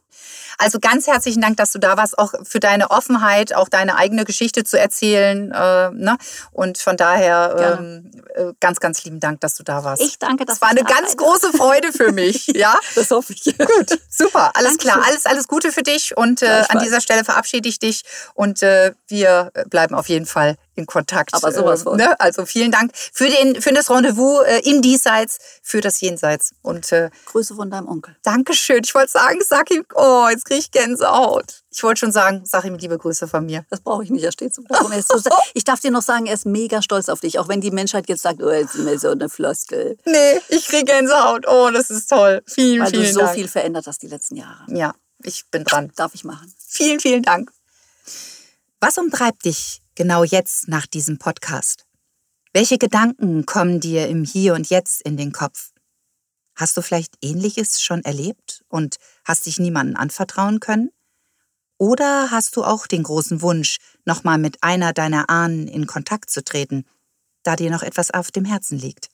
Also 0.58 0.80
ganz 0.80 1.08
herzlichen 1.08 1.42
Dank, 1.42 1.58
dass 1.58 1.72
du 1.72 1.80
da 1.80 1.98
warst, 1.98 2.18
auch 2.18 2.34
für 2.44 2.60
deine 2.60 2.90
Offenheit, 2.92 3.54
auch 3.54 3.70
deine 3.70 3.96
eigene 3.96 4.26
Geschichte 4.26 4.64
zu 4.64 4.80
erzählen. 4.80 5.52
Äh, 5.52 5.90
ne? 5.92 6.18
Und 6.52 6.78
von 6.80 6.98
daher 6.98 7.78
ähm, 7.80 8.12
äh, 8.36 8.54
ganz, 8.60 8.80
ganz 8.80 9.04
lieben 9.04 9.20
Dank, 9.20 9.40
dass 9.42 9.56
du 9.56 9.64
da 9.64 9.84
warst. 9.84 10.02
Ich 10.02 10.18
danke, 10.20 10.46
dass 10.46 10.56
Das 10.60 10.62
war 10.62 10.70
eine 10.70 10.84
da 10.84 10.94
ganz 10.94 11.16
große 11.16 11.54
Freude 11.54 11.92
für 11.94 12.12
mich. 12.12 12.48
Ja, 12.58 12.80
Das 12.96 13.12
hoffe 13.12 13.34
ich. 13.34 13.44
gut, 13.58 14.00
super, 14.10 14.52
alles 14.56 14.78
Dankeschön. 14.78 14.78
klar, 14.80 15.04
alles, 15.08 15.26
alles 15.28 15.48
Gute 15.48 15.72
für 15.72 15.84
dich. 15.84 16.18
Und 16.18 16.42
äh, 16.42 16.64
an 16.70 16.80
dieser 16.80 17.02
Stelle 17.02 17.24
verabschiede 17.24 17.70
ich 17.70 17.78
dich 17.78 18.02
und 18.34 18.64
äh, 18.64 18.94
wir 19.08 19.52
bleiben 19.70 19.94
auf 19.94 20.10
jeden 20.10 20.26
Fall 20.26 20.56
in 20.78 20.86
Kontakt. 20.86 21.34
Aber 21.34 21.52
sowas 21.52 21.82
äh, 21.82 21.84
von. 21.84 21.98
ne? 21.98 22.20
Also 22.20 22.46
vielen 22.46 22.72
Dank 22.72 22.92
für, 22.96 23.28
den, 23.28 23.62
für 23.62 23.74
das 23.74 23.90
Rendezvous 23.90 24.46
äh, 24.46 24.60
im 24.70 24.82
Diesseits, 24.82 25.40
für 25.62 25.82
das 25.82 26.00
Jenseits. 26.00 26.52
Und 26.62 26.92
äh, 26.92 27.10
Grüße 27.26 27.56
von 27.56 27.70
deinem 27.70 27.88
Onkel. 27.88 28.16
Dankeschön. 28.24 28.82
Ich 28.84 28.94
wollte 28.94 29.12
sagen, 29.12 29.40
sag 29.46 29.72
ihm, 29.72 29.84
oh, 29.96 30.28
jetzt 30.30 30.46
kriege 30.46 30.60
ich 30.60 30.72
Gänsehaut. 30.72 31.64
Ich 31.72 31.84
wollte 31.84 32.00
schon 32.00 32.12
sagen, 32.12 32.44
sag 32.46 32.64
ihm 32.66 32.76
liebe 32.76 32.98
Grüße 32.98 33.28
von 33.28 33.46
mir. 33.46 33.66
Das 33.70 33.82
brauche 33.82 34.04
ich 34.04 34.10
nicht, 34.10 34.24
er 34.24 34.32
steht 34.32 34.54
so. 34.54 34.64
Er 34.70 35.02
so, 35.02 35.20
ich 35.54 35.64
darf 35.64 35.80
dir 35.80 35.92
noch 35.92 36.02
sagen, 36.02 36.28
er 36.28 36.36
ist 36.36 36.46
mega 36.46 36.82
stolz 36.82 37.10
auf 37.10 37.20
dich, 37.20 37.40
auch 37.40 37.48
wenn 37.48 37.62
die 37.62 37.72
Menschheit 37.72 38.08
jetzt 38.08 38.22
sagt, 38.22 38.42
oh, 38.42 38.52
jetzt 38.52 38.76
ist 38.76 38.84
mir 38.84 38.98
so 39.00 39.10
eine 39.10 39.30
Floskel. 39.30 39.98
Nee, 40.06 40.42
ich 40.50 40.68
kriege 40.68 40.86
Gänsehaut. 40.86 41.48
Oh, 41.48 41.70
das 41.72 41.90
ist 41.90 42.08
toll. 42.10 42.44
Vielen, 42.46 42.84
Weil 42.84 42.92
vielen 42.92 43.14
du 43.14 43.26
so 43.26 43.28
viel 43.28 43.48
verändert 43.48 43.88
hast 43.88 44.02
die 44.02 44.08
letzten 44.08 44.36
Jahre. 44.36 44.64
Ja, 44.70 44.94
ich 45.24 45.46
bin 45.50 45.64
dran. 45.64 45.92
Darf 45.96 46.14
ich 46.14 46.24
machen. 46.24 46.54
Vielen, 46.68 47.00
vielen 47.00 47.24
Dank. 47.24 47.52
Was 48.80 48.98
umtreibt 48.98 49.46
dich 49.46 49.82
genau 49.98 50.24
jetzt 50.24 50.68
nach 50.68 50.86
diesem 50.86 51.18
Podcast? 51.18 51.88
Welche 52.54 52.78
Gedanken 52.78 53.46
kommen 53.48 53.80
dir 53.80 54.08
im 54.08 54.24
Hier 54.24 54.54
und 54.54 54.70
Jetzt 54.70 55.02
in 55.02 55.18
den 55.18 55.32
Kopf? 55.32 55.72
Hast 56.56 56.78
du 56.78 56.84
vielleicht 56.84 57.16
Ähnliches 57.22 57.82
schon 57.82 58.04
erlebt 58.06 58.64
und 58.70 58.98
hast 59.26 59.48
dich 59.48 59.58
niemandem 59.58 59.98
anvertrauen 59.98 60.60
können? 60.60 60.92
Oder 61.80 62.30
hast 62.30 62.56
du 62.56 62.64
auch 62.64 62.86
den 62.86 63.04
großen 63.04 63.42
Wunsch, 63.42 63.78
nochmal 64.06 64.38
mit 64.38 64.62
einer 64.62 64.94
deiner 64.94 65.32
Ahnen 65.32 65.68
in 65.68 65.88
Kontakt 65.88 66.30
zu 66.30 66.44
treten, 66.44 66.86
da 67.42 67.56
dir 67.56 67.72
noch 67.72 67.84
etwas 67.84 68.12
auf 68.12 68.30
dem 68.30 68.46
Herzen 68.46 68.78
liegt? 68.78 69.10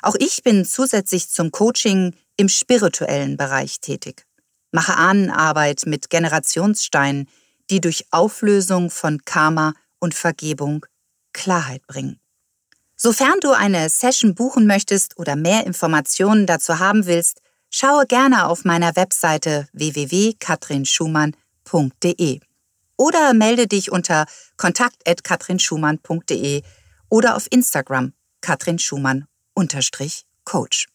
Auch 0.00 0.14
ich 0.18 0.42
bin 0.42 0.64
zusätzlich 0.64 1.28
zum 1.28 1.50
Coaching 1.50 2.14
im 2.38 2.48
spirituellen 2.48 3.36
Bereich 3.36 3.80
tätig, 3.80 4.26
mache 4.72 4.96
Ahnenarbeit 4.96 5.82
mit 5.84 6.08
Generationssteinen, 6.08 7.28
die 7.70 7.80
durch 7.80 8.04
Auflösung 8.10 8.90
von 8.90 9.24
Karma 9.24 9.72
und 9.98 10.14
Vergebung 10.14 10.84
Klarheit 11.32 11.86
bringen. 11.86 12.20
Sofern 12.96 13.38
du 13.40 13.52
eine 13.52 13.88
Session 13.90 14.34
buchen 14.34 14.66
möchtest 14.66 15.18
oder 15.18 15.36
mehr 15.36 15.66
Informationen 15.66 16.46
dazu 16.46 16.78
haben 16.78 17.04
willst, 17.06 17.42
schaue 17.68 18.06
gerne 18.06 18.46
auf 18.46 18.64
meiner 18.64 18.96
Webseite 18.96 19.68
www.katrinschumann.de 19.72 22.40
oder 22.96 23.34
melde 23.34 23.66
dich 23.66 23.92
unter 23.92 24.24
kontakt.katrinschumann.de 24.56 26.62
oder 27.08 27.36
auf 27.36 27.46
Instagram 27.50 28.12
Katrin 28.40 28.78
Schumann 28.78 29.26
Coach. 30.44 30.86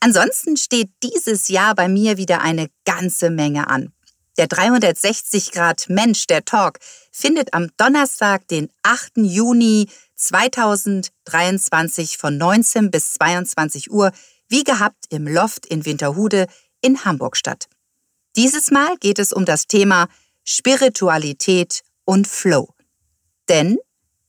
Ansonsten 0.00 0.56
steht 0.56 0.90
dieses 1.02 1.48
Jahr 1.48 1.74
bei 1.74 1.88
mir 1.88 2.16
wieder 2.16 2.40
eine 2.40 2.68
ganze 2.84 3.30
Menge 3.30 3.68
an. 3.68 3.92
Der 4.40 4.48
360 4.48 5.52
Grad 5.52 5.90
Mensch, 5.90 6.26
der 6.26 6.46
Talk, 6.46 6.78
findet 7.12 7.52
am 7.52 7.68
Donnerstag, 7.76 8.48
den 8.48 8.70
8. 8.82 9.18
Juni 9.18 9.86
2023 10.16 12.16
von 12.16 12.38
19 12.38 12.90
bis 12.90 13.12
22 13.12 13.90
Uhr, 13.90 14.12
wie 14.48 14.64
gehabt 14.64 15.04
im 15.10 15.28
Loft 15.28 15.66
in 15.66 15.84
Winterhude 15.84 16.46
in 16.80 17.04
Hamburg 17.04 17.36
statt. 17.36 17.68
Dieses 18.34 18.70
Mal 18.70 18.96
geht 18.96 19.18
es 19.18 19.34
um 19.34 19.44
das 19.44 19.66
Thema 19.66 20.08
Spiritualität 20.42 21.82
und 22.06 22.26
Flow. 22.26 22.72
Denn 23.50 23.76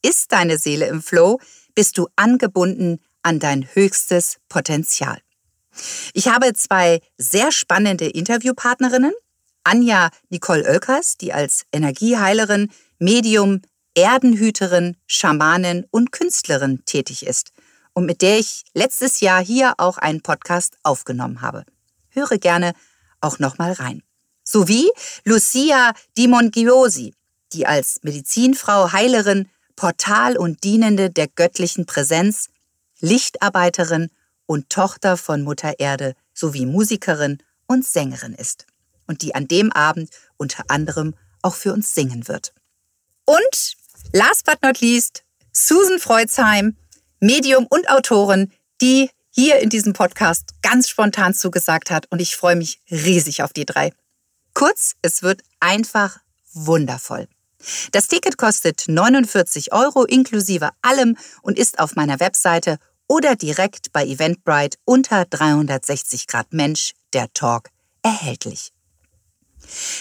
ist 0.01 0.33
deine 0.33 0.57
Seele 0.57 0.87
im 0.87 1.01
Flow, 1.01 1.39
bist 1.73 1.97
du 1.97 2.09
angebunden 2.17 2.99
an 3.21 3.39
dein 3.39 3.65
höchstes 3.75 4.39
Potenzial. 4.49 5.21
Ich 6.13 6.27
habe 6.27 6.51
zwei 6.51 6.99
sehr 7.17 7.53
spannende 7.53 8.07
Interviewpartnerinnen. 8.07 9.13
Anja 9.63 10.09
Nicole 10.29 10.63
Oelkers, 10.63 11.17
die 11.17 11.33
als 11.33 11.65
Energieheilerin, 11.71 12.71
Medium, 12.99 13.61
Erdenhüterin, 13.93 14.97
Schamanin 15.05 15.85
und 15.91 16.11
Künstlerin 16.11 16.83
tätig 16.85 17.25
ist 17.25 17.51
und 17.93 18.05
mit 18.05 18.21
der 18.21 18.39
ich 18.39 18.63
letztes 18.73 19.19
Jahr 19.19 19.43
hier 19.43 19.73
auch 19.77 19.97
einen 19.97 20.21
Podcast 20.21 20.77
aufgenommen 20.83 21.41
habe. 21.41 21.65
Höre 22.09 22.37
gerne 22.37 22.73
auch 23.19 23.39
nochmal 23.39 23.73
rein. 23.73 24.01
Sowie 24.43 24.89
Lucia 25.23 25.93
Dimongiosi, 26.17 27.13
die 27.53 27.67
als 27.67 27.99
Medizinfrau, 28.03 28.91
Heilerin, 28.91 29.49
Portal 29.75 30.37
und 30.37 30.63
Dienende 30.63 31.09
der 31.09 31.27
göttlichen 31.27 31.85
Präsenz, 31.85 32.49
Lichtarbeiterin 32.99 34.09
und 34.45 34.69
Tochter 34.69 35.17
von 35.17 35.41
Mutter 35.41 35.79
Erde 35.79 36.15
sowie 36.33 36.65
Musikerin 36.65 37.39
und 37.67 37.85
Sängerin 37.85 38.33
ist 38.33 38.65
und 39.11 39.21
die 39.21 39.35
an 39.35 39.47
dem 39.47 39.71
Abend 39.73 40.09
unter 40.37 40.63
anderem 40.69 41.13
auch 41.41 41.55
für 41.55 41.73
uns 41.73 41.93
singen 41.93 42.27
wird. 42.29 42.53
Und 43.25 43.75
last 44.13 44.45
but 44.45 44.63
not 44.63 44.79
least, 44.79 45.23
Susan 45.51 45.99
Freuzheim, 45.99 46.77
Medium 47.19 47.67
und 47.67 47.89
Autorin, 47.89 48.51
die 48.81 49.09
hier 49.29 49.59
in 49.59 49.69
diesem 49.69 49.93
Podcast 49.93 50.49
ganz 50.61 50.89
spontan 50.89 51.33
zugesagt 51.33 51.91
hat 51.91 52.07
und 52.09 52.21
ich 52.21 52.35
freue 52.35 52.55
mich 52.55 52.79
riesig 52.89 53.43
auf 53.43 53.53
die 53.53 53.65
drei. 53.65 53.91
Kurz, 54.53 54.93
es 55.01 55.23
wird 55.23 55.41
einfach 55.59 56.19
wundervoll. 56.53 57.27
Das 57.91 58.07
Ticket 58.07 58.37
kostet 58.37 58.85
49 58.87 59.71
Euro 59.73 60.03
inklusive 60.05 60.69
allem 60.81 61.17
und 61.41 61.59
ist 61.59 61.79
auf 61.79 61.95
meiner 61.95 62.19
Webseite 62.19 62.77
oder 63.07 63.35
direkt 63.35 63.91
bei 63.91 64.05
Eventbrite 64.05 64.77
unter 64.85 65.25
360 65.25 66.27
Grad 66.27 66.53
Mensch, 66.53 66.93
der 67.13 67.31
Talk, 67.33 67.69
erhältlich. 68.03 68.71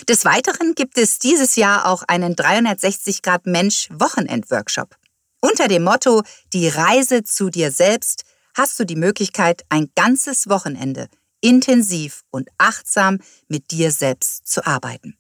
Des 0.08 0.24
Weiteren 0.24 0.74
gibt 0.74 0.98
es 0.98 1.18
dieses 1.18 1.56
Jahr 1.56 1.86
auch 1.86 2.02
einen 2.06 2.36
360 2.36 3.22
Grad 3.22 3.46
Mensch 3.46 3.88
Wochenend-Workshop. 3.92 4.96
Unter 5.40 5.68
dem 5.68 5.84
Motto 5.84 6.22
Die 6.52 6.68
Reise 6.68 7.24
zu 7.24 7.50
dir 7.50 7.70
selbst 7.70 8.24
hast 8.54 8.78
du 8.78 8.84
die 8.84 8.96
Möglichkeit, 8.96 9.64
ein 9.68 9.90
ganzes 9.94 10.48
Wochenende 10.48 11.08
intensiv 11.40 12.22
und 12.30 12.48
achtsam 12.58 13.18
mit 13.48 13.70
dir 13.70 13.90
selbst 13.90 14.46
zu 14.46 14.66
arbeiten. 14.66 15.16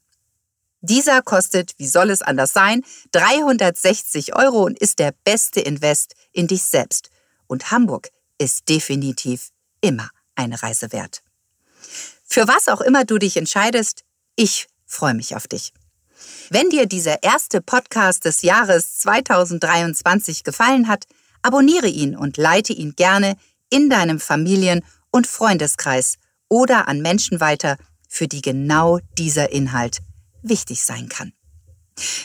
Dieser 0.82 1.20
kostet, 1.22 1.74
wie 1.78 1.86
soll 1.86 2.10
es 2.10 2.22
anders 2.22 2.52
sein, 2.52 2.82
360 3.12 4.34
Euro 4.34 4.64
und 4.64 4.78
ist 4.78 4.98
der 4.98 5.12
beste 5.24 5.60
Invest 5.60 6.14
in 6.32 6.46
dich 6.46 6.62
selbst. 6.62 7.10
Und 7.46 7.70
Hamburg 7.70 8.08
ist 8.38 8.68
definitiv 8.68 9.50
immer 9.82 10.08
eine 10.36 10.62
Reise 10.62 10.92
wert. 10.92 11.22
Für 12.24 12.48
was 12.48 12.68
auch 12.68 12.80
immer 12.80 13.04
du 13.04 13.18
dich 13.18 13.36
entscheidest, 13.36 14.04
ich 14.36 14.68
freue 14.86 15.14
mich 15.14 15.36
auf 15.36 15.46
dich. 15.46 15.72
Wenn 16.50 16.68
dir 16.70 16.86
dieser 16.86 17.22
erste 17.22 17.60
Podcast 17.60 18.24
des 18.24 18.42
Jahres 18.42 18.98
2023 18.98 20.44
gefallen 20.44 20.88
hat, 20.88 21.06
abonniere 21.42 21.88
ihn 21.88 22.16
und 22.16 22.36
leite 22.36 22.72
ihn 22.72 22.94
gerne 22.96 23.36
in 23.70 23.88
deinem 23.88 24.20
Familien- 24.20 24.84
und 25.10 25.26
Freundeskreis 25.26 26.16
oder 26.48 26.88
an 26.88 27.00
Menschen 27.00 27.40
weiter, 27.40 27.76
für 28.08 28.26
die 28.26 28.42
genau 28.42 28.98
dieser 29.16 29.52
Inhalt 29.52 30.00
wichtig 30.42 30.82
sein 30.82 31.08
kann. 31.08 31.32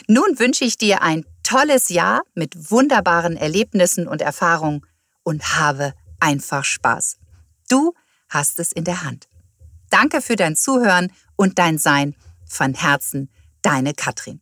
Nun 0.08 0.38
wünsche 0.38 0.64
ich 0.64 0.78
dir 0.78 1.02
ein 1.02 1.24
tolles 1.42 1.88
Jahr 1.88 2.22
mit 2.34 2.70
wunderbaren 2.70 3.36
Erlebnissen 3.36 4.08
und 4.08 4.20
Erfahrungen 4.20 4.84
und 5.22 5.56
habe 5.56 5.94
einfach 6.18 6.64
Spaß. 6.64 7.18
Du 7.68 7.94
hast 8.28 8.58
es 8.58 8.72
in 8.72 8.84
der 8.84 9.04
Hand. 9.04 9.28
Danke 9.90 10.20
für 10.20 10.36
dein 10.36 10.56
Zuhören 10.56 11.12
und 11.36 11.58
dein 11.58 11.78
Sein. 11.78 12.14
Von 12.48 12.74
Herzen, 12.74 13.30
deine 13.62 13.92
Katrin. 13.92 14.40